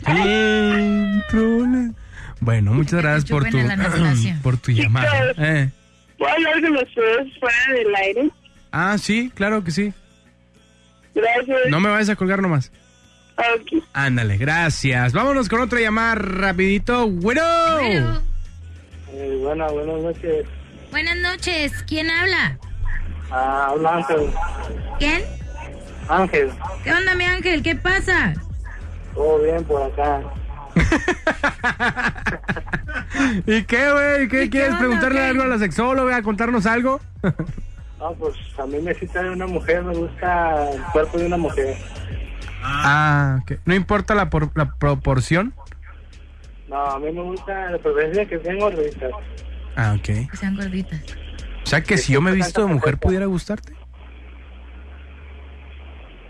Bueno, 2.39 2.73
muchas 2.73 3.01
gracias 3.01 3.25
por 3.29 3.49
tu, 3.49 3.57
por 4.43 4.57
tu 4.57 4.71
llamada. 4.71 5.31
Eh. 5.37 5.69
¿Puedo 6.17 6.31
hablar 6.33 6.61
con 6.61 6.75
ustedes 6.77 7.39
fuera 7.39 7.55
del 7.73 7.95
aire? 7.95 8.29
Ah, 8.71 8.97
sí, 8.97 9.31
claro 9.33 9.63
que 9.63 9.71
sí. 9.71 9.93
Gracias. 11.15 11.57
No 11.69 11.79
me 11.79 11.89
vayas 11.89 12.09
a 12.09 12.15
colgar 12.15 12.41
nomás. 12.41 12.71
Ok. 13.37 13.83
Ándale, 13.93 14.37
gracias. 14.37 15.13
Vámonos 15.13 15.49
con 15.49 15.61
otra 15.61 15.79
llamada 15.79 16.15
rapidito. 16.15 17.07
Bueno. 17.09 17.41
Bueno, 17.79 18.21
Eh, 19.13 19.37
buena, 19.41 19.67
buenas 19.69 20.01
noches. 20.03 20.45
buenas 20.91 21.17
noches. 21.17 21.71
¿Quién 21.87 22.09
habla? 22.09 22.57
Ah, 23.35 23.67
habla 23.71 23.95
Ángel. 23.97 24.29
¿Quién? 24.99 25.23
Ángel, 26.07 26.51
¿Qué 26.83 26.93
onda, 26.93 27.15
mi 27.15 27.23
ángel? 27.25 27.63
¿Qué 27.63 27.75
pasa? 27.75 28.33
todo 29.15 29.41
bien 29.43 29.63
por 29.65 29.81
acá. 29.83 30.21
¿Y 33.45 33.63
qué, 33.63 33.91
güey? 33.91 34.27
¿Qué 34.27 34.43
¿Y 34.43 34.45
qué 34.45 34.49
quieres 34.49 34.69
onda, 34.69 34.79
preguntarle 34.79 35.19
qué? 35.19 35.25
algo 35.27 35.43
a 35.43 35.47
la 35.47 35.57
sexóloga? 35.59 36.21
¿Contarnos 36.21 36.65
algo? 36.65 36.99
No, 37.99 38.11
pues 38.15 38.35
a 38.61 38.65
mí 38.65 38.79
me 38.81 38.93
cita 38.95 39.23
de 39.23 39.29
una 39.29 39.47
mujer, 39.47 39.81
me 39.81 39.93
gusta 39.95 40.71
el 40.71 40.81
cuerpo 40.91 41.17
de 41.17 41.25
una 41.25 41.37
mujer. 41.37 41.77
Ah, 42.61 43.39
ok. 43.41 43.59
¿No 43.63 43.73
importa 43.73 44.13
la, 44.13 44.29
por- 44.29 44.51
la 44.57 44.73
proporción? 44.75 45.53
No, 46.67 46.75
a 46.83 46.99
mí 46.99 47.09
me 47.13 47.21
gusta 47.21 47.71
la 47.71 47.77
preferencia 47.77 48.25
que 48.25 48.39
sean 48.39 48.59
gorditas. 48.59 49.09
Ah, 49.77 49.93
ok. 49.97 50.03
Que 50.29 50.35
sean 50.37 50.53
gorditas. 50.57 50.99
O 51.73 51.75
sea 51.75 51.83
que 51.83 51.97
si 51.97 52.13
yo 52.13 52.21
me 52.21 52.29
he 52.29 52.35
visto 52.35 52.61
de 52.61 52.71
mujer, 52.71 52.99
¿pudiera 52.99 53.25
gustarte? 53.25 53.73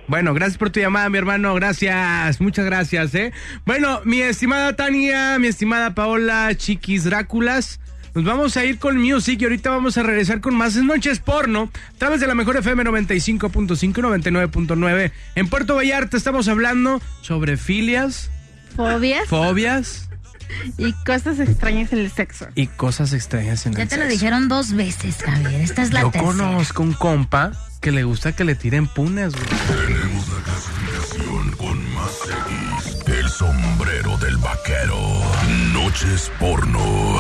Bueno, 0.08 0.34
gracias 0.34 0.58
por 0.58 0.70
tu 0.70 0.80
llamada, 0.80 1.10
mi 1.10 1.18
hermano. 1.18 1.54
Gracias, 1.56 2.40
muchas 2.40 2.64
gracias, 2.64 3.14
¿eh? 3.14 3.34
Bueno, 3.66 4.00
mi 4.06 4.22
estimada 4.22 4.74
Tania, 4.78 5.38
mi 5.40 5.48
estimada 5.48 5.94
Paola, 5.94 6.50
Chiquis 6.56 7.04
Dráculas. 7.04 7.82
Nos 8.16 8.24
vamos 8.24 8.56
a 8.56 8.64
ir 8.64 8.80
con 8.80 8.98
music 8.98 9.42
y 9.42 9.44
ahorita 9.44 9.70
vamos 9.70 9.98
a 9.98 10.04
regresar 10.04 10.40
con 10.40 10.56
más 10.56 10.78
noches 10.78 11.20
porno 11.20 11.70
a 11.94 11.98
través 11.98 12.22
de 12.22 12.28
la 12.28 12.36
mejor 12.36 12.56
FM 12.56 12.86
95.5 12.86 13.84
y 13.84 14.02
99.9. 14.02 15.12
En 15.36 15.50
Puerto 15.50 15.76
Vallarta 15.76 16.16
estamos 16.16 16.48
hablando 16.48 17.02
sobre 17.20 17.58
filias, 17.58 18.32
Fobias 18.78 19.28
fobias 19.28 20.10
y 20.78 20.94
cosas 21.06 21.40
extrañas 21.40 21.92
en 21.94 22.00
el 22.00 22.12
sexo. 22.12 22.48
y 22.56 22.68
cosas 22.68 23.14
extrañas 23.14 23.66
en 23.66 23.74
Ya 23.74 23.84
el 23.84 23.90
te 23.90 23.96
lo 23.98 24.04
sexo. 24.04 24.14
dijeron 24.14 24.48
dos 24.48 24.74
veces, 24.74 25.18
Javier. 25.24 25.62
Esta 25.62 25.82
es 25.84 25.94
la 25.94 26.02
Yo 26.02 26.12
tercera. 26.12 26.32
conozco 26.34 26.84
un 26.84 26.94
compa 26.94 27.52
que 27.82 27.92
le 27.92 28.04
gusta 28.04 28.32
que 28.34 28.44
le 28.46 28.56
tiren 28.56 28.88
punes, 28.88 29.34
güey. 29.34 29.46
Tenemos 29.46 30.28
la 30.30 30.44
clasificación 30.44 31.52
con 31.58 31.94
más 31.94 32.12
X. 32.84 32.98
El 33.08 33.30
sombrero 33.30 34.18
del 34.20 34.38
vaquero. 34.38 35.13
Noches 35.94 36.32
porno. 36.40 36.80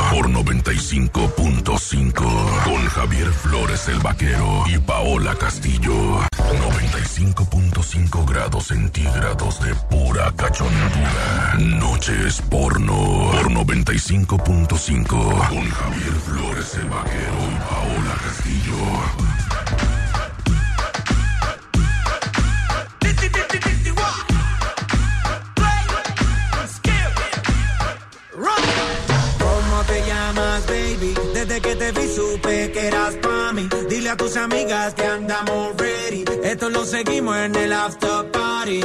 Por 0.09 0.31
95.5. 0.31 2.63
Con 2.63 2.87
Javier 2.87 3.31
Flores 3.31 3.87
el 3.87 3.99
vaquero 3.99 4.63
y 4.65 4.79
Paola 4.79 5.35
Castillo. 5.35 6.21
95.5 6.31 8.27
grados 8.27 8.65
centígrados 8.65 9.61
de 9.61 9.75
pura 9.75 10.33
cachondura. 10.35 11.53
Noches 11.59 12.41
porno. 12.49 13.29
Por 13.31 13.51
95.5. 13.51 15.07
Con 15.07 15.69
Javier 15.69 16.13
Flores 16.25 16.73
el 16.73 16.89
vaquero 16.89 17.51
y 17.51 17.55
Paola 17.69 18.15
Castillo. 18.25 18.32
Que 32.43 32.87
eras 32.87 33.15
pa' 33.15 33.53
mí. 33.53 33.67
Dile 33.89 34.09
a 34.09 34.17
tus 34.17 34.35
amigas 34.37 34.93
que 34.93 35.03
andamos 35.03 35.75
ready. 35.77 36.25
Esto 36.43 36.69
lo 36.69 36.85
seguimos 36.85 37.37
en 37.37 37.55
el 37.55 37.73
after 37.73 38.31
party. 38.31 38.81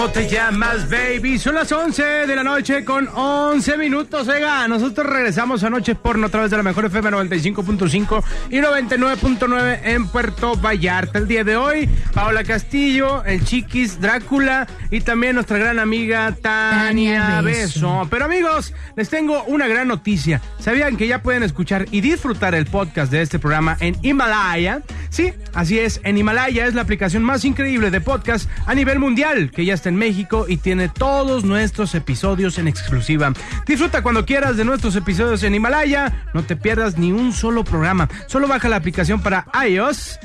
¿Cómo 0.00 0.12
te 0.12 0.26
llamas, 0.26 0.88
baby? 0.88 1.38
Son 1.38 1.54
las 1.54 1.70
11 1.70 2.02
de 2.26 2.34
la 2.34 2.42
noche 2.42 2.86
con 2.86 3.06
11 3.06 3.76
minutos. 3.76 4.26
Oiga, 4.28 4.66
nosotros 4.66 5.06
regresamos 5.06 5.62
a 5.62 5.68
Noche 5.68 5.94
Porno 5.94 6.28
a 6.28 6.30
través 6.30 6.50
de 6.50 6.56
la 6.56 6.62
mejor 6.62 6.86
FM 6.86 7.10
95.5 7.10 8.24
y 8.48 8.56
99.9 8.60 9.80
en 9.84 10.08
Puerto 10.08 10.56
Vallarta. 10.56 11.18
El 11.18 11.28
día 11.28 11.44
de 11.44 11.54
hoy, 11.58 11.86
Paola 12.14 12.44
Castillo, 12.44 13.22
el 13.24 13.44
Chiquis, 13.44 14.00
Drácula 14.00 14.66
y 14.90 15.02
también 15.02 15.34
nuestra 15.34 15.58
gran 15.58 15.78
amiga 15.78 16.34
Tania 16.40 17.20
Tania 17.20 17.40
Beso. 17.42 17.98
Beso. 17.98 18.08
Pero 18.10 18.24
amigos, 18.24 18.72
les 18.96 19.10
tengo 19.10 19.44
una 19.44 19.68
gran 19.68 19.86
noticia. 19.86 20.40
¿Sabían 20.60 20.96
que 20.96 21.08
ya 21.08 21.22
pueden 21.22 21.42
escuchar 21.42 21.84
y 21.90 22.00
disfrutar 22.00 22.54
el 22.54 22.64
podcast 22.64 23.12
de 23.12 23.20
este 23.20 23.38
programa 23.38 23.76
en 23.80 23.98
Himalaya? 24.00 24.80
Sí, 25.10 25.34
así 25.52 25.78
es. 25.78 26.00
En 26.04 26.16
Himalaya 26.16 26.66
es 26.66 26.72
la 26.72 26.80
aplicación 26.80 27.22
más 27.22 27.44
increíble 27.44 27.90
de 27.90 28.00
podcast 28.00 28.48
a 28.64 28.74
nivel 28.74 28.98
mundial, 28.98 29.50
que 29.50 29.66
ya 29.66 29.74
está 29.74 29.89
en 29.90 29.96
México 29.96 30.46
y 30.48 30.56
tiene 30.56 30.88
todos 30.88 31.44
nuestros 31.44 31.94
episodios 31.94 32.56
en 32.58 32.66
exclusiva. 32.66 33.32
Disfruta 33.66 34.02
cuando 34.02 34.24
quieras 34.24 34.56
de 34.56 34.64
nuestros 34.64 34.96
episodios 34.96 35.42
en 35.42 35.54
Himalaya. 35.54 36.26
No 36.32 36.42
te 36.42 36.56
pierdas 36.56 36.96
ni 36.96 37.12
un 37.12 37.34
solo 37.34 37.64
programa. 37.64 38.08
Solo 38.26 38.48
baja 38.48 38.70
la 38.70 38.76
aplicación 38.76 39.20
para 39.20 39.46
iOS. 39.68 40.18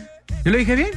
¿Yo 0.45 0.51
lo 0.51 0.57
dije 0.57 0.75
bien? 0.75 0.89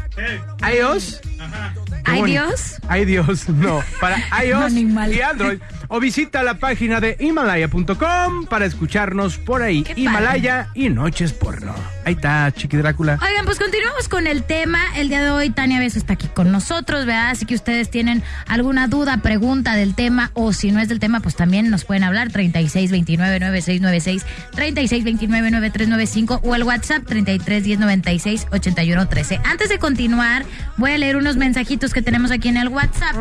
iOS. 0.73 1.21
Qué 1.23 2.13
¿Ay, 2.13 2.21
bonito. 2.21 2.47
Dios? 2.47 2.75
Ay 2.89 3.05
Dios, 3.05 3.49
no, 3.49 3.83
para 4.01 4.19
iOS 4.45 4.73
y 4.73 5.21
Android. 5.21 5.59
O 5.89 6.01
visita 6.01 6.43
la 6.43 6.55
página 6.55 7.01
de 7.01 7.17
Himalaya.com 7.19 8.47
para 8.47 8.67
escucharnos 8.67 9.39
por 9.39 9.63
ahí. 9.63 9.83
Qué 9.83 9.91
padre. 9.91 10.03
Himalaya 10.03 10.69
y 10.75 10.91
Noches 10.91 11.33
Porno. 11.33 11.75
Ahí 12.09 12.15
está, 12.15 12.51
Chiqui 12.51 12.79
Drácula. 12.79 13.19
Oigan, 13.23 13.45
pues 13.45 13.59
continuamos 13.59 14.09
con 14.09 14.27
el 14.27 14.45
tema. 14.45 14.79
El 14.97 15.11
día 15.11 15.23
de 15.23 15.31
hoy 15.31 15.51
Tania 15.51 15.79
Beso 15.79 15.99
está 15.99 16.15
aquí 16.15 16.27
con 16.29 16.51
nosotros, 16.51 17.05
¿verdad? 17.05 17.29
Así 17.29 17.45
que 17.45 17.55
ustedes 17.55 17.91
tienen 17.91 18.23
alguna 18.47 18.89
duda, 18.89 19.19
pregunta 19.19 19.75
del 19.75 19.95
tema 19.95 20.31
o 20.33 20.55
si 20.55 20.73
no 20.73 20.81
es 20.81 20.89
del 20.89 21.01
tema, 21.01 21.21
pues 21.21 21.37
también 21.37 21.69
nos 21.69 21.85
pueden 21.85 22.05
hablar 22.05 22.31
36299696, 22.31 24.23
36299395 24.57 26.41
o 26.45 26.55
el 26.55 26.63
WhatsApp 26.63 27.03
3310968113. 27.03 29.43
Antes 29.45 29.69
de 29.69 29.79
continuar, 29.79 30.47
voy 30.79 30.93
a 30.93 30.99
leer 30.99 31.17
unos 31.17 31.37
mensajitos 31.37 31.93
que 31.93 32.01
tenemos 32.01 32.31
aquí 32.31 32.49
en 32.49 32.57
el 32.57 32.69
WhatsApp. 32.69 33.15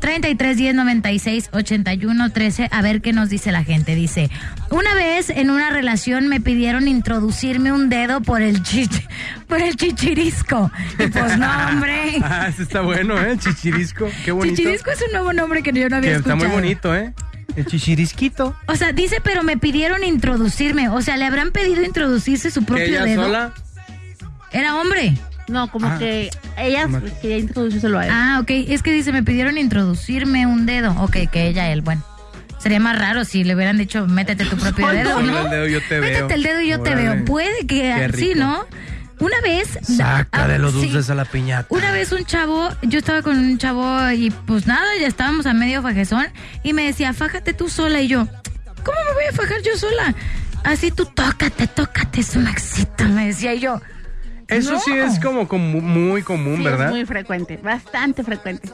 3310968113, 0.00 2.68
a 2.70 2.80
ver 2.80 3.02
qué 3.02 3.12
nos 3.12 3.28
dice 3.28 3.52
la 3.52 3.64
gente. 3.64 3.94
Dice, 3.94 4.30
una 4.70 4.94
vez 4.94 5.28
en 5.28 5.50
una 5.50 5.68
relación 5.68 6.28
me 6.28 6.40
pidieron 6.40 6.88
introducirme 6.88 7.70
un 7.70 7.90
dedo 7.90 8.13
por 8.20 8.42
el 8.42 8.62
chich 8.62 9.06
por 9.48 9.60
el 9.60 9.76
chichirisco. 9.76 10.70
Y 10.98 11.06
pues 11.08 11.38
no, 11.38 11.48
hombre. 11.68 12.18
Ah, 12.22 12.48
ese 12.48 12.62
está 12.62 12.80
bueno, 12.80 13.20
¿eh? 13.20 13.36
Chichirisco. 13.38 14.08
Qué 14.24 14.32
bonito. 14.32 14.56
Chichirisco 14.56 14.90
es 14.90 15.02
un 15.06 15.12
nuevo 15.12 15.32
nombre 15.32 15.62
que 15.62 15.72
yo 15.72 15.88
no 15.88 15.96
había 15.96 16.10
Que 16.10 16.16
está 16.16 16.30
escuchado. 16.30 16.50
muy 16.52 16.62
bonito, 16.62 16.94
¿eh? 16.94 17.12
El 17.56 17.66
chichirisquito. 17.66 18.56
O 18.66 18.74
sea, 18.76 18.92
dice, 18.92 19.18
pero 19.22 19.42
me 19.42 19.56
pidieron 19.56 20.02
introducirme. 20.02 20.88
O 20.88 21.02
sea, 21.02 21.16
le 21.16 21.24
habrán 21.26 21.52
pedido 21.52 21.82
introducirse 21.82 22.50
su 22.50 22.64
propio 22.64 22.84
¿Ella 22.86 23.04
dedo. 23.04 23.24
sola? 23.24 23.52
Era 24.50 24.76
hombre. 24.76 25.14
No, 25.46 25.70
como 25.70 25.86
Ah. 25.86 25.98
que 25.98 26.30
ella 26.56 26.88
quería 27.20 27.38
introducírselo 27.38 27.98
a 27.98 28.06
él. 28.06 28.10
Ah, 28.12 28.38
ok. 28.40 28.50
Es 28.50 28.82
que 28.82 28.92
dice, 28.92 29.12
me 29.12 29.22
pidieron 29.22 29.58
introducirme 29.58 30.46
un 30.46 30.64
dedo. 30.66 30.92
Ok, 31.02 31.16
que 31.30 31.46
ella, 31.48 31.70
él. 31.70 31.82
Bueno, 31.82 32.02
sería 32.64 32.80
más 32.80 32.98
raro 32.98 33.26
si 33.26 33.44
le 33.44 33.54
hubieran 33.54 33.76
dicho, 33.76 34.06
métete 34.06 34.46
tu 34.46 34.56
propio 34.56 34.88
dedo, 34.88 35.20
no. 35.20 35.32
¿no? 35.32 35.38
El 35.44 35.50
dedo 35.50 35.66
yo 35.66 35.80
te 35.86 36.00
veo. 36.00 36.12
Métete 36.14 36.34
el 36.34 36.42
dedo 36.42 36.60
y 36.62 36.68
yo 36.68 36.80
te 36.80 36.94
veo. 36.94 37.22
Puede 37.26 37.66
que 37.66 38.10
sí. 38.16 38.32
¿no? 38.34 38.64
Una 39.20 39.38
vez. 39.42 39.78
Saca 39.82 40.28
ah, 40.44 40.48
de 40.48 40.58
los 40.58 40.72
sí. 40.72 40.80
dulces 40.80 41.10
a 41.10 41.14
la 41.14 41.26
piñata. 41.26 41.66
Una 41.68 41.92
vez 41.92 42.10
un 42.12 42.24
chavo, 42.24 42.70
yo 42.82 42.98
estaba 42.98 43.20
con 43.20 43.36
un 43.38 43.58
chavo 43.58 44.10
y 44.12 44.30
pues 44.30 44.66
nada, 44.66 44.86
ya 44.98 45.06
estábamos 45.06 45.44
a 45.44 45.52
medio 45.52 45.82
fajezón 45.82 46.26
y 46.62 46.72
me 46.72 46.84
decía, 46.84 47.12
fájate 47.12 47.52
tú 47.52 47.68
sola 47.68 48.00
y 48.00 48.08
yo, 48.08 48.26
¿cómo 48.82 48.98
me 49.08 49.14
voy 49.14 49.24
a 49.30 49.32
fajar 49.32 49.60
yo 49.62 49.76
sola? 49.76 50.14
Así 50.64 50.90
tú 50.90 51.04
tócate, 51.04 51.66
tócate, 51.66 52.20
es 52.20 52.34
un 52.34 52.48
éxito, 52.48 53.04
me 53.04 53.26
decía 53.26 53.52
y 53.52 53.60
yo. 53.60 53.82
Eso 54.48 54.72
No. 54.72 54.80
sí 54.80 54.92
es 54.92 55.20
como, 55.20 55.48
como 55.48 55.80
muy 55.80 56.22
común, 56.22 56.56
Sí, 56.58 56.64
¿verdad? 56.64 56.86
Es 56.86 56.92
muy 56.92 57.04
frecuente, 57.04 57.58
bastante 57.58 58.24
frecuente. 58.24 58.70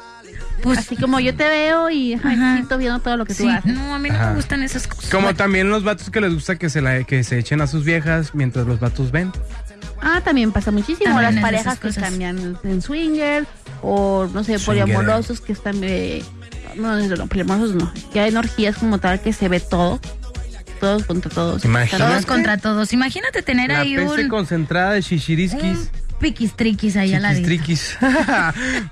Pues, 0.62 0.78
Así 0.78 0.96
como 0.96 1.20
yo 1.20 1.34
te 1.34 1.44
veo 1.48 1.90
y 1.90 2.14
Ajá. 2.14 2.54
siento 2.54 2.78
viendo 2.78 2.98
todo 3.00 3.16
lo 3.16 3.24
que 3.24 3.34
tú 3.34 3.42
sí, 3.44 3.48
haces. 3.48 3.72
no, 3.74 3.94
a 3.94 3.98
mí 3.98 4.08
no 4.10 4.14
Ajá. 4.16 4.30
me 4.30 4.36
gustan 4.36 4.62
esas 4.62 4.86
cosas. 4.86 5.10
Como 5.10 5.24
Bueno, 5.24 5.36
también 5.36 5.70
los 5.70 5.84
vatos 5.84 6.10
que 6.10 6.20
les 6.20 6.34
gusta 6.34 6.56
que 6.56 6.68
se, 6.70 6.80
la, 6.82 7.04
que 7.04 7.24
se 7.24 7.38
echen 7.38 7.60
a 7.60 7.66
sus 7.66 7.84
viejas 7.84 8.34
mientras 8.34 8.66
los 8.66 8.80
vatos 8.80 9.10
ven. 9.10 9.32
Ah, 10.02 10.20
también 10.24 10.52
pasa 10.52 10.70
muchísimo. 10.70 11.14
También 11.14 11.34
Las 11.36 11.42
parejas 11.42 11.78
que 11.78 11.90
cambian 11.92 12.58
en 12.64 12.82
swinger 12.82 13.46
o, 13.82 14.28
no 14.32 14.44
sé, 14.44 14.58
poliamorosos 14.58 15.40
que 15.40 15.52
están... 15.52 15.82
eh, 15.82 16.22
no, 16.76 16.96
no, 16.96 17.16
no, 17.16 17.26
poliamorosos 17.26 17.74
no. 17.76 17.92
Que 18.12 18.20
hay 18.20 18.34
orgías 18.34 18.76
como 18.76 18.98
tal 18.98 19.20
que 19.20 19.32
se 19.32 19.48
ve 19.48 19.60
todo. 19.60 20.00
Todos 20.80 21.04
contra 21.04 21.30
todos. 21.30 21.64
Imagínate. 21.66 22.10
todos 22.10 22.26
contra 22.26 22.56
todos. 22.56 22.92
Imagínate 22.94 23.42
tener 23.42 23.68
La 23.70 23.80
ahí 23.80 23.96
peste 23.96 24.22
un, 24.22 24.28
concentrada 24.28 24.92
de 24.92 25.00
un 25.00 25.88
chichiriskis. 26.20 26.52
piquistriquis 26.52 26.96
ahí 26.96 27.14
al. 27.14 27.22
Chiquistriquis. 27.36 27.92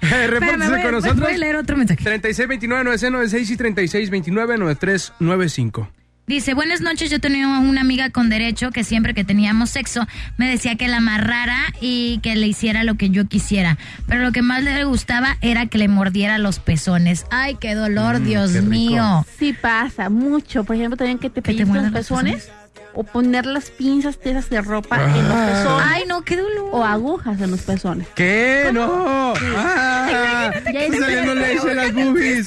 Espérame, 0.01 0.31
Repórtese 0.31 0.71
voy, 0.71 0.83
con 0.83 0.93
nosotros. 0.93 1.21
voy 1.21 1.35
a 1.35 1.39
leer 1.39 1.57
otro 1.57 1.77
mensaje. 1.77 2.03
3629-9696 2.05 3.51
y 3.51 3.57
3629-9395. 3.57 5.89
Dice, 6.27 6.53
buenas 6.53 6.83
noches, 6.83 7.11
yo 7.11 7.21
tenía 7.21 7.49
una 7.49 7.81
amiga 7.81 8.11
con 8.11 8.29
derecho 8.29 8.71
que 8.71 8.85
siempre 8.85 9.15
que 9.15 9.25
teníamos 9.25 9.71
sexo 9.71 10.07
me 10.37 10.51
decía 10.51 10.77
que 10.77 10.87
la 10.87 10.99
amarrara 10.99 11.57
y 11.81 12.21
que 12.23 12.37
le 12.37 12.47
hiciera 12.47 12.85
lo 12.85 12.97
que 12.97 13.09
yo 13.09 13.27
quisiera. 13.27 13.79
Pero 14.07 14.25
lo 14.25 14.31
que 14.31 14.43
más 14.43 14.63
le 14.63 14.85
gustaba 14.85 15.39
era 15.41 15.65
que 15.69 15.79
le 15.79 15.89
mordiera 15.89 16.37
los 16.37 16.59
pezones. 16.59 17.25
Ay, 17.31 17.57
qué 17.59 17.75
dolor, 17.75 18.21
Mm, 18.21 18.25
Dios 18.25 18.53
qué 18.53 18.61
mío. 18.61 19.25
Sí 19.39 19.55
pasa 19.55 20.11
mucho. 20.11 20.65
Por 20.65 20.77
ejemplo, 20.77 20.99
también 20.99 21.19
que 21.19 21.31
te 21.31 21.41
¿Que 21.41 21.55
te 21.55 21.65
los 21.65 21.75
los 21.75 21.93
pezones 21.93 22.51
o 22.95 23.05
poner 23.05 23.47
las 23.47 23.71
pinzas 23.71 24.19
tiesas 24.19 24.49
de 24.51 24.61
ropa 24.61 24.97
en 25.03 25.29
los 25.29 25.37
Ah. 25.37 25.47
pezones 25.53 25.87
Ay, 25.89 26.03
no, 26.09 26.23
qué 26.23 26.37
dolor. 26.37 26.69
o 26.73 26.85
agujas 26.85 27.41
en 27.41 27.51
los 27.51 27.61
pezones. 27.61 28.07
¿Qué? 28.15 28.71
No. 28.73 29.35
Ah, 29.57 30.51
Ya 30.73 30.81
está 30.85 30.97
es- 30.97 30.99
saliendo 31.01 31.35
leche 31.35 31.71
en 31.71 31.77
las 31.77 31.93
boobies. 31.95 32.47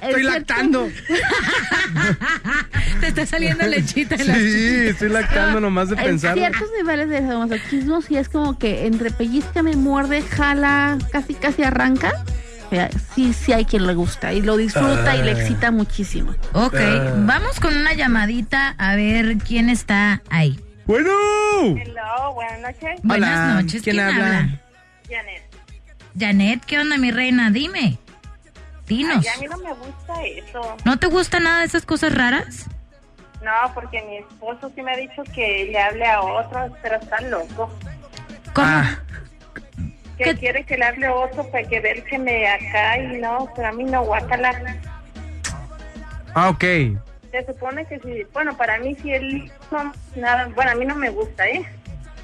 Estoy 0.00 0.22
cierto. 0.22 0.30
lactando. 0.30 0.88
Te 3.00 3.06
está 3.08 3.26
saliendo 3.26 3.66
lechita 3.66 4.14
en 4.16 4.26
las 4.26 4.36
Sí, 4.38 4.86
estoy 4.88 5.08
lactando 5.08 5.60
nomás 5.60 5.88
de 5.88 5.96
En 5.96 6.02
pensar. 6.04 6.34
ciertos 6.34 6.68
niveles 6.76 7.08
de 7.08 7.20
sadomasoquismo 7.20 8.02
sí 8.02 8.16
es 8.16 8.28
como 8.28 8.58
que 8.58 8.86
entre 8.86 9.10
pellizca, 9.10 9.62
me 9.62 9.74
muerde, 9.76 10.22
jala, 10.22 10.98
casi 11.10 11.34
casi 11.34 11.62
arranca. 11.62 12.12
Sí, 13.14 13.32
sí 13.32 13.52
hay 13.52 13.64
quien 13.64 13.86
le 13.86 13.94
gusta 13.94 14.32
y 14.32 14.40
lo 14.42 14.56
disfruta 14.56 15.16
y 15.16 15.22
le 15.22 15.32
excita 15.32 15.70
muchísimo. 15.70 16.32
Ok, 16.52 16.74
Ah. 16.76 17.12
vamos 17.16 17.58
con 17.60 17.76
una 17.76 17.94
llamadita 17.94 18.74
a 18.78 18.94
ver 18.96 19.38
quién 19.38 19.68
está 19.68 20.22
ahí. 20.30 20.58
Bueno. 20.86 21.10
Hello, 21.62 22.34
buenas 22.34 22.60
noches. 22.60 23.00
Buenas 23.02 23.54
noches, 23.62 23.82
¿quién 23.82 23.96
¿quién, 23.96 24.00
habla? 24.06 24.26
habla? 24.38 24.60
Janet. 25.08 25.42
Janet, 26.18 26.64
¿qué 26.64 26.78
onda, 26.78 26.96
mi 26.96 27.10
reina? 27.10 27.50
Dime. 27.50 27.98
Dinos. 28.86 29.24
Ay, 29.24 29.32
a 29.36 29.40
mí 29.40 29.46
no 29.48 29.56
me 29.58 29.72
gusta 29.74 30.24
eso. 30.24 30.76
¿No 30.84 30.98
te 30.98 31.06
gusta 31.06 31.38
nada 31.40 31.60
de 31.60 31.66
esas 31.66 31.84
cosas 31.86 32.12
raras? 32.14 32.66
No, 33.44 33.72
porque 33.74 34.02
mi 34.02 34.18
esposo 34.18 34.70
sí 34.74 34.82
me 34.82 34.92
ha 34.92 34.96
dicho 34.96 35.22
que 35.34 35.68
le 35.72 35.80
hable 35.80 36.06
a 36.06 36.20
otro, 36.22 36.76
pero 36.82 36.96
está 36.96 37.20
loco. 37.22 37.72
¿Cómo? 38.52 38.66
Ah, 38.68 38.98
Que 40.24 40.36
quiere 40.36 40.64
que 40.64 40.76
le 40.76 40.84
hable 40.84 41.08
otro 41.08 41.50
para 41.50 41.66
que 41.66 41.80
ver 41.80 42.04
que 42.04 42.18
me 42.18 42.46
acá 42.46 42.98
y 42.98 43.18
no, 43.18 43.48
pero 43.56 43.68
a 43.68 43.72
mí 43.72 43.84
no, 43.84 44.04
guácala. 44.04 44.52
ah, 46.34 46.48
ok. 46.50 46.64
Se 47.30 47.46
supone 47.46 47.84
que 47.86 47.98
sí, 48.00 48.26
bueno, 48.32 48.56
para 48.56 48.78
mí 48.78 48.94
si 48.96 49.12
él 49.12 49.52
no, 49.70 49.92
nada, 50.16 50.48
bueno, 50.54 50.72
a 50.72 50.74
mí 50.74 50.84
no 50.84 50.96
me 50.96 51.10
gusta, 51.10 51.46
¿eh? 51.48 51.64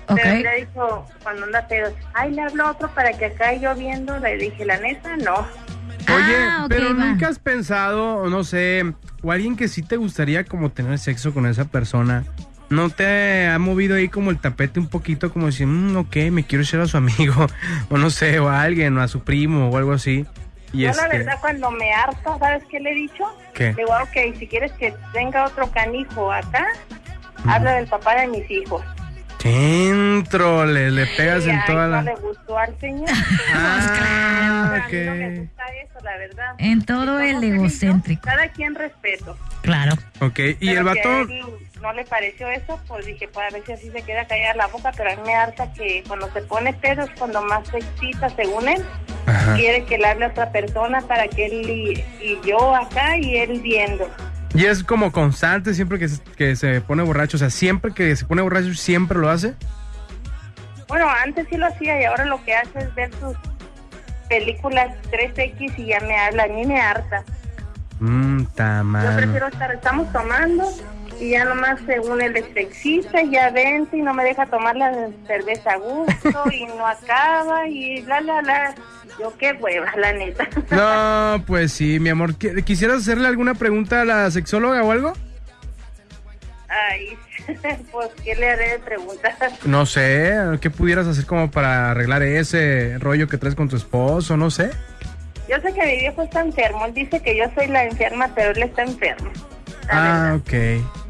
Ok. 0.09 0.19
Pero 0.23 0.39
le 0.51 0.57
dijo 0.67 1.07
cuando 1.23 1.45
anda 1.45 1.67
pedo, 1.69 1.93
ay, 2.15 2.33
le 2.33 2.43
hablo 2.43 2.71
otro 2.71 2.89
para 2.95 3.13
que 3.13 3.27
acá 3.27 3.53
yo 3.55 3.75
viendo, 3.75 4.19
le 4.19 4.37
dije, 4.37 4.65
la 4.65 4.79
neta, 4.79 5.17
no. 5.17 5.35
Oye, 6.15 6.37
Ah, 6.49 6.63
ok, 6.65 6.69
pero 6.69 6.89
va. 6.89 7.05
nunca 7.05 7.29
has 7.29 7.39
pensado, 7.39 8.29
no 8.29 8.45
sé, 8.45 8.85
o 9.23 9.33
alguien 9.33 9.57
que 9.57 9.69
sí 9.69 9.83
te 9.83 9.97
gustaría 9.97 10.45
como 10.45 10.71
tener 10.71 10.99
sexo 10.99 11.33
con 11.35 11.47
esa 11.47 11.65
persona, 11.65 12.25
¿no 12.69 12.91
te 12.91 13.47
ha 13.49 13.59
movido 13.59 13.97
ahí 13.97 14.09
como 14.09 14.31
el 14.31 14.39
tapete 14.39 14.81
un 14.81 14.89
poquito 14.89 15.33
como 15.33 15.47
decir, 15.47 15.67
mm, 15.67 15.97
ok, 15.97 16.17
me 16.31 16.45
quiero 16.45 16.63
echar 16.63 16.81
a 16.81 16.87
su 16.87 16.97
amigo, 16.97 17.47
o 17.91 17.99
no 17.99 18.11
sé, 18.11 18.39
o 18.39 18.49
a 18.49 18.63
alguien, 18.63 18.97
o 18.99 19.03
a 19.03 19.09
su 19.09 19.21
primo, 19.23 19.69
o 19.71 19.77
algo 19.77 19.93
así? 19.93 20.27
Y 20.73 20.83
Yo 20.83 20.91
este, 20.91 21.03
la 21.03 21.09
verdad 21.09 21.39
cuando 21.41 21.71
me 21.71 21.93
harto, 21.93 22.37
¿sabes 22.39 22.63
qué 22.71 22.81
le 22.81 22.91
he 22.91 22.95
dicho? 22.95 23.25
¿Qué? 23.55 23.69
Le 23.69 23.75
digo, 23.75 23.93
ok, 24.03 24.39
si 24.39 24.47
quieres 24.47 24.73
que 24.73 24.93
venga 25.15 25.45
otro 25.45 25.71
canijo 25.71 26.33
acá, 26.33 26.67
habla 27.47 27.73
del 27.75 27.87
papá 27.87 28.21
de 28.21 28.27
mis 28.29 28.51
hijos. 28.51 28.83
Centro, 29.39 30.67
le, 30.67 30.91
le 30.91 31.07
pegas 31.07 31.47
Y, 31.47 31.51
en 31.51 31.65
toda 31.67 31.85
no 31.87 31.93
la... 31.93 32.03
le 32.03 32.15
gustó 32.17 32.59
al 32.59 32.79
señor. 32.81 33.09
Ah, 33.55 34.85
Pero 34.91 35.13
a 35.13 35.15
mí 35.15 35.21
no 35.21 35.29
me 35.31 35.41
gusta 35.41 35.65
eso, 35.85 36.05
la 36.05 36.17
verdad. 36.17 36.55
En 36.59 36.85
todo 36.85 37.21
el 37.21 37.45
egocéntrico. 37.45 38.23
Cada 38.23 38.49
quien 38.49 38.75
respeto. 38.75 39.37
Claro. 39.63 39.95
Ok, 40.21 40.39
y 40.39 40.55
Pero 40.67 40.79
el 40.81 40.85
vato... 40.85 41.21
él 41.21 41.45
no 41.81 41.93
le 41.93 42.05
pareció 42.05 42.49
eso, 42.49 42.81
pues 42.89 43.07
dije, 43.07 43.29
pues 43.29 43.47
a 43.51 43.55
ver 43.55 43.65
si 43.67 43.73
así 43.73 43.91
se 43.91 44.03
queda 44.03 44.27
callada 44.27 44.55
la 44.55 44.67
boca, 44.69 44.93
pero 44.97 45.11
a 45.13 45.17
mí 45.17 45.23
me 45.27 45.35
harta 45.35 45.73
que 45.73 46.03
cuando 46.07 46.31
se 46.33 46.43
pone 46.43 46.73
pedo 46.75 47.03
es 47.03 47.11
cuando 47.19 47.43
más 47.43 47.69
se 47.69 47.79
excita, 47.79 48.29
según 48.31 48.69
él. 48.69 48.85
Ajá. 49.27 49.55
Quiere 49.55 49.85
que 49.85 49.99
le 49.99 50.07
hable 50.07 50.27
a 50.27 50.29
otra 50.29 50.51
persona 50.51 51.01
para 51.03 51.29
que 51.29 51.47
él 51.47 51.69
y, 51.69 52.05
y 52.25 52.41
yo 52.47 52.75
acá 52.75 53.17
y 53.19 53.37
él 53.37 53.61
viendo. 53.61 54.09
Y 54.55 54.65
es 54.65 54.83
como 54.83 55.13
constante 55.13 55.75
siempre 55.75 55.99
que 55.99 56.09
se, 56.09 56.23
que 56.23 56.57
se 56.57 56.81
pone 56.81 57.03
borracho, 57.03 57.37
o 57.37 57.41
sea, 57.41 57.51
siempre 57.51 57.93
que 57.93 58.17
se 58.17 58.25
pone 58.25 58.43
borracho, 58.43 58.73
siempre 58.75 59.19
lo 59.19 59.29
hace. 59.29 59.55
Bueno, 60.89 61.09
antes 61.25 61.47
sí 61.51 61.57
lo 61.57 61.67
hacía 61.67 62.01
y 62.01 62.05
ahora 62.05 62.25
lo 62.25 62.43
que 62.45 62.55
hace 62.55 62.79
es 62.79 62.95
ver 62.95 63.11
sus 63.21 63.37
películas 64.29 64.95
3X 65.11 65.79
y 65.79 65.87
ya 65.87 66.01
me 66.01 66.17
habla, 66.17 66.45
a 66.45 66.49
mí 66.49 66.65
me 66.65 66.81
harta. 66.81 67.25
Mmm, 67.99 68.43
Yo 68.43 69.17
prefiero 69.17 69.49
estar, 69.49 69.73
estamos 69.73 70.11
tomando 70.13 70.71
y 71.21 71.31
ya 71.31 71.45
nomás 71.45 71.81
según 71.87 72.21
él 72.21 72.37
es 72.37 72.45
sexista, 72.55 73.23
ya 73.23 73.51
vence 73.51 73.97
y 73.97 74.03
no 74.03 74.13
me 74.15 74.25
deja 74.25 74.47
tomar 74.47 74.77
la 74.77 74.93
cerveza 75.27 75.73
a 75.73 75.77
gusto 75.77 76.45
y 76.53 76.65
no 76.67 76.87
acaba 76.87 77.67
y 77.69 78.03
la 78.03 78.21
la 78.21 78.43
la. 78.43 78.75
Yo 79.19 79.33
qué 79.39 79.53
hueva, 79.53 79.91
la 79.97 80.13
neta. 80.13 80.47
No, 80.71 81.43
pues 81.47 81.73
sí, 81.73 81.99
mi 82.01 82.11
amor. 82.11 82.35
¿Qui- 82.35 82.63
¿Quisieras 82.65 82.99
hacerle 82.99 83.29
alguna 83.29 83.55
pregunta 83.55 84.03
a 84.03 84.05
la 84.05 84.31
sexóloga 84.31 84.83
o 84.83 84.93
algo? 84.93 85.13
Ay, 86.69 87.17
pues 87.93 88.09
qué 88.25 88.35
le 88.35 88.51
haré 88.51 88.71
de 88.73 88.79
preguntas. 88.81 89.35
No 89.65 89.87
sé, 89.87 90.35
¿qué 90.61 90.69
pudieras 90.69 91.07
hacer 91.07 91.25
como 91.25 91.51
para 91.51 91.93
arreglar 91.93 92.23
ese 92.25 92.97
rollo 92.99 93.29
que 93.29 93.39
traes 93.39 93.55
con 93.55 93.69
tu 93.69 93.77
esposo? 93.77 94.37
No 94.37 94.51
sé. 94.51 94.71
Yo 95.49 95.57
sé 95.63 95.73
que 95.73 95.87
mi 95.87 95.97
viejo 96.01 96.23
está 96.23 96.41
enfermo, 96.41 96.85
él 96.87 96.93
dice 96.95 97.21
que 97.21 97.37
yo 97.37 97.45
soy 97.55 97.69
la 97.69 97.85
enferma, 97.85 98.29
pero 98.35 98.51
él 98.51 98.65
está 98.65 98.83
enfermo. 98.83 99.31
Ah, 99.89 100.37
verdad. 100.43 100.81
ok. 100.81 101.06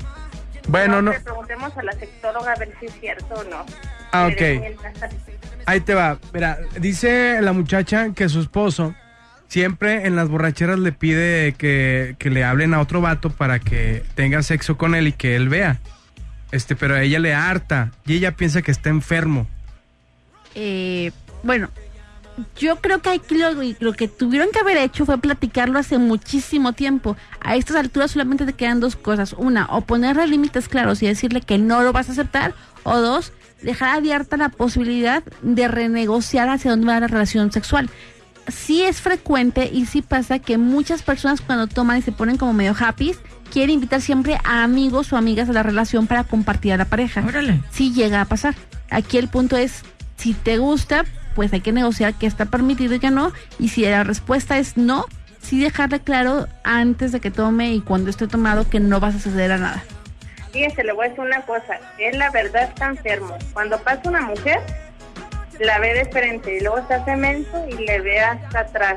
Bueno, 0.68 1.02
no. 1.02 1.12
Le 1.12 1.20
preguntemos 1.20 1.76
a 1.76 1.82
la 1.82 1.92
sexóloga 1.92 2.52
a 2.52 2.56
ver 2.56 2.72
si 2.80 2.86
es 2.86 3.00
cierto 3.00 3.34
o 3.34 3.44
no. 3.44 3.64
Ah, 4.12 4.28
ok. 4.32 4.42
Ahí 5.66 5.80
te 5.80 5.94
va. 5.94 6.18
Mira, 6.32 6.58
dice 6.78 7.40
la 7.40 7.52
muchacha 7.52 8.12
que 8.14 8.28
su 8.28 8.40
esposo 8.40 8.94
siempre 9.48 10.06
en 10.06 10.16
las 10.16 10.28
borracheras 10.28 10.78
le 10.78 10.92
pide 10.92 11.54
que, 11.54 12.16
que 12.18 12.30
le 12.30 12.44
hablen 12.44 12.74
a 12.74 12.80
otro 12.80 13.00
vato 13.00 13.30
para 13.30 13.58
que 13.58 14.02
tenga 14.14 14.42
sexo 14.42 14.76
con 14.76 14.94
él 14.94 15.08
y 15.08 15.12
que 15.12 15.36
él 15.36 15.48
vea. 15.48 15.78
Este, 16.52 16.76
pero 16.76 16.94
a 16.94 17.02
ella 17.02 17.18
le 17.18 17.34
harta 17.34 17.90
y 18.06 18.14
ella 18.14 18.32
piensa 18.32 18.62
que 18.62 18.70
está 18.70 18.88
enfermo. 18.88 19.46
Eh, 20.54 21.10
bueno, 21.42 21.68
yo 22.58 22.76
creo 22.76 23.00
que 23.02 23.10
aquí 23.10 23.36
lo, 23.36 23.50
lo 23.80 23.92
que 23.92 24.08
tuvieron 24.08 24.48
que 24.52 24.58
haber 24.58 24.76
hecho 24.76 25.06
fue 25.06 25.18
platicarlo 25.18 25.78
hace 25.78 25.98
muchísimo 25.98 26.72
tiempo. 26.72 27.16
A 27.40 27.56
estas 27.56 27.76
alturas 27.76 28.10
solamente 28.10 28.46
te 28.46 28.52
quedan 28.52 28.80
dos 28.80 28.96
cosas. 28.96 29.34
Una, 29.36 29.66
o 29.66 29.82
ponerle 29.82 30.26
límites 30.26 30.68
claros 30.68 31.02
y 31.02 31.06
decirle 31.06 31.40
que 31.40 31.58
no 31.58 31.82
lo 31.82 31.92
vas 31.92 32.08
a 32.08 32.12
aceptar. 32.12 32.54
O 32.82 32.98
dos, 33.00 33.32
dejar 33.62 33.96
abierta 33.96 34.36
la 34.36 34.48
posibilidad 34.48 35.22
de 35.42 35.68
renegociar 35.68 36.48
hacia 36.48 36.70
dónde 36.70 36.86
va 36.86 37.00
la 37.00 37.08
relación 37.08 37.52
sexual. 37.52 37.90
Sí 38.48 38.82
es 38.82 39.00
frecuente 39.00 39.68
y 39.72 39.86
sí 39.86 40.02
pasa 40.02 40.38
que 40.38 40.56
muchas 40.56 41.02
personas 41.02 41.40
cuando 41.40 41.66
toman 41.66 41.98
y 41.98 42.02
se 42.02 42.12
ponen 42.12 42.36
como 42.36 42.52
medio 42.52 42.76
happy, 42.78 43.14
quieren 43.52 43.74
invitar 43.74 44.00
siempre 44.00 44.38
a 44.44 44.62
amigos 44.62 45.12
o 45.12 45.16
amigas 45.16 45.48
a 45.48 45.52
la 45.52 45.62
relación 45.64 46.06
para 46.06 46.24
compartir 46.24 46.72
a 46.72 46.76
la 46.76 46.84
pareja 46.84 47.24
Órale. 47.26 47.60
sí 47.70 47.92
llega 47.92 48.20
a 48.20 48.24
pasar. 48.24 48.54
Aquí 48.90 49.18
el 49.18 49.28
punto 49.28 49.56
es, 49.56 49.82
si 50.16 50.32
te 50.34 50.58
gusta, 50.58 51.04
pues 51.36 51.52
hay 51.52 51.60
que 51.60 51.70
negociar 51.70 52.14
qué 52.14 52.26
está 52.26 52.46
permitido 52.46 52.94
y 52.94 52.98
qué 52.98 53.10
no. 53.10 53.30
Y 53.60 53.68
si 53.68 53.82
la 53.82 54.02
respuesta 54.02 54.58
es 54.58 54.76
no, 54.76 55.04
sí 55.40 55.60
dejarle 55.60 56.00
claro 56.00 56.48
antes 56.64 57.12
de 57.12 57.20
que 57.20 57.30
tome 57.30 57.72
y 57.72 57.80
cuando 57.80 58.10
esté 58.10 58.26
tomado 58.26 58.68
que 58.68 58.80
no 58.80 58.98
vas 58.98 59.14
a 59.14 59.18
ceder 59.18 59.52
a 59.52 59.58
nada. 59.58 59.84
Fíjese, 60.52 60.82
le 60.82 60.92
voy 60.92 61.06
a 61.06 61.08
decir 61.10 61.22
una 61.22 61.42
cosa. 61.42 61.78
Él, 61.98 62.18
la 62.18 62.30
verdad, 62.30 62.64
está 62.64 62.86
enfermo. 62.86 63.36
Cuando 63.52 63.78
pasa 63.78 64.08
una 64.08 64.22
mujer, 64.22 64.60
la 65.60 65.78
ve 65.78 65.92
de 65.92 66.06
frente 66.06 66.56
y 66.56 66.60
luego 66.60 66.84
se 66.88 66.94
hace 66.94 67.14
menso 67.14 67.64
y 67.68 67.74
le 67.84 68.00
ve 68.00 68.20
hasta 68.20 68.60
atrás. 68.60 68.96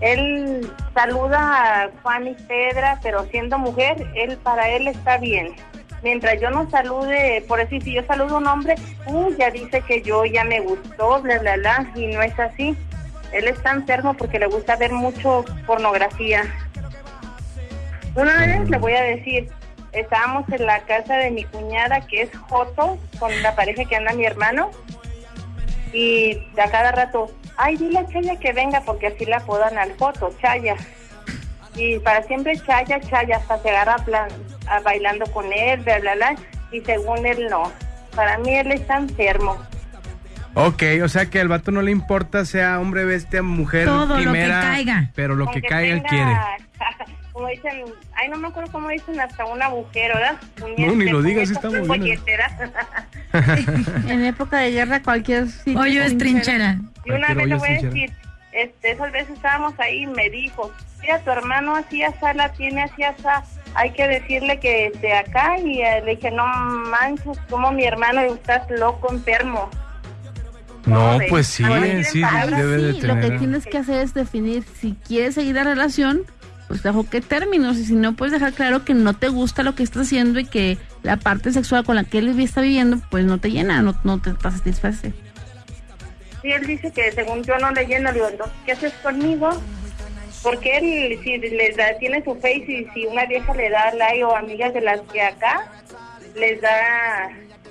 Él 0.00 0.70
saluda 0.94 1.84
a 1.84 1.90
Juan 2.02 2.28
y 2.28 2.34
Pedra, 2.34 3.00
pero 3.02 3.26
siendo 3.30 3.58
mujer, 3.58 4.06
él 4.14 4.36
para 4.42 4.68
él 4.68 4.86
está 4.88 5.16
bien. 5.16 5.54
Mientras 6.02 6.40
yo 6.40 6.50
no 6.50 6.68
salude, 6.68 7.44
por 7.46 7.58
decir, 7.60 7.82
si 7.82 7.92
yo 7.92 8.02
saludo 8.04 8.36
a 8.36 8.38
un 8.38 8.46
hombre, 8.46 8.74
uh, 9.06 9.30
ya 9.36 9.50
dice 9.50 9.82
que 9.82 10.02
yo 10.02 10.24
ya 10.24 10.44
me 10.44 10.60
gustó, 10.60 11.22
bla, 11.22 11.38
bla, 11.38 11.56
bla, 11.56 11.92
y 11.94 12.06
no 12.08 12.22
es 12.22 12.38
así. 12.38 12.76
Él 13.32 13.46
está 13.46 13.70
enfermo 13.70 14.14
porque 14.14 14.38
le 14.38 14.46
gusta 14.46 14.76
ver 14.76 14.92
mucho 14.92 15.44
pornografía. 15.64 16.42
Una 18.14 18.36
vez 18.36 18.68
le 18.68 18.78
voy 18.78 18.92
a 18.92 19.02
decir, 19.02 19.48
estábamos 19.92 20.48
en 20.50 20.66
la 20.66 20.80
casa 20.80 21.16
de 21.16 21.30
mi 21.30 21.44
cuñada, 21.44 22.00
que 22.00 22.22
es 22.22 22.30
Joto, 22.36 22.98
con 23.18 23.42
la 23.42 23.54
pareja 23.54 23.84
que 23.84 23.96
anda 23.96 24.12
mi 24.12 24.26
hermano, 24.26 24.70
y 25.92 26.38
a 26.58 26.70
cada 26.70 26.92
rato, 26.92 27.30
ay, 27.56 27.76
dile 27.76 28.00
a 28.00 28.06
Chaya 28.06 28.36
que 28.36 28.52
venga, 28.52 28.80
porque 28.80 29.06
así 29.06 29.24
la 29.24 29.36
apodan 29.38 29.78
al 29.78 29.96
Joto, 29.98 30.34
Chaya. 30.40 30.76
Y 31.74 31.98
para 32.00 32.22
siempre 32.24 32.56
Chaya, 32.56 33.00
Chaya, 33.00 33.36
hasta 33.36 33.58
se 33.58 33.70
agarra 33.70 33.94
a 33.94 34.04
plan, 34.04 34.28
a 34.66 34.80
bailando 34.80 35.26
con 35.32 35.50
él, 35.52 35.80
bla, 35.80 35.98
bla, 36.00 36.14
bla, 36.14 36.34
y 36.70 36.80
según 36.80 37.26
él 37.26 37.46
no. 37.50 37.72
Para 38.14 38.38
mí 38.38 38.54
él 38.54 38.72
está 38.72 38.98
enfermo. 38.98 39.56
Ok, 40.54 40.82
o 41.02 41.08
sea 41.08 41.26
que 41.26 41.40
al 41.40 41.48
vato 41.48 41.70
no 41.70 41.80
le 41.80 41.90
importa 41.90 42.44
sea 42.44 42.78
hombre, 42.78 43.04
bestia, 43.04 43.42
mujer, 43.42 43.86
Todo 43.86 44.18
lo 44.18 44.32
que 44.32 44.48
caiga. 44.48 45.10
pero 45.14 45.34
lo 45.34 45.46
que 45.46 45.52
Aunque 45.54 45.68
caiga 45.68 45.94
él 45.94 46.02
tenga, 46.02 46.08
quiere. 46.08 47.12
Como 47.32 47.48
dicen, 47.48 47.84
ay, 48.14 48.28
no 48.28 48.36
me 48.36 48.48
acuerdo 48.48 48.70
cómo 48.70 48.90
dicen, 48.90 49.18
hasta 49.18 49.46
una 49.46 49.64
agujero, 49.66 50.16
¿verdad? 50.16 50.38
No, 50.76 50.94
ni 50.94 51.06
lo 51.06 51.22
digas, 51.22 51.50
está 51.50 51.70
muy 51.70 51.98
bien. 51.98 52.20
En 54.08 54.24
época 54.24 54.58
de 54.58 54.70
guerra 54.72 55.02
cualquier 55.02 55.48
sitio 55.48 55.80
Hoyo 55.80 56.02
es 56.02 56.18
trinchera. 56.18 56.78
Y 57.06 57.12
una 57.12 57.32
vez 57.32 57.46
le 57.46 57.54
voy 57.54 57.68
a 57.68 57.72
decir, 57.72 58.12
este, 58.52 58.92
esas 58.92 59.12
veces 59.12 59.30
estábamos 59.30 59.74
ahí 59.78 60.02
y 60.02 60.06
me 60.06 60.30
dijo, 60.30 60.70
mira, 61.00 61.18
tu 61.20 61.30
hermano 61.30 61.76
así 61.76 62.02
asá 62.02 62.34
la 62.34 62.52
tiene 62.52 62.82
así 62.82 63.02
asá, 63.02 63.44
hay 63.74 63.92
que 63.92 64.06
decirle 64.06 64.58
que 64.60 64.86
esté 64.86 65.14
acá 65.14 65.58
y 65.58 65.80
eh, 65.80 66.02
le 66.04 66.16
dije, 66.16 66.30
no 66.30 66.46
manches, 66.46 67.38
como 67.48 67.72
mi 67.72 67.84
hermano 67.84 68.20
estás 68.22 68.70
loco, 68.70 69.12
enfermo. 69.12 69.70
No, 70.86 71.18
pues 71.28 71.46
sí, 71.46 71.62
quieren 71.62 72.04
sí, 72.04 72.20
de 72.22 73.06
lo 73.06 73.20
que 73.20 73.38
tienes 73.38 73.66
que 73.66 73.78
hacer 73.78 74.00
es 74.00 74.14
definir 74.14 74.64
si 74.80 74.96
quieres 75.06 75.36
seguir 75.36 75.54
la 75.54 75.62
relación, 75.62 76.22
pues 76.66 76.82
bajo 76.82 77.08
qué 77.08 77.20
términos, 77.20 77.76
y 77.76 77.84
si 77.84 77.94
no, 77.94 78.14
puedes 78.14 78.32
dejar 78.32 78.52
claro 78.52 78.84
que 78.84 78.92
no 78.92 79.14
te 79.14 79.28
gusta 79.28 79.62
lo 79.62 79.76
que 79.76 79.84
estás 79.84 80.08
haciendo 80.08 80.40
y 80.40 80.44
que 80.44 80.78
la 81.04 81.16
parte 81.16 81.52
sexual 81.52 81.84
con 81.84 81.94
la 81.94 82.04
que 82.04 82.18
él 82.18 82.38
está 82.40 82.60
viviendo, 82.60 82.98
pues 83.10 83.24
no 83.24 83.38
te 83.38 83.52
llena, 83.52 83.80
no, 83.80 83.94
no 84.02 84.20
te 84.20 84.32
satisface. 84.32 85.12
Sí, 86.42 86.50
él 86.50 86.66
dice 86.66 86.90
que 86.90 87.12
según 87.12 87.44
yo 87.44 87.56
no 87.58 87.70
le 87.70 87.86
lleno, 87.86 88.10
le 88.10 88.14
digo, 88.14 88.28
entonces, 88.28 88.56
¿qué 88.66 88.72
haces 88.72 88.92
conmigo? 88.94 89.50
Porque 90.42 90.76
él, 90.76 91.20
si 91.22 91.38
les 91.38 91.76
da, 91.76 91.96
tiene 91.98 92.22
su 92.24 92.34
face 92.34 92.64
y 92.66 92.88
si 92.92 93.06
una 93.06 93.26
vieja 93.26 93.54
le 93.54 93.70
da 93.70 93.94
like 93.94 94.24
o 94.24 94.34
amigas 94.34 94.74
de 94.74 94.80
las 94.80 95.00
que 95.02 95.22
acá, 95.22 95.70
les 96.34 96.60
da, 96.60 97.30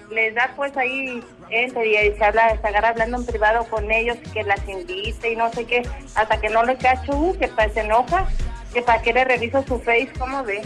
les 0.10 0.34
da 0.34 0.54
pues 0.56 0.76
ahí, 0.78 1.22
entra 1.50 1.84
y 1.84 2.16
se 2.16 2.24
habla, 2.24 2.58
se 2.62 2.68
agarra 2.68 2.90
hablando 2.90 3.18
en 3.18 3.26
privado 3.26 3.66
con 3.66 3.92
ellos, 3.92 4.18
que 4.34 4.44
las 4.44 4.66
invite 4.70 5.34
y 5.34 5.36
no 5.36 5.52
sé 5.52 5.66
qué, 5.66 5.84
hasta 6.16 6.40
que 6.40 6.50
no 6.50 6.64
le 6.64 6.78
cacho, 6.78 7.12
uh, 7.14 7.38
que 7.38 7.50
se 7.74 7.82
enoja, 7.82 8.26
que 8.74 8.82
para 8.82 9.02
qué 9.02 9.12
le 9.12 9.26
reviso 9.26 9.62
su 9.68 9.80
face, 9.80 10.10
¿cómo 10.18 10.42
ve? 10.46 10.62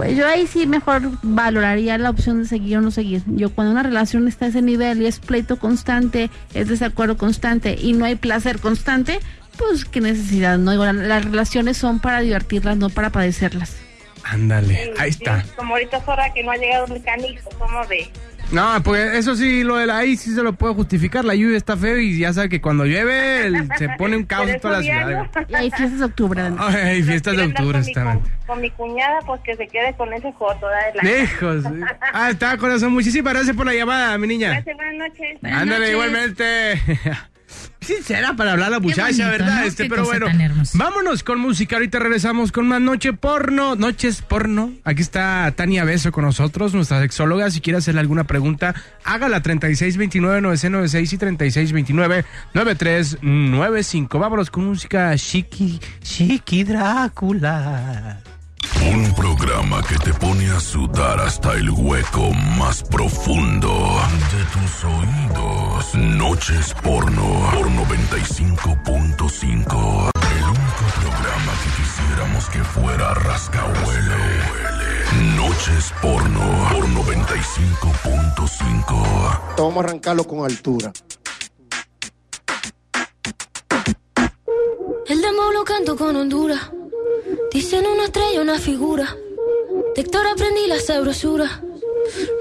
Pues 0.00 0.16
yo 0.16 0.26
ahí 0.26 0.46
sí 0.46 0.66
mejor 0.66 1.02
valoraría 1.22 1.98
la 1.98 2.08
opción 2.08 2.42
de 2.42 2.48
seguir 2.48 2.78
o 2.78 2.80
no 2.80 2.90
seguir. 2.90 3.22
Yo 3.26 3.50
cuando 3.50 3.72
una 3.72 3.82
relación 3.82 4.26
está 4.28 4.46
a 4.46 4.48
ese 4.48 4.62
nivel 4.62 5.02
y 5.02 5.06
es 5.06 5.18
pleito 5.18 5.58
constante, 5.58 6.30
es 6.54 6.68
desacuerdo 6.68 7.18
constante 7.18 7.76
y 7.78 7.92
no 7.92 8.06
hay 8.06 8.14
placer 8.14 8.60
constante, 8.60 9.20
pues 9.58 9.84
qué 9.84 10.00
necesidad, 10.00 10.56
¿no? 10.56 10.70
Digo, 10.70 10.90
las 10.90 11.24
relaciones 11.24 11.76
son 11.76 12.00
para 12.00 12.20
divertirlas, 12.20 12.78
no 12.78 12.88
para 12.88 13.10
padecerlas. 13.10 13.76
Ándale, 14.24 14.92
ahí 14.98 15.12
Sí, 15.12 15.18
está. 15.18 15.44
Como 15.56 15.74
ahorita 15.74 15.98
es 15.98 16.08
hora 16.08 16.32
que 16.32 16.42
no 16.44 16.52
ha 16.52 16.56
llegado 16.56 16.94
el 16.94 17.02
canijo, 17.02 17.50
¿cómo 17.58 17.86
ve? 17.86 18.10
No, 18.52 18.82
pues 18.82 19.14
eso 19.14 19.36
sí, 19.36 19.62
lo 19.62 19.76
de 19.76 19.86
la 19.86 19.98
ahí 19.98 20.16
sí 20.16 20.34
se 20.34 20.42
lo 20.42 20.52
puedo 20.54 20.74
justificar. 20.74 21.24
La 21.24 21.34
lluvia 21.36 21.56
está 21.56 21.76
feo 21.76 21.98
y 21.98 22.18
ya 22.18 22.32
sabe 22.32 22.48
que 22.48 22.60
cuando 22.60 22.84
llueve 22.84 23.46
el- 23.46 23.68
se 23.78 23.88
pone 23.90 24.16
un 24.16 24.24
caos 24.26 24.48
en 24.48 24.60
toda 24.60 24.78
la 24.78 24.82
ciudad. 24.82 25.06
no. 25.08 25.46
Y 25.48 25.54
hay 25.54 25.70
fiestas 25.70 25.98
de 26.00 26.04
octubre. 26.04 26.40
además. 26.40 26.74
Ay, 26.74 27.02
fiestas 27.04 27.36
de 27.36 27.44
octubre, 27.44 27.72
con 27.78 27.80
mi, 27.82 27.88
exactamente. 27.90 28.30
con, 28.30 28.46
con 28.56 28.60
mi 28.62 28.70
cuñada, 28.70 29.18
pues 29.24 29.40
que 29.42 29.54
se 29.56 29.66
quede 29.68 29.94
con 29.96 30.12
ese 30.12 30.32
joto, 30.32 30.66
adelante. 30.66 31.22
Hijos. 31.22 31.64
Ah, 32.12 32.30
está, 32.30 32.56
corazón. 32.56 32.92
Muchísimas 32.92 33.32
gracias 33.34 33.54
por 33.56 33.66
la 33.66 33.72
llamada, 33.74 34.18
mi 34.18 34.26
niña. 34.26 34.48
Gracias, 34.50 34.76
buenas 34.76 35.08
noches. 35.10 35.38
Ándale, 35.44 35.90
igualmente. 35.92 36.44
Sincera 37.80 38.34
para 38.36 38.52
hablar 38.52 38.70
la 38.70 38.78
muchacha, 38.78 39.04
bonito, 39.04 39.30
¿verdad? 39.30 39.60
¿no? 39.60 39.66
Este, 39.66 39.84
Qué 39.84 39.88
pero 39.88 40.04
bueno, 40.04 40.26
vámonos 40.74 41.22
con 41.24 41.40
música. 41.40 41.76
Ahorita 41.76 41.98
regresamos 41.98 42.52
con 42.52 42.68
más 42.68 42.80
noche 42.80 43.14
porno, 43.14 43.74
noches 43.74 44.20
porno. 44.22 44.72
Aquí 44.84 45.00
está 45.00 45.50
Tania 45.56 45.84
Beso 45.84 46.12
con 46.12 46.24
nosotros, 46.24 46.74
nuestra 46.74 47.00
sexóloga. 47.00 47.50
Si 47.50 47.60
quiere 47.60 47.78
hacerle 47.78 48.00
alguna 48.00 48.24
pregunta, 48.24 48.74
hágala 49.04 49.42
3629-996 49.42 51.12
y 51.12 51.18
3629-9395. 52.54 54.18
Vámonos 54.20 54.50
con 54.50 54.66
música 54.66 55.16
Chiqui, 55.16 55.80
Chiqui 56.02 56.64
Drácula. 56.64 58.20
Un 58.88 59.12
programa 59.14 59.82
que 59.82 59.96
te 59.98 60.12
pone 60.14 60.50
a 60.50 60.58
sudar 60.58 61.20
hasta 61.20 61.52
el 61.54 61.68
hueco 61.70 62.32
más 62.58 62.82
profundo 62.82 64.00
de 64.32 64.42
tus 64.52 64.84
oídos. 64.84 65.94
Noches 65.94 66.74
porno 66.82 67.50
por 67.52 67.68
95.5. 67.68 70.10
El 70.14 70.44
único 70.44 70.84
programa 71.00 71.52
que 71.62 71.70
quisiéramos 71.82 72.48
que 72.48 72.64
fuera 72.64 73.12
rascahuele. 73.14 74.16
Noches 75.36 75.92
porno 76.00 76.40
por 76.72 76.88
95.5. 76.88 79.40
Vamos 79.58 79.76
a 79.76 79.80
arrancarlo 79.80 80.24
con 80.24 80.42
altura. 80.44 80.90
El 85.06 85.20
demo 85.20 85.52
lo 85.52 85.64
canto 85.64 85.96
con 85.96 86.16
Honduras. 86.16 86.70
Dicen 87.52 87.84
una 87.86 88.04
estrella, 88.04 88.40
una 88.40 88.58
figura. 88.58 89.16
De 89.94 90.02
Héctor 90.02 90.26
aprendí 90.26 90.66
la 90.68 90.78
sabrosura. 90.80 91.60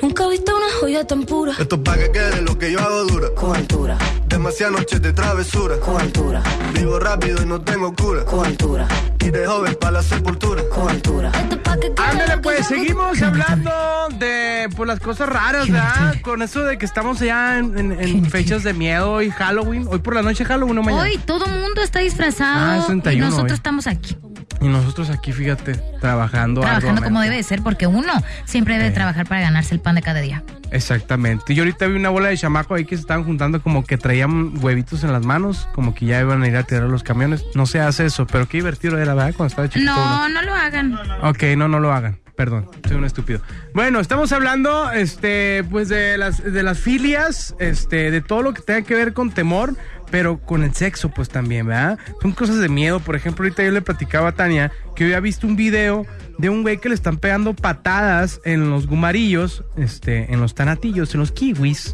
Nunca 0.02 0.26
he 0.26 0.30
visto 0.30 0.56
una 0.56 0.66
joya 0.80 1.06
tan 1.06 1.24
pura. 1.24 1.54
Esto 1.60 1.76
es 1.76 1.82
pa' 1.82 1.98
que 1.98 2.12
quede 2.12 2.42
lo 2.42 2.58
que 2.58 2.72
yo 2.72 2.80
hago 2.80 3.04
dura. 3.06 3.30
Con 3.36 3.56
altura, 3.56 3.98
Demasiadas 4.28 4.80
noches 4.80 5.02
de 5.02 5.14
travesura. 5.14 5.80
con 5.80 6.00
altura, 6.00 6.42
Vivo 6.74 7.00
rápido 7.00 7.42
y 7.42 7.46
no 7.46 7.62
tengo 7.62 7.94
cura. 7.96 8.24
con 8.26 8.46
altura, 8.46 8.88
Y 9.20 9.30
de 9.30 9.46
joven 9.46 9.76
para 9.80 9.92
la 9.94 10.04
sepultura. 10.04 10.64
con 10.74 10.90
altura. 10.90 11.32
Esto 11.36 11.56
es 11.56 11.62
pa' 11.62 11.76
que 11.76 11.94
quede 11.94 12.06
Ándale, 12.08 12.28
lo 12.30 12.36
que 12.36 12.42
pues 12.42 12.58
yo 12.70 12.76
hago 12.76 12.76
seguimos 12.84 13.22
hablando 13.22 13.72
de 14.18 14.70
pues, 14.76 14.88
las 14.88 15.00
cosas 15.00 15.30
raras, 15.30 15.70
¿verdad? 15.70 16.16
Con 16.24 16.42
eso 16.42 16.64
de 16.64 16.78
que 16.78 16.86
estamos 16.86 17.20
ya 17.20 17.58
en, 17.60 17.78
en- 17.78 17.92
en 18.00 18.26
fechas 18.30 18.64
de 18.64 18.74
miedo 18.74 19.22
y 19.22 19.30
Halloween. 19.30 19.88
Hoy 19.90 20.00
por 20.00 20.16
la 20.16 20.22
noche 20.22 20.46
Halloween, 20.46 20.76
no 20.76 20.84
mañana. 20.84 21.04
Hoy 21.04 21.18
todo 21.20 21.46
mundo 21.48 21.82
está 21.82 22.00
Ah, 22.00 22.04
disfrazado 22.04 22.82
y 22.84 22.86
31 22.88 23.26
nosotros 23.26 23.52
hoy. 23.52 23.56
estamos 23.56 23.88
aquí, 23.88 24.16
Y 24.62 24.68
nosotros 24.68 25.10
aquí, 25.10 25.32
fíjate, 25.32 25.76
trabajando. 26.02 26.62
trabajando 26.62 27.02
como 27.02 27.22
debe 27.22 27.38
de 27.38 27.44
ser, 27.44 27.62
porque 27.62 27.88
uno 27.88 28.12
siempre 28.46 28.78
debe 28.78 28.92
trabajar 28.92 29.26
para 29.28 29.42
ganarse 29.42 29.74
el 29.74 29.80
pan 29.80 29.96
de 29.96 30.02
cada 30.02 30.20
día. 30.20 30.44
Exactamente. 30.72 31.54
Y 31.54 31.56
yo 31.56 31.64
ahorita 31.64 31.88
vi 31.88 31.96
una 31.96 32.10
bola 32.10 32.30
de 32.30 32.38
chamaco 32.38 32.76
ahí 32.76 32.86
que 32.86 32.96
se 32.96 33.02
estaban 33.02 33.24
juntando 33.24 33.62
como 33.62 33.84
que 33.86 33.98
traían 33.98 34.54
huevitos 34.64 35.04
en 35.04 35.12
las 35.12 35.26
manos, 35.26 35.68
como 35.74 35.94
que 35.96 36.06
ya 36.06 36.20
iban 36.20 36.44
a 36.44 36.48
ir 36.48 36.58
a 36.58 36.64
tirar 36.64 36.84
los 36.84 37.04
camiones. 37.04 37.44
No 37.56 37.66
se 37.66 37.80
hace 37.80 38.06
eso, 38.06 38.28
pero 38.28 38.48
qué 38.48 38.58
divertido 38.58 38.98
era, 38.98 39.14
¿verdad? 39.14 39.34
Cuando 39.36 39.50
estaba 39.50 39.70
chiquito. 39.70 39.92
uno. 39.92 40.28
No, 40.28 40.30
no 40.30 40.42
lo 40.42 40.54
hagan. 40.54 41.00
Ok, 41.24 41.44
no, 41.58 41.68
no 41.68 41.80
lo 41.80 41.94
hagan. 41.94 42.20
Perdón, 42.36 42.70
soy 42.88 42.96
un 42.96 43.04
estúpido. 43.04 43.42
Bueno, 43.74 44.00
estamos 44.00 44.32
hablando, 44.32 44.92
este, 44.92 45.66
pues 45.70 45.90
de 45.90 46.18
las, 46.18 46.42
de 46.42 46.64
las 46.64 46.80
filias, 46.80 47.54
este, 47.60 48.12
de 48.12 48.22
todo 48.22 48.44
lo 48.44 48.54
que 48.54 48.62
tenga 48.62 48.82
que 48.84 48.96
ver 48.96 49.12
con 49.12 49.32
temor, 49.32 49.76
pero 50.12 50.40
con 50.40 50.64
el 50.64 50.74
sexo, 50.74 51.10
pues 51.10 51.30
también, 51.30 51.68
¿verdad? 51.68 51.98
Son 52.22 52.32
cosas 52.32 52.58
de 52.60 52.70
miedo. 52.70 53.00
Por 53.00 53.16
ejemplo, 53.16 53.44
ahorita 53.46 53.64
yo 53.64 53.72
le 53.72 53.82
platicaba 53.82 54.30
a 54.30 54.32
Tania 54.34 54.72
que 54.96 55.04
había 55.06 55.20
visto 55.20 55.46
un 55.48 55.56
video 55.56 56.06
de 56.38 56.50
un 56.50 56.62
güey 56.64 56.78
que 56.78 56.90
le 56.90 56.96
están 56.96 57.18
pegando 57.18 57.54
patadas 57.54 58.40
en 58.46 58.70
los 58.70 58.88
gumarillos, 58.88 59.64
este, 59.78 60.34
en 60.34 60.40
los 60.40 60.56
tanatillos, 60.56 61.14
en 61.14 61.20
los 61.20 61.32
kiwis, 61.32 61.94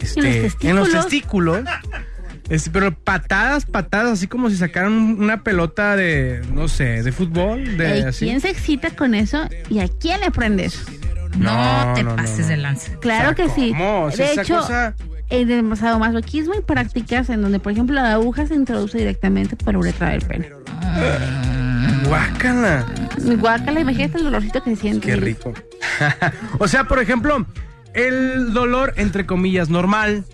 este, 0.00 0.50
en 0.68 0.76
los 0.76 0.90
testículos. 0.90 1.60
Este, 2.48 2.70
pero 2.70 2.92
patadas, 2.92 3.64
patadas, 3.66 4.12
así 4.14 4.26
como 4.26 4.50
si 4.50 4.56
sacaran 4.56 4.92
un- 4.92 5.22
una 5.22 5.42
pelota 5.42 5.94
de, 5.96 6.42
no 6.52 6.68
sé, 6.68 7.02
de 7.02 7.12
fútbol, 7.12 7.76
de 7.78 7.92
Ey, 7.94 8.02
así. 8.02 8.24
¿Quién 8.26 8.40
se 8.40 8.50
excita 8.50 8.90
con 8.96 9.14
eso 9.14 9.48
y 9.70 9.78
a 9.78 9.88
quién 9.88 10.20
le 10.20 10.30
prendes? 10.30 10.84
No, 11.38 11.86
No, 11.86 11.94
te 11.94 12.02
no, 12.02 12.16
pases 12.16 12.40
no. 12.40 12.46
de 12.48 12.56
lanza. 12.58 12.92
Claro 13.00 13.30
O 13.30 13.34
sea, 13.34 13.46
que 13.46 13.50
sí. 13.52 13.70
¿cómo? 13.70 14.02
O 14.04 14.10
sea, 14.10 14.26
De 14.26 14.32
esa 14.32 14.42
hecho, 14.42 14.56
cosa- 14.58 14.94
el 15.32 15.76
sadomasoquismo 15.76 16.54
y 16.54 16.60
prácticas 16.60 17.30
en 17.30 17.40
donde, 17.40 17.58
por 17.58 17.72
ejemplo, 17.72 17.94
la 17.94 18.12
aguja 18.12 18.46
se 18.46 18.54
introduce 18.54 18.98
directamente 18.98 19.56
por 19.56 19.76
uretra 19.76 20.10
del 20.10 20.22
pene. 20.22 20.50
Guácala. 22.06 22.84
Guácala, 23.38 23.80
imagínate 23.80 24.18
el 24.18 24.24
dolorcito 24.24 24.62
que 24.62 24.76
se 24.76 24.82
siente. 24.82 25.06
Qué 25.06 25.16
rico. 25.16 25.54
o 26.58 26.68
sea, 26.68 26.84
por 26.84 26.98
ejemplo, 26.98 27.46
el 27.94 28.52
dolor, 28.52 28.92
entre 28.96 29.24
comillas, 29.24 29.70
normal 29.70 30.24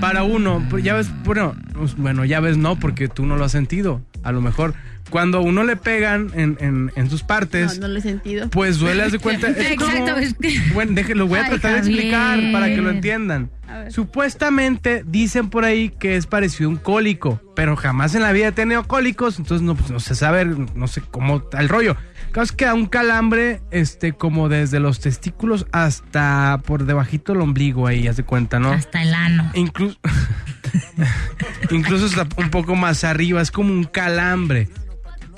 para 0.00 0.22
uno. 0.22 0.66
Ya 0.82 0.94
ves, 0.94 1.10
bueno, 1.24 1.54
pues, 1.74 1.94
bueno, 1.96 2.24
ya 2.24 2.40
ves 2.40 2.56
no, 2.56 2.76
porque 2.76 3.08
tú 3.08 3.26
no 3.26 3.36
lo 3.36 3.44
has 3.44 3.52
sentido. 3.52 4.00
A 4.22 4.32
lo 4.32 4.40
mejor, 4.40 4.74
cuando 5.10 5.38
a 5.38 5.40
uno 5.40 5.62
le 5.64 5.76
pegan 5.76 6.30
en, 6.34 6.56
en, 6.60 6.92
en 6.96 7.10
sus 7.10 7.22
partes, 7.22 7.74
No, 7.78 7.86
no 7.86 7.94
lo 7.94 7.98
he 7.98 8.02
sentido. 8.02 8.48
pues 8.50 8.78
duele, 8.78 9.02
haz 9.04 9.12
de 9.12 9.18
cuenta. 9.18 9.48
es 9.48 9.76
como- 9.76 9.90
Exacto. 9.92 10.16
es 10.20 10.34
que- 10.34 10.60
Bueno, 10.74 10.92
déjenlo, 10.94 11.26
voy 11.26 11.38
a 11.38 11.44
Ay, 11.44 11.50
tratar 11.50 11.72
de 11.72 11.78
explicar 11.78 12.40
para 12.52 12.66
que 12.66 12.76
lo 12.78 12.90
entiendan. 12.90 13.50
Supuestamente 13.90 15.02
dicen 15.06 15.50
por 15.50 15.64
ahí 15.64 15.90
que 15.90 16.16
es 16.16 16.26
parecido 16.26 16.68
a 16.70 16.72
un 16.72 16.76
cólico, 16.78 17.40
pero 17.56 17.76
jamás 17.76 18.14
en 18.14 18.22
la 18.22 18.30
vida 18.32 18.48
he 18.48 18.52
tenido 18.52 18.84
cólicos, 18.84 19.38
entonces 19.38 19.62
no, 19.64 19.74
pues, 19.74 19.90
no 19.90 19.98
se 20.00 20.14
sabe, 20.14 20.44
no 20.44 20.86
sé 20.86 21.02
cómo 21.10 21.38
está 21.38 21.60
el 21.60 21.68
rollo. 21.68 21.96
Claro, 22.30 22.44
es 22.44 22.52
que 22.52 22.64
da 22.66 22.74
un 22.74 22.86
calambre, 22.86 23.60
este, 23.70 24.12
como 24.12 24.48
desde 24.48 24.78
los 24.80 25.00
testículos 25.00 25.66
hasta 25.72 26.60
por 26.64 26.84
debajito 26.86 27.32
del 27.32 27.42
ombligo 27.42 27.86
ahí, 27.86 28.06
haz 28.06 28.16
de 28.16 28.22
cuenta, 28.24 28.58
¿no? 28.60 28.70
Hasta 28.72 29.02
el 29.02 29.12
ano. 29.14 29.50
Incluso, 29.54 29.98
incluso 31.70 32.06
hasta 32.06 32.26
un 32.40 32.50
poco 32.50 32.76
más 32.76 33.04
arriba, 33.04 33.40
es 33.42 33.50
como 33.50 33.72
un 33.72 33.84
calambre. 33.84 34.68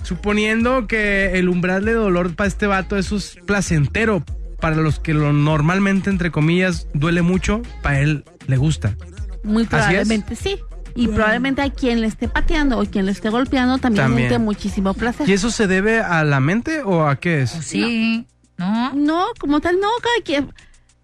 Suponiendo 0.02 0.86
que 0.86 1.38
el 1.38 1.48
umbral 1.48 1.84
de 1.84 1.92
dolor 1.92 2.34
para 2.34 2.48
este 2.48 2.66
vato 2.66 2.96
eso 2.96 3.16
es 3.16 3.38
placentero, 3.46 4.24
para 4.60 4.76
los 4.76 5.00
que 5.00 5.14
lo 5.14 5.32
normalmente, 5.32 6.10
entre 6.10 6.30
comillas, 6.30 6.88
duele 6.94 7.22
mucho, 7.22 7.62
para 7.82 8.00
él 8.00 8.24
le 8.46 8.56
gusta. 8.56 8.96
Muy 9.44 9.64
probablemente 9.64 10.34
sí. 10.34 10.58
Y 10.94 11.06
probablemente 11.06 11.62
a 11.62 11.70
quien 11.70 12.00
le 12.00 12.08
esté 12.08 12.26
pateando 12.26 12.78
o 12.78 12.84
quien 12.84 13.06
le 13.06 13.12
esté 13.12 13.28
golpeando 13.28 13.78
también, 13.78 14.06
También. 14.06 14.28
siente 14.28 14.44
muchísimo 14.44 14.94
placer. 14.94 15.28
¿Y 15.28 15.32
eso 15.32 15.50
se 15.50 15.68
debe 15.68 16.00
a 16.00 16.24
la 16.24 16.40
mente 16.40 16.82
o 16.82 17.06
a 17.06 17.16
qué 17.16 17.42
es? 17.42 17.50
Sí. 17.50 18.26
¿No? 18.56 18.92
No, 18.94 19.26
como 19.38 19.60
tal, 19.60 19.78
no, 19.80 19.88
cada 20.02 20.24
quien. 20.24 20.52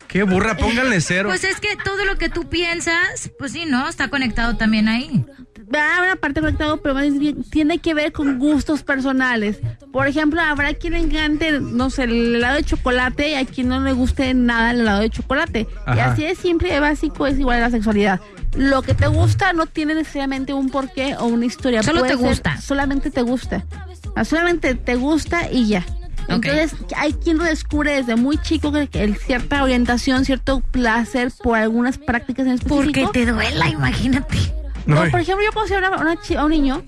Qué 0.09 0.25
burra, 0.25 0.57
pónganle 0.57 1.01
cero. 1.01 1.29
Pues 1.29 1.45
es 1.45 1.61
que 1.61 1.77
todo 1.85 2.05
lo 2.05 2.17
que 2.17 2.29
tú 2.29 2.49
piensas, 2.49 3.31
pues 3.39 3.53
sí, 3.53 3.67
¿no? 3.67 3.89
Está 3.89 4.09
conectado 4.09 4.57
también 4.57 4.89
ahí. 4.89 5.25
Va 5.73 6.03
una 6.03 6.17
parte 6.17 6.41
conectado, 6.41 6.79
pero 6.83 6.95
más 6.95 7.19
bien 7.19 7.45
tiene 7.45 7.79
que 7.79 7.95
ver 7.95 8.13
con 8.13 8.39
gustos 8.39 8.83
personales. 8.83 9.59
Por 9.93 10.07
ejemplo, 10.09 10.41
habrá 10.41 10.75
quien 10.75 10.95
le 10.95 11.01
encante, 11.01 11.61
no 11.61 11.91
sé, 11.91 12.05
el 12.05 12.37
helado 12.37 12.57
de 12.57 12.65
chocolate 12.65 13.31
y 13.31 13.35
a 13.35 13.45
quien 13.45 13.69
no 13.69 13.81
le 13.81 13.93
guste 13.93 14.35
nada 14.35 14.73
el 14.73 14.81
helado 14.81 15.01
de 15.01 15.11
chocolate. 15.11 15.67
Y 15.95 15.99
así 16.01 16.23
de 16.23 16.35
simple 16.35 16.75
y 16.77 16.81
básico 16.81 17.27
es 17.27 17.39
igual 17.39 17.59
a 17.59 17.61
la 17.63 17.71
sexualidad. 17.71 18.21
Lo 18.57 18.83
que 18.83 18.95
te 18.95 19.07
gusta 19.09 19.53
no 19.53 19.67
tiene 19.67 19.95
necesariamente 19.95 20.53
un 20.53 20.71
porqué 20.71 21.17
o 21.19 21.27
una 21.27 21.47
historia. 21.47 21.83
Solo 21.83 22.01
Puede 22.01 22.13
te 22.15 22.19
ser 22.19 22.29
gusta. 22.29 22.61
Solamente 22.61 23.11
te 23.11 23.23
gusta. 23.23 23.65
Ah, 24.17 24.25
Solamente 24.25 24.75
te 24.75 24.95
gusta 24.97 25.51
y 25.51 25.67
ya. 25.69 25.85
Entonces, 26.29 26.75
hay 26.97 27.13
quien 27.13 27.37
lo 27.37 27.45
descubre 27.45 27.93
desde 27.97 28.17
muy 28.17 28.39
chico 28.39 28.73
que, 28.73 28.87
que 28.89 29.05
el- 29.05 29.17
cierta 29.17 29.63
orientación, 29.63 30.25
cierto 30.25 30.61
placer 30.61 31.31
por 31.43 31.59
algunas 31.59 31.99
prácticas 31.99 32.47
en 32.47 32.53
específico. 32.53 33.01
Porque 33.03 33.07
te 33.13 33.27
duela, 33.31 33.69
imagínate. 33.69 34.39
No, 34.87 34.97
por 35.11 35.21
ejemplo, 35.21 35.45
yo 35.45 35.53
conocí 35.53 35.75
a, 35.75 35.79
una- 35.79 36.41
a 36.41 36.45
un 36.45 36.51
niño 36.51 36.83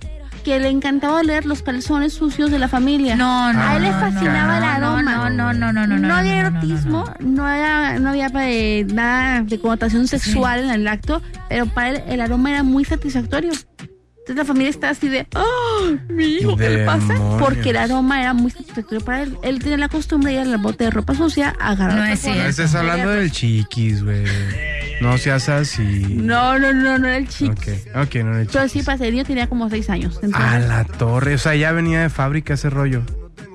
que 0.44 0.60
le 0.60 0.68
encantaba 0.68 1.22
leer 1.24 1.44
los 1.44 1.62
calzones 1.62 2.12
sucios 2.12 2.50
de 2.52 2.58
la 2.60 2.68
familia. 2.68 3.16
No, 3.16 3.52
no. 3.52 3.60
A 3.60 3.76
él 3.76 3.82
le 3.82 3.90
fascinaba 3.90 4.52
no, 4.52 4.56
el 4.58 4.64
aroma. 4.64 5.02
No, 5.02 5.30
no, 5.30 5.52
no, 5.52 5.72
no, 5.72 5.86
no. 5.86 5.98
No, 5.98 6.14
había 6.14 6.42
no, 6.44 6.50
no, 6.50 6.50
no, 6.50 6.58
erotismo, 6.58 7.04
no. 7.18 7.26
no, 7.28 7.46
había, 7.48 7.98
no 7.98 8.10
había 8.10 8.30
eh, 8.44 8.84
nada 8.92 9.42
de 9.42 9.58
connotación 9.60 10.06
sexual 10.06 10.60
en 10.64 10.70
el 10.70 10.86
acto, 10.86 11.20
pero 11.48 11.66
para 11.66 11.90
él 11.90 12.02
el 12.06 12.20
aroma 12.20 12.50
era 12.50 12.62
muy 12.62 12.84
satisfactorio. 12.84 13.50
Entonces 14.26 14.36
la 14.38 14.44
familia 14.44 14.70
está 14.70 14.90
así 14.90 15.08
de, 15.08 15.24
¡oh! 15.36 15.92
Mi 16.08 16.24
hijo, 16.24 16.56
¿qué 16.56 16.68
le 16.68 16.84
pasa? 16.84 17.14
Porque 17.38 17.70
el 17.70 17.76
aroma 17.76 18.20
era 18.20 18.34
muy 18.34 18.50
satisfactorio 18.50 19.04
para 19.04 19.22
él. 19.22 19.38
Él 19.44 19.60
tenía 19.60 19.76
la 19.76 19.88
costumbre 19.88 20.32
de 20.32 20.42
ir 20.42 20.52
al 20.52 20.58
bote 20.58 20.82
de 20.82 20.90
ropa 20.90 21.14
sucia 21.14 21.54
a 21.60 21.70
agarrar. 21.70 21.96
No 21.96 22.04
es 22.06 22.18
cierto. 22.22 22.42
Estás 22.42 22.74
hablando 22.74 23.10
del 23.10 23.30
chiquis, 23.30 24.02
güey. 24.02 24.24
No 25.00 25.16
seas 25.16 25.48
así. 25.48 26.06
No, 26.10 26.58
no, 26.58 26.72
no, 26.72 26.98
no 26.98 27.06
era 27.06 27.18
el 27.18 27.28
chico. 27.28 27.52
Ok, 27.52 27.68
ok, 28.06 28.14
no 28.16 28.30
era 28.32 28.40
el 28.40 28.46
Pero 28.48 28.64
chiquis. 28.66 28.72
sí, 28.72 28.82
para 28.82 29.04
el 29.04 29.12
niño 29.12 29.24
tenía 29.24 29.46
como 29.48 29.70
seis 29.70 29.88
años. 29.90 30.18
Entonces, 30.20 30.40
A 30.50 30.58
la 30.58 30.82
torre, 30.84 31.36
o 31.36 31.38
sea, 31.38 31.54
ya 31.54 31.70
venía 31.70 32.00
de 32.00 32.10
fábrica 32.10 32.54
ese 32.54 32.68
rollo. 32.68 33.02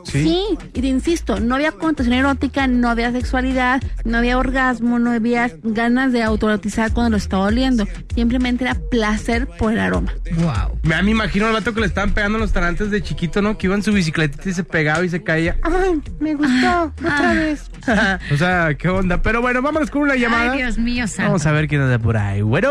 ¿Sí? 0.04 0.24
Sí, 0.24 0.58
y 0.74 0.82
te 0.82 0.88
insisto, 0.88 1.40
no 1.40 1.56
había 1.56 1.72
connotación 1.72 2.14
erótica, 2.14 2.68
no 2.68 2.90
había 2.90 3.12
sexualidad, 3.12 3.82
no 4.04 4.18
había 4.18 4.38
orgasmo, 4.38 5.00
no 5.00 5.12
había 5.12 5.52
ganas 5.64 6.12
de 6.12 6.24
autoerotizar 6.24 6.92
cuando 6.94 7.12
lo 7.12 7.18
estaba 7.18 7.46
oliendo. 7.46 7.88
Simplemente 8.14 8.66
era 8.66 8.76
placer 8.76 9.48
por 9.48 9.74
el 9.74 9.80
aroma. 9.80 10.14
Wow. 10.38 10.80
Me, 10.84 11.02
me 11.04 11.12
imagino 11.12 11.48
al 11.48 11.54
vato 11.54 11.74
que 11.74 11.82
le 11.82 11.88
estaban 11.88 12.14
pegando 12.14 12.38
los 12.38 12.52
tarantes 12.52 12.92
de 12.92 13.02
chiquito, 13.02 13.42
¿no? 13.42 13.58
Que 13.58 13.68
iba 13.68 13.76
en 13.76 13.84
su 13.84 13.92
bicicletita 13.92 14.50
y 14.50 14.54
se 14.54 14.64
pegaba 14.64 15.04
y 15.04 15.10
se 15.10 15.24
caía. 15.24 15.58
¡Ay, 15.64 16.02
me 16.20 16.36
gustó! 16.36 16.92
otra 17.02 17.34
vez. 17.34 17.70
o 18.32 18.38
sea, 18.38 18.74
qué 18.78 18.90
onda. 18.90 19.22
Pero 19.22 19.42
bueno, 19.42 19.62
vámonos 19.62 19.90
con 19.90 20.04
una 20.04 20.16
llamada. 20.16 20.52
Ay, 20.52 20.60
Dios 20.60 20.78
mío, 20.78 21.08
santo. 21.08 21.24
Vamos 21.24 21.46
a 21.46 21.52
ver 21.52 21.68
quién 21.68 21.82
anda 21.82 22.00
por 22.00 22.18
ahí. 22.18 22.42
Bueno. 22.42 22.70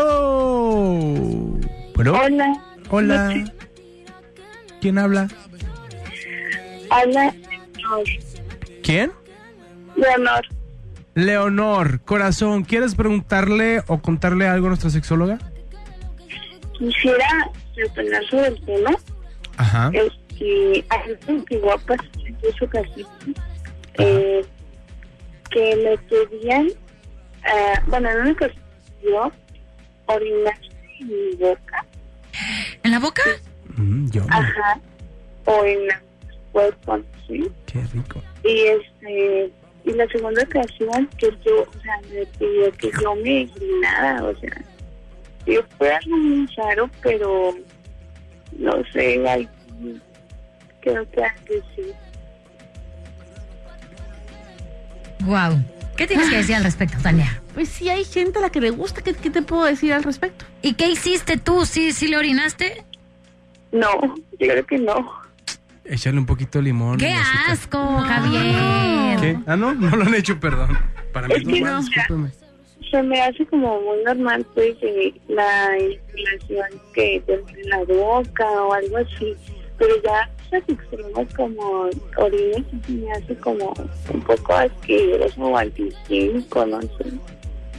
Bueno. 1.95 2.13
Hola. 2.13 2.61
Hola. 2.89 3.43
¿Quién 4.81 4.97
habla? 4.97 5.27
Hola. 6.91 7.33
¿Quién? 8.83 9.11
Leonor. 9.95 10.45
Leonor, 11.15 12.01
corazón, 12.01 12.63
¿quieres 12.63 12.95
preguntarle 12.95 13.81
o 13.87 14.01
contarle 14.01 14.47
algo 14.47 14.67
a 14.67 14.69
nuestra 14.69 14.89
sexóloga? 14.89 15.39
Quisiera 16.77 17.49
opinar 17.89 18.23
sobre 18.29 18.47
el 18.47 18.65
tema. 18.65 18.91
Ajá. 19.57 19.91
Este, 19.93 20.85
hay 20.89 21.17
algo 21.27 21.45
que 21.45 21.55
en 21.55 22.37
esa 22.43 22.65
ocasión, 22.65 23.07
eh, 23.95 24.45
que 25.49 25.75
me 25.75 25.97
pedían, 25.97 26.67
eh, 26.67 27.79
bueno, 27.87 28.09
en 28.09 28.17
una 28.21 28.31
ocasión 28.31 28.63
yo 29.03 29.31
orinaste 30.07 30.67
en 30.99 31.07
mi 31.07 31.35
boca, 31.39 31.85
¿En 32.83 32.91
la 32.91 32.99
boca? 32.99 33.21
Mm, 33.75 34.09
yo. 34.09 34.25
ajá, 34.29 34.79
o 35.45 35.63
en 35.65 35.87
la 35.87 36.01
cuerpo, 36.51 36.99
¿sí? 37.27 37.49
Qué 37.65 37.81
rico. 37.93 38.21
Y 38.43 38.61
este, 38.61 39.51
y 39.83 39.91
la 39.93 40.07
segunda 40.07 40.43
ocasión 40.43 41.09
que 41.17 41.29
yo, 41.45 41.61
o 41.61 41.81
sea, 41.81 41.99
me 42.11 42.25
pidió 42.25 42.71
que 42.73 42.91
yo 43.01 43.15
me 43.15 43.49
orinara, 43.55 44.23
o 44.23 44.35
sea, 44.37 44.61
yo 45.45 45.61
fue 45.77 45.93
algo 45.93 46.17
muy 46.17 46.47
raro, 46.55 46.89
pero 47.01 47.55
no 48.57 48.83
sé, 48.93 49.27
hay, 49.27 49.47
creo 50.81 51.09
que 51.09 51.23
antes 51.23 51.63
sí. 51.75 51.83
Wow. 55.25 55.59
¿Qué 55.97 56.07
tienes 56.07 56.29
que 56.29 56.37
decir 56.37 56.55
al 56.55 56.63
respecto, 56.63 56.97
Tania? 57.01 57.37
Pues 57.53 57.67
sí, 57.67 57.89
hay 57.89 58.05
gente 58.05 58.39
a 58.39 58.43
la 58.43 58.49
que 58.49 58.61
le 58.61 58.69
gusta. 58.69 59.01
¿Qué, 59.01 59.13
qué 59.13 59.29
te 59.29 59.41
puedo 59.41 59.65
decir 59.65 59.91
al 59.91 60.03
respecto? 60.03 60.45
¿Y 60.61 60.75
qué 60.75 60.87
hiciste 60.89 61.35
tú? 61.35 61.65
¿Sí, 61.65 61.91
sí 61.91 62.07
le 62.07 62.15
orinaste? 62.15 62.85
No, 63.73 64.15
yo 64.39 64.47
creo 64.47 64.65
que 64.65 64.77
no. 64.77 65.20
Échale 65.85 66.17
un 66.19 66.25
poquito 66.25 66.59
de 66.59 66.63
limón. 66.65 66.97
¡Qué 66.97 67.13
asco, 67.47 67.77
Javier! 68.07 69.19
¿Qué? 69.19 69.39
Ah, 69.47 69.55
no, 69.55 69.73
no 69.73 69.95
lo 69.95 70.03
han 70.03 70.13
hecho, 70.15 70.39
perdón. 70.39 70.77
Para 71.11 71.27
mí 71.27 71.33
Es 71.37 71.43
normal, 71.45 71.73
no. 71.73 71.79
discúlpeme. 71.79 72.29
Se 72.91 73.01
me 73.03 73.21
hace 73.21 73.45
como 73.45 73.79
muy 73.81 74.03
normal, 74.05 74.45
pues, 74.53 74.75
eh, 74.81 75.13
la 75.29 75.77
instalación 75.79 76.81
que 76.93 77.23
tengo 77.25 77.47
en 77.49 77.69
la 77.69 77.83
boca 77.85 78.45
o 78.63 78.73
algo 78.73 78.97
así. 78.97 79.33
Pero 79.77 79.95
ya 80.03 80.29
esas 80.47 80.69
extremos 80.69 81.33
como 81.35 81.89
orines 82.17 82.63
se 82.85 82.91
me 82.91 83.11
hace 83.13 83.35
como 83.37 83.73
un 84.13 84.21
poco 84.21 84.53
asqueroso 84.53 85.41
o 85.41 85.57
antihigiénico, 85.57 86.65
no 86.65 86.81
sé. 86.81 87.05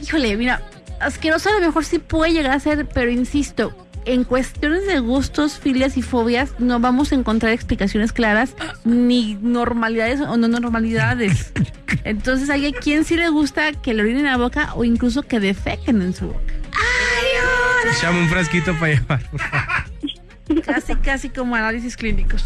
Híjole, 0.01 0.35
mira, 0.35 0.61
asqueroso 0.99 1.49
a 1.49 1.53
lo 1.53 1.67
mejor 1.67 1.85
sí 1.85 1.99
puede 1.99 2.33
llegar 2.33 2.51
a 2.53 2.59
ser, 2.59 2.85
pero 2.87 3.09
insisto, 3.11 3.73
en 4.05 4.23
cuestiones 4.23 4.87
de 4.87 4.99
gustos, 4.99 5.59
filias 5.59 5.97
y 5.97 6.01
fobias 6.01 6.51
no 6.59 6.79
vamos 6.79 7.11
a 7.11 7.15
encontrar 7.15 7.53
explicaciones 7.53 8.13
claras 8.13 8.55
ni 8.83 9.35
normalidades 9.35 10.21
o 10.21 10.37
no 10.37 10.47
normalidades. 10.47 11.53
Entonces 12.03 12.49
hay 12.49 12.67
a 12.67 12.71
quien 12.71 13.05
sí 13.05 13.15
le 13.15 13.29
gusta 13.29 13.71
que 13.73 13.93
le 13.93 14.01
orinen 14.01 14.25
en 14.25 14.31
la 14.31 14.37
boca 14.37 14.73
o 14.75 14.83
incluso 14.83 15.23
que 15.23 15.39
defequen 15.39 16.01
en 16.01 16.13
su 16.13 16.27
boca. 16.27 16.53
Echame 17.95 18.21
un 18.21 18.29
frasquito 18.29 18.73
para 18.79 18.93
llevar. 18.93 19.29
por 19.29 19.39
favor. 19.39 20.63
Casi, 20.65 20.95
casi 20.95 21.29
como 21.29 21.55
análisis 21.55 21.95
clínicos. 21.95 22.43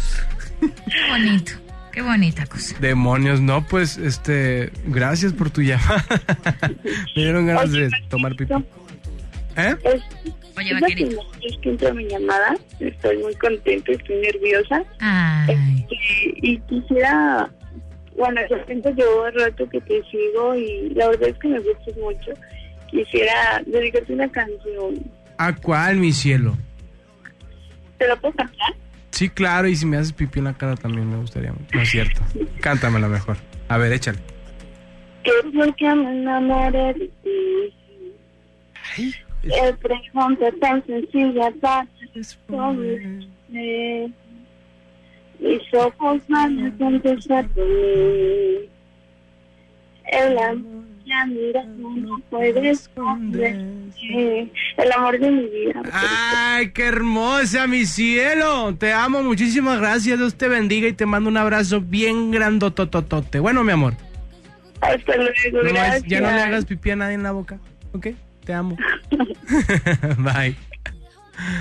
Qué 0.60 1.10
bonito. 1.10 1.52
Qué 1.92 2.02
bonita 2.02 2.46
cosa. 2.46 2.76
Demonios, 2.78 3.40
no, 3.40 3.66
pues, 3.66 3.98
este, 3.98 4.70
gracias 4.86 5.32
por 5.32 5.50
tu 5.50 5.62
llamada. 5.62 6.04
Me 7.16 7.22
dieron 7.22 7.46
ganas 7.46 7.72
de 7.72 7.90
tomar 8.08 8.36
pipí. 8.36 8.54
¿Eh? 9.58 9.74
Es, 9.84 10.02
Oye, 10.56 10.66
es 10.68 10.72
la 10.74 10.80
vaquerito. 10.80 11.08
primera 11.08 11.38
vez 11.42 11.58
que 11.62 11.68
entro 11.70 11.88
a 11.88 11.94
mi 11.94 12.04
llamada. 12.08 12.56
Estoy 12.80 13.18
muy 13.18 13.34
contenta, 13.34 13.92
estoy 13.92 14.16
nerviosa. 14.16 14.84
Ay. 15.00 15.84
Este, 15.90 15.96
y 16.46 16.58
quisiera, 16.60 17.50
bueno, 18.16 18.40
yo 18.48 18.56
siento 18.66 18.90
llevo 18.90 19.28
rato 19.30 19.68
que 19.68 19.80
te 19.80 20.02
sigo 20.10 20.54
y 20.54 20.90
la 20.94 21.08
verdad 21.08 21.28
es 21.30 21.38
que 21.38 21.48
me 21.48 21.58
gustas 21.58 21.96
mucho. 21.96 22.32
quisiera 22.90 23.60
dedicarte 23.66 24.12
una 24.12 24.28
canción. 24.30 24.94
¿A 25.38 25.54
cuál, 25.54 25.96
mi 25.96 26.12
cielo? 26.12 26.56
¿Te 27.98 28.06
la 28.06 28.16
puedo 28.16 28.34
cantar? 28.34 28.74
Sí, 29.10 29.28
claro, 29.28 29.66
y 29.66 29.74
si 29.74 29.84
me 29.86 29.96
haces 29.96 30.12
pipí 30.12 30.38
en 30.38 30.44
la 30.44 30.54
cara 30.54 30.76
también 30.76 31.10
me 31.10 31.16
gustaría. 31.16 31.52
No 31.74 31.80
es 31.82 31.88
cierto. 31.88 32.20
Cántamela 32.60 33.08
mejor. 33.08 33.36
A 33.68 33.76
ver, 33.76 33.92
échale. 33.92 34.18
Que 35.24 35.32
fue 35.52 35.74
que 35.74 35.92
me 35.94 36.10
enamoré 36.20 36.94
de 36.94 37.10
ti. 37.24 39.14
El 39.50 39.76
pregunta 39.76 40.46
tan 40.60 40.84
sencilla 40.86 41.50
para 41.60 41.86
responder. 42.14 43.22
Mis 45.40 45.74
ojos 45.74 46.22
van 46.28 46.66
a 46.66 46.76
contestar 46.78 47.46
por 47.48 47.64
mí. 47.64 48.68
El 50.10 50.38
amor 50.38 50.84
ya 51.06 51.24
mira 51.26 51.64
no 51.64 52.20
puede 52.30 52.70
esconder. 52.70 53.56
El 54.10 54.92
amor 54.96 55.18
de 55.18 55.30
mi 55.30 55.44
vida. 55.46 55.82
¡Ay, 55.92 56.70
qué 56.72 56.84
hermosa, 56.86 57.66
mi 57.66 57.84
cielo! 57.86 58.74
Te 58.76 58.92
amo, 58.92 59.22
muchísimas 59.22 59.80
gracias. 59.80 60.18
Dios 60.18 60.34
te 60.34 60.48
bendiga 60.48 60.88
y 60.88 60.92
te 60.92 61.06
mando 61.06 61.30
un 61.30 61.36
abrazo 61.36 61.80
bien 61.80 62.30
grandotototote. 62.30 63.38
Bueno, 63.40 63.64
mi 63.64 63.72
amor. 63.72 63.94
Hasta 64.80 65.16
luego, 65.16 65.32
No 65.52 65.68
gracias. 65.70 66.04
ya 66.04 66.20
no 66.20 66.30
le 66.30 66.40
hagas 66.40 66.64
pipí 66.64 66.90
a 66.90 66.96
nadie 66.96 67.14
en 67.14 67.22
la 67.22 67.32
boca. 67.32 67.58
¿Ok? 67.92 68.08
Te 68.48 68.54
amo. 68.54 68.78
Bye. 70.16 70.56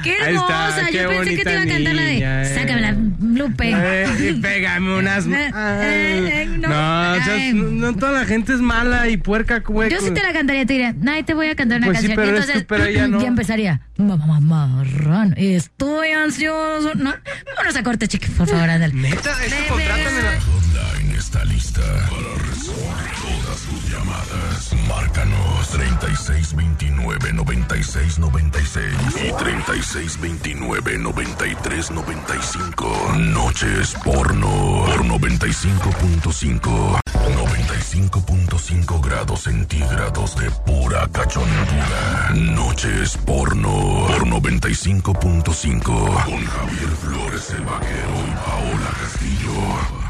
¡Qué 0.03 0.11
Ahí 0.23 0.35
está, 0.35 0.69
hermosa! 0.69 0.87
qué 0.89 1.03
Yo 1.03 1.09
pensé 1.09 1.35
que 1.35 1.43
te 1.43 1.51
iba 1.51 1.59
a 1.59 1.65
bonita 1.65 1.73
cantar 1.75 1.93
la 1.95 2.01
de 2.01 2.13
niña, 2.13 2.41
eh. 2.41 2.45
Sácamela, 2.45 2.95
Lupe. 3.21 3.71
Eh, 3.75 4.07
y 4.29 4.33
pégame 4.41 4.97
unas. 4.97 5.25
Eh, 5.27 5.51
eh, 5.53 6.45
no. 6.47 6.69
no, 6.69 7.11
o 7.11 7.23
sea, 7.25 7.33
Ay. 7.33 7.53
no, 7.53 7.63
no 7.91 7.93
toda 7.97 8.13
la 8.13 8.25
gente 8.25 8.53
es 8.53 8.61
mala 8.61 9.09
y 9.09 9.17
puerca. 9.17 9.59
güey. 9.59 9.91
Yo 9.91 9.99
sí 9.99 10.11
te 10.11 10.23
la 10.23 10.31
cantaría, 10.31 10.65
te 10.65 10.73
diría, 10.73 10.93
Nay, 10.97 11.23
te 11.23 11.33
voy 11.33 11.47
a 11.49 11.55
cantar 11.57 11.79
una 11.79 11.87
Pues 11.87 11.99
sí, 11.99 12.07
canción. 12.07 12.15
pero 12.25 12.37
y 12.37 12.39
entonces, 12.39 12.61
tú, 12.61 12.67
pero 12.69 12.85
ella 12.85 13.07
no. 13.09 13.21
ya 13.21 13.27
empezaría. 13.27 13.81
Mamá, 13.97 14.39
marrano, 14.39 15.35
estoy 15.37 16.11
ansioso. 16.11 16.95
No, 16.95 17.13
vámonos 17.53 17.75
a 17.75 17.83
corte, 17.83 18.07
chiqui, 18.07 18.29
por 18.29 18.47
favor, 18.47 18.69
ándale. 18.69 18.93
Neta, 18.93 19.43
esto 19.43 19.57
contrátamela. 19.73 20.31
Online 20.55 21.17
está 21.17 21.43
lista 21.43 21.81
para 21.81 22.49
recibir 22.49 23.43
todas 23.43 23.61
tus 23.61 23.91
llamadas. 23.91 24.73
Márcanos 24.87 25.37
3629 25.77 27.33
9696 27.33 28.93
y 29.23 29.31
3629 29.31 30.97
9395. 30.97 33.13
Noches 33.17 33.95
porno 34.03 34.85
por 34.87 35.05
95.5. 35.05 36.99
95.5 37.03 39.01
grados 39.01 39.43
centígrados 39.43 40.35
de 40.37 40.49
pura 40.65 41.07
cachondura. 41.11 42.31
Noches 42.33 43.15
porno 43.17 44.07
por 44.07 44.25
95.5. 44.25 45.83
Con 45.83 46.45
Javier 46.45 46.89
Flores 47.01 47.51
el 47.51 47.65
vaquero 47.65 48.15
y 48.25 48.31
Paola 48.31 48.89
Castillo. 48.99 50.06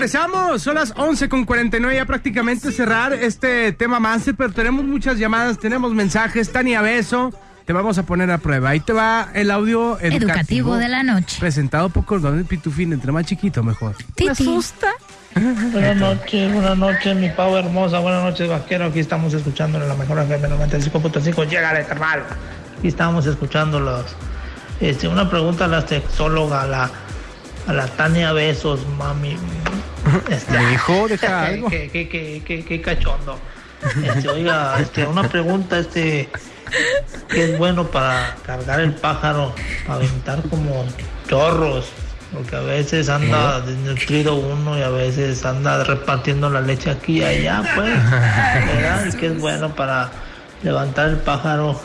Regresamos. 0.00 0.62
Son 0.62 0.74
las 0.74 0.94
11 0.96 1.28
con 1.28 1.44
49. 1.44 1.94
Ya 1.94 2.06
prácticamente 2.06 2.72
cerrar 2.72 3.12
este 3.12 3.72
tema 3.72 4.00
más. 4.00 4.22
Pero 4.36 4.52
tenemos 4.52 4.84
muchas 4.84 5.18
llamadas, 5.18 5.58
tenemos 5.58 5.92
mensajes. 5.92 6.50
Tania 6.50 6.80
Beso, 6.80 7.32
te 7.66 7.72
vamos 7.72 7.98
a 7.98 8.04
poner 8.04 8.30
a 8.30 8.38
prueba. 8.38 8.70
Ahí 8.70 8.80
te 8.80 8.92
va 8.92 9.28
el 9.34 9.50
audio 9.50 9.98
educativo, 10.00 10.30
Educativo 10.30 10.76
de 10.76 10.88
la 10.88 11.02
noche. 11.02 11.36
Presentado 11.38 11.90
por 11.90 12.06
Cordón 12.06 12.38
de 12.38 12.44
Pitufín. 12.44 12.92
Entre 12.92 13.12
más 13.12 13.26
chiquito, 13.26 13.62
mejor. 13.62 13.94
Me 14.18 14.30
asusta. 14.30 14.88
Buenas 15.34 15.96
noches, 15.96 16.52
buenas 16.52 16.76
noches, 16.76 17.14
mi 17.14 17.28
pavo 17.30 17.56
hermosa. 17.56 18.00
Buenas 18.00 18.24
noches, 18.24 18.48
vaquero. 18.48 18.86
Aquí 18.86 18.98
estamos 18.98 19.32
escuchando 19.32 19.78
la 19.78 19.94
mejor 19.94 20.18
FM 20.18 20.48
95.5. 20.48 21.48
Llegale, 21.48 21.84
carnal. 21.84 22.24
Aquí 22.78 22.88
estamos 22.88 23.26
escuchándolos. 23.26 24.06
Este, 24.80 25.06
una 25.06 25.30
pregunta 25.30 25.66
a 25.66 25.68
la 25.68 25.86
sexóloga, 25.86 26.62
a 26.62 26.66
la, 26.66 26.90
a 27.68 27.72
la 27.72 27.86
Tania 27.86 28.32
Besos, 28.32 28.80
mami. 28.98 29.36
Este, 30.30 30.58
Mi 30.58 30.72
hijo, 30.72 31.08
deja 31.08 31.46
algo. 31.46 31.68
qué, 31.68 31.90
qué, 31.90 32.08
qué, 32.08 32.42
qué, 32.44 32.64
qué 32.64 32.80
cachondo. 32.80 33.38
Este, 34.04 34.28
oiga, 34.28 34.78
este, 34.78 35.06
una 35.06 35.28
pregunta, 35.28 35.78
este, 35.78 36.28
¿qué 37.28 37.44
es 37.44 37.58
bueno 37.58 37.86
para 37.86 38.36
cargar 38.44 38.80
el 38.80 38.94
pájaro? 38.94 39.54
Para 39.86 40.00
aventar 40.00 40.42
como 40.48 40.84
chorros. 41.28 41.90
Porque 42.32 42.54
a 42.54 42.60
veces 42.60 43.08
anda 43.08 43.60
desnutrido 43.60 44.36
uno 44.36 44.78
y 44.78 44.82
a 44.82 44.90
veces 44.90 45.44
anda 45.44 45.82
repartiendo 45.82 46.48
la 46.48 46.60
leche 46.60 46.90
aquí 46.90 47.18
y 47.18 47.24
allá, 47.24 47.62
pues. 47.74 47.90
¿Verdad? 48.74 49.06
Y 49.06 49.16
que 49.16 49.26
es 49.26 49.40
bueno 49.40 49.74
para 49.74 50.10
levantar 50.62 51.08
el 51.08 51.16
pájaro. 51.16 51.80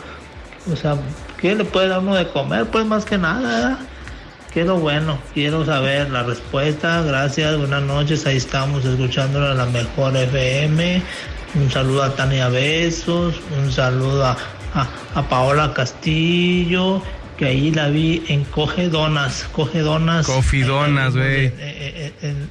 O 0.72 0.76
sea, 0.76 0.96
¿qué 1.40 1.54
le 1.56 1.64
puede 1.64 1.88
dar 1.88 1.98
uno 1.98 2.14
de 2.14 2.28
comer? 2.28 2.66
Pues 2.66 2.86
más 2.86 3.04
que 3.04 3.18
nada, 3.18 3.40
¿verdad? 3.40 3.78
¿Qué 4.56 4.62
es 4.62 4.66
lo 4.68 4.78
bueno? 4.78 5.18
Quiero 5.34 5.66
saber 5.66 6.08
la 6.08 6.22
respuesta. 6.22 7.02
Gracias, 7.02 7.58
buenas 7.58 7.82
noches. 7.82 8.24
Ahí 8.24 8.38
estamos 8.38 8.86
escuchándolo 8.86 9.48
a 9.48 9.52
la 9.54 9.66
mejor 9.66 10.16
FM. 10.16 11.02
Un 11.56 11.70
saludo 11.70 12.02
a 12.04 12.16
Tania 12.16 12.48
Besos. 12.48 13.34
Un 13.62 13.70
saludo 13.70 14.24
a, 14.24 14.34
a, 14.72 14.88
a 15.14 15.28
Paola 15.28 15.74
Castillo. 15.74 17.02
Que 17.36 17.44
ahí 17.44 17.70
la 17.70 17.88
vi 17.88 18.24
en 18.28 18.44
Coge 18.44 18.88
Donas. 18.88 19.46
Coge 19.52 19.80
Donas. 19.80 20.24
Coffee 20.24 20.62
Donas, 20.64 21.14
güey. 21.14 21.48
En, 21.48 21.60
en- 21.60 22.14
en- 22.22 22.50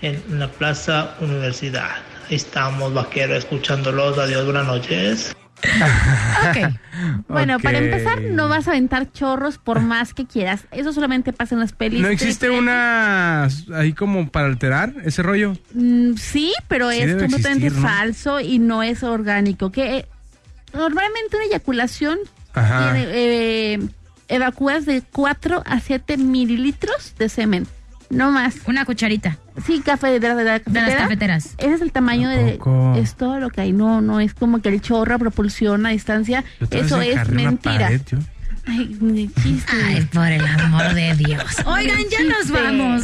en- 0.00 0.22
en 0.30 0.38
la 0.40 0.48
Plaza 0.48 1.14
Universidad. 1.20 1.90
Ahí 2.30 2.36
estamos, 2.36 2.94
vaquero, 2.94 3.36
escuchándolos. 3.36 4.16
Adiós, 4.16 4.46
buenas 4.46 4.64
noches. 4.66 5.34
Ok. 5.62 6.74
Bueno, 7.26 7.58
para 7.58 7.78
empezar, 7.78 8.20
no 8.20 8.48
vas 8.48 8.68
a 8.68 8.72
aventar 8.72 9.10
chorros 9.12 9.56
por 9.58 9.80
más 9.80 10.12
que 10.12 10.26
quieras. 10.26 10.66
Eso 10.70 10.92
solamente 10.92 11.32
pasa 11.32 11.54
en 11.54 11.60
las 11.60 11.72
pelis. 11.72 12.00
¿No 12.00 12.08
existe 12.08 12.50
una 12.50 13.48
ahí 13.74 13.94
como 13.94 14.28
para 14.28 14.46
alterar 14.46 14.92
ese 15.04 15.22
rollo? 15.22 15.54
Mm, 15.72 16.14
sí, 16.14 16.52
pero 16.68 16.90
Sí 16.90 16.98
es 17.00 17.16
completamente 17.16 17.66
existir, 17.66 17.72
¿no? 17.72 17.88
falso 17.88 18.40
y 18.40 18.58
no 18.58 18.82
es 18.82 19.02
orgánico. 19.02 19.72
Que 19.72 19.96
eh, 19.96 20.06
normalmente 20.74 21.36
una 21.36 21.46
eyaculación 21.46 22.18
Ajá. 22.52 22.92
tiene, 22.92 23.10
eh, 23.14 23.80
evacúas 24.28 24.84
de 24.84 25.02
4 25.02 25.62
a 25.64 25.80
7 25.80 26.18
mililitros 26.18 27.14
de 27.18 27.28
semen. 27.28 27.66
No 28.10 28.30
más. 28.30 28.56
Una 28.66 28.84
cucharita. 28.84 29.38
Sí, 29.66 29.80
café 29.84 30.18
de, 30.18 30.28
la- 30.28 30.34
de 30.34 30.44
la 30.44 30.52
De 30.58 30.62
las 30.64 30.64
cafetera. 30.64 30.98
cafeteras. 31.02 31.54
Ese 31.58 31.74
es 31.74 31.80
el 31.82 31.92
tamaño 31.92 32.28
de... 32.28 32.58
Es 32.96 33.14
todo 33.14 33.38
lo 33.38 33.50
que 33.50 33.60
hay. 33.60 33.72
No, 33.72 34.00
no 34.00 34.20
es 34.20 34.34
como 34.34 34.60
que 34.62 34.68
el 34.70 34.80
chorro 34.80 35.18
propulsiona 35.18 35.90
a 35.90 35.92
distancia. 35.92 36.44
Eso 36.70 37.00
es 37.02 37.28
mentira. 37.28 37.78
pared, 37.86 38.00
yo. 38.10 38.18
Ay, 38.66 39.30
chiste. 39.42 39.72
Ay, 39.84 40.08
por 40.12 40.26
el 40.26 40.46
amor 40.46 40.94
de 40.94 41.14
Dios. 41.16 41.44
Oigan, 41.66 41.98
ya 42.10 42.22
nos 42.22 42.50
vamos. 42.50 43.02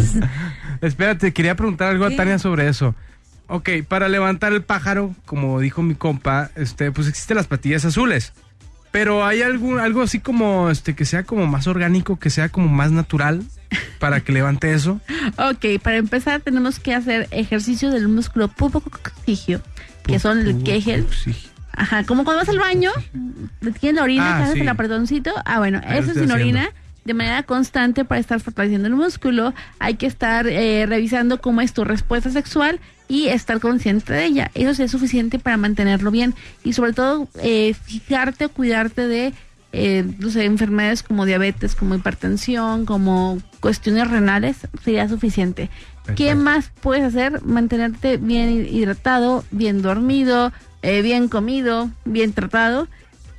Espérate, 0.80 1.32
quería 1.32 1.56
preguntar 1.56 1.88
algo 1.88 2.04
a 2.04 2.10
Tania 2.14 2.38
sobre 2.38 2.68
eso. 2.68 2.94
Ok, 3.48 3.70
para 3.88 4.08
levantar 4.08 4.52
el 4.52 4.62
pájaro, 4.62 5.14
como 5.26 5.58
dijo 5.58 5.82
mi 5.82 5.94
compa, 5.94 6.50
este, 6.54 6.92
pues 6.92 7.08
existen 7.08 7.36
las 7.36 7.46
patillas 7.46 7.84
azules. 7.84 8.32
Pero 8.90 9.24
hay 9.24 9.42
algún, 9.42 9.78
algo 9.80 10.02
así 10.02 10.18
como, 10.20 10.70
este, 10.70 10.94
que 10.94 11.04
sea 11.04 11.22
como 11.24 11.46
más 11.46 11.66
orgánico, 11.66 12.18
que 12.18 12.30
sea 12.30 12.48
como 12.48 12.68
más 12.68 12.90
natural 12.90 13.42
para 13.98 14.20
que 14.20 14.32
levante 14.32 14.72
eso. 14.72 15.00
Ok, 15.38 15.80
para 15.82 15.96
empezar 15.96 16.40
tenemos 16.40 16.78
que 16.80 16.94
hacer 16.94 17.28
ejercicio 17.30 17.90
del 17.90 18.08
músculo 18.08 18.48
pubococigio, 18.48 19.60
que 20.04 20.18
son 20.18 20.38
el 20.38 20.62
Kegel. 20.62 21.06
Ajá, 21.72 22.04
como 22.04 22.24
cuando 22.24 22.40
vas 22.40 22.48
al 22.48 22.58
baño, 22.58 22.90
tienes 23.78 23.94
la 23.96 24.02
orina, 24.02 24.34
Ah, 24.34 24.38
que 24.38 24.42
haces 24.44 24.54
sí. 24.54 24.60
el 24.62 24.68
apretoncito. 24.68 25.30
Ah, 25.44 25.58
bueno, 25.58 25.80
Ahí 25.84 26.00
lo 26.00 26.04
eso 26.06 26.14
sin 26.14 26.22
haciendo. 26.24 26.34
orina, 26.34 26.70
de 27.08 27.14
manera 27.14 27.42
constante 27.42 28.04
para 28.04 28.20
estar 28.20 28.38
fortaleciendo 28.38 28.86
el 28.86 28.94
músculo. 28.94 29.54
Hay 29.78 29.94
que 29.94 30.06
estar 30.06 30.46
eh, 30.46 30.84
revisando 30.86 31.40
cómo 31.40 31.62
es 31.62 31.72
tu 31.72 31.82
respuesta 31.82 32.28
sexual 32.30 32.80
y 33.08 33.28
estar 33.28 33.60
consciente 33.60 34.12
de 34.12 34.26
ella. 34.26 34.50
Eso 34.52 34.82
es 34.82 34.90
suficiente 34.90 35.38
para 35.38 35.56
mantenerlo 35.56 36.10
bien. 36.10 36.34
Y 36.64 36.74
sobre 36.74 36.92
todo, 36.92 37.26
eh, 37.42 37.72
fijarte 37.72 38.44
o 38.44 38.48
cuidarte 38.50 39.08
de 39.08 39.32
eh, 39.72 40.04
no 40.18 40.28
sé, 40.28 40.44
enfermedades 40.44 41.02
como 41.02 41.24
diabetes, 41.24 41.74
como 41.74 41.94
hipertensión, 41.94 42.84
como 42.84 43.38
cuestiones 43.60 44.10
renales, 44.10 44.68
sería 44.84 45.08
suficiente. 45.08 45.70
¿Qué 46.14 46.34
más 46.34 46.70
puedes 46.80 47.04
hacer? 47.04 47.42
Mantenerte 47.42 48.18
bien 48.18 48.66
hidratado, 48.70 49.44
bien 49.50 49.80
dormido, 49.80 50.52
eh, 50.82 51.00
bien 51.00 51.28
comido, 51.28 51.90
bien 52.04 52.32
tratado. 52.32 52.86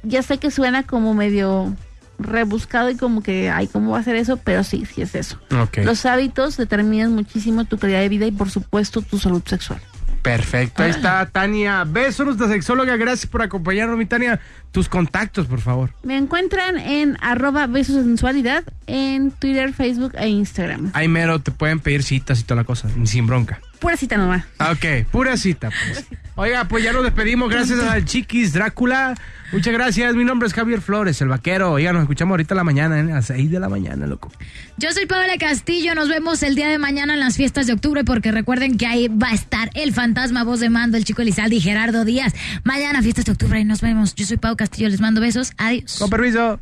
Ya 0.01 0.23
sé 0.23 0.39
que 0.39 0.49
suena 0.49 0.83
como 0.83 1.13
medio 1.13 1.75
rebuscado 2.19 2.89
y 2.89 2.95
como 2.95 3.23
que, 3.23 3.49
ay, 3.49 3.67
¿cómo 3.67 3.91
va 3.91 3.99
a 3.99 4.03
ser 4.03 4.15
eso? 4.15 4.37
Pero 4.37 4.63
sí, 4.63 4.85
sí 4.85 5.01
es 5.01 5.15
eso. 5.15 5.39
Los 5.83 6.05
hábitos 6.05 6.57
determinan 6.57 7.13
muchísimo 7.13 7.65
tu 7.65 7.77
calidad 7.77 8.01
de 8.01 8.09
vida 8.09 8.27
y, 8.27 8.31
por 8.31 8.49
supuesto, 8.49 9.01
tu 9.01 9.17
salud 9.17 9.41
sexual. 9.45 9.81
Perfecto, 10.21 10.83
ahí 10.83 10.89
está 10.89 11.25
Tania. 11.27 11.85
Besos, 11.85 12.25
nuestra 12.25 12.49
sexóloga. 12.49 12.97
Gracias 12.97 13.25
por 13.25 13.41
acompañarnos, 13.41 13.97
mi 13.97 14.05
Tania. 14.05 14.39
Tus 14.71 14.89
contactos, 14.89 15.47
por 15.47 15.61
favor. 15.61 15.91
Me 16.03 16.17
encuentran 16.17 16.77
en 16.77 17.17
arroba 17.21 17.67
besos 17.67 17.95
de 17.95 18.03
sensualidad 18.03 18.63
en 18.85 19.31
Twitter, 19.31 19.73
Facebook 19.73 20.13
e 20.15 20.27
Instagram. 20.27 20.91
Ahí 20.93 21.07
mero 21.07 21.39
te 21.39 21.51
pueden 21.51 21.79
pedir 21.79 22.03
citas 22.03 22.41
y 22.41 22.43
toda 22.43 22.61
la 22.61 22.65
cosa, 22.65 22.89
sin 23.05 23.27
bronca. 23.27 23.61
Pura 23.79 23.95
cita 23.97 24.17
nomás. 24.17 24.43
Ok, 24.59 25.07
pura 25.11 25.37
cita. 25.37 25.69
pues. 25.69 26.05
Oiga, 26.35 26.65
pues 26.65 26.83
ya 26.83 26.93
nos 26.93 27.03
despedimos. 27.03 27.49
Gracias 27.49 27.79
al 27.79 28.05
Chiquis 28.05 28.53
Drácula. 28.53 29.15
Muchas 29.51 29.73
gracias. 29.73 30.15
Mi 30.15 30.23
nombre 30.23 30.47
es 30.47 30.53
Javier 30.53 30.79
Flores, 30.79 31.21
el 31.21 31.27
vaquero. 31.27 31.71
Oiga, 31.71 31.91
nos 31.91 32.03
escuchamos 32.03 32.33
ahorita 32.33 32.53
a 32.53 32.57
la 32.57 32.63
mañana, 32.63 32.97
¿eh? 32.99 33.11
a 33.11 33.15
las 33.15 33.25
6 33.25 33.51
de 33.51 33.59
la 33.59 33.67
mañana, 33.67 34.05
loco. 34.07 34.31
Yo 34.77 34.91
soy 34.91 35.05
Paola 35.05 35.37
Castillo, 35.37 35.95
nos 35.95 36.07
vemos 36.07 36.43
el 36.43 36.55
día 36.55 36.69
de 36.69 36.77
mañana 36.77 37.13
en 37.13 37.19
las 37.19 37.35
fiestas 37.35 37.67
de 37.67 37.73
octubre 37.73 38.03
porque 38.03 38.31
recuerden 38.31 38.77
que 38.77 38.85
ahí 38.85 39.07
va 39.07 39.29
a 39.29 39.33
estar 39.33 39.69
el 39.73 39.93
fantasma 39.93 40.43
voz 40.43 40.59
de 40.59 40.69
mando, 40.69 40.97
el 40.97 41.03
chico 41.03 41.21
Elizalde 41.21 41.55
y 41.55 41.61
Gerardo 41.61 42.05
Díaz. 42.05 42.33
Mañana 42.63 43.01
fiestas 43.01 43.25
de 43.25 43.31
octubre 43.31 43.59
y 43.59 43.65
nos 43.65 43.81
vemos. 43.81 44.15
Yo 44.15 44.25
soy 44.25 44.37
Pau 44.37 44.55
Castillo, 44.55 44.87
les 44.89 45.01
mando 45.01 45.19
besos. 45.21 45.51
Adiós. 45.57 45.97
Con 45.99 46.09
permiso. 46.09 46.59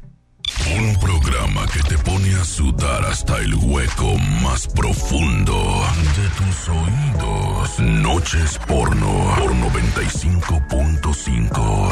Un 0.78 0.96
programa 1.00 1.66
que 1.68 1.82
te 1.84 1.98
pone 1.98 2.34
a 2.36 2.46
sudar 2.46 3.06
hasta 3.06 3.38
el 3.40 3.54
hueco 3.56 4.18
más 4.42 4.68
profundo 4.68 5.84
de 6.16 6.30
tus 6.38 6.70
oídos. 6.70 7.80
Noches 7.80 8.58
porno 8.68 9.36
por 9.38 9.54
95.5. 9.54 11.92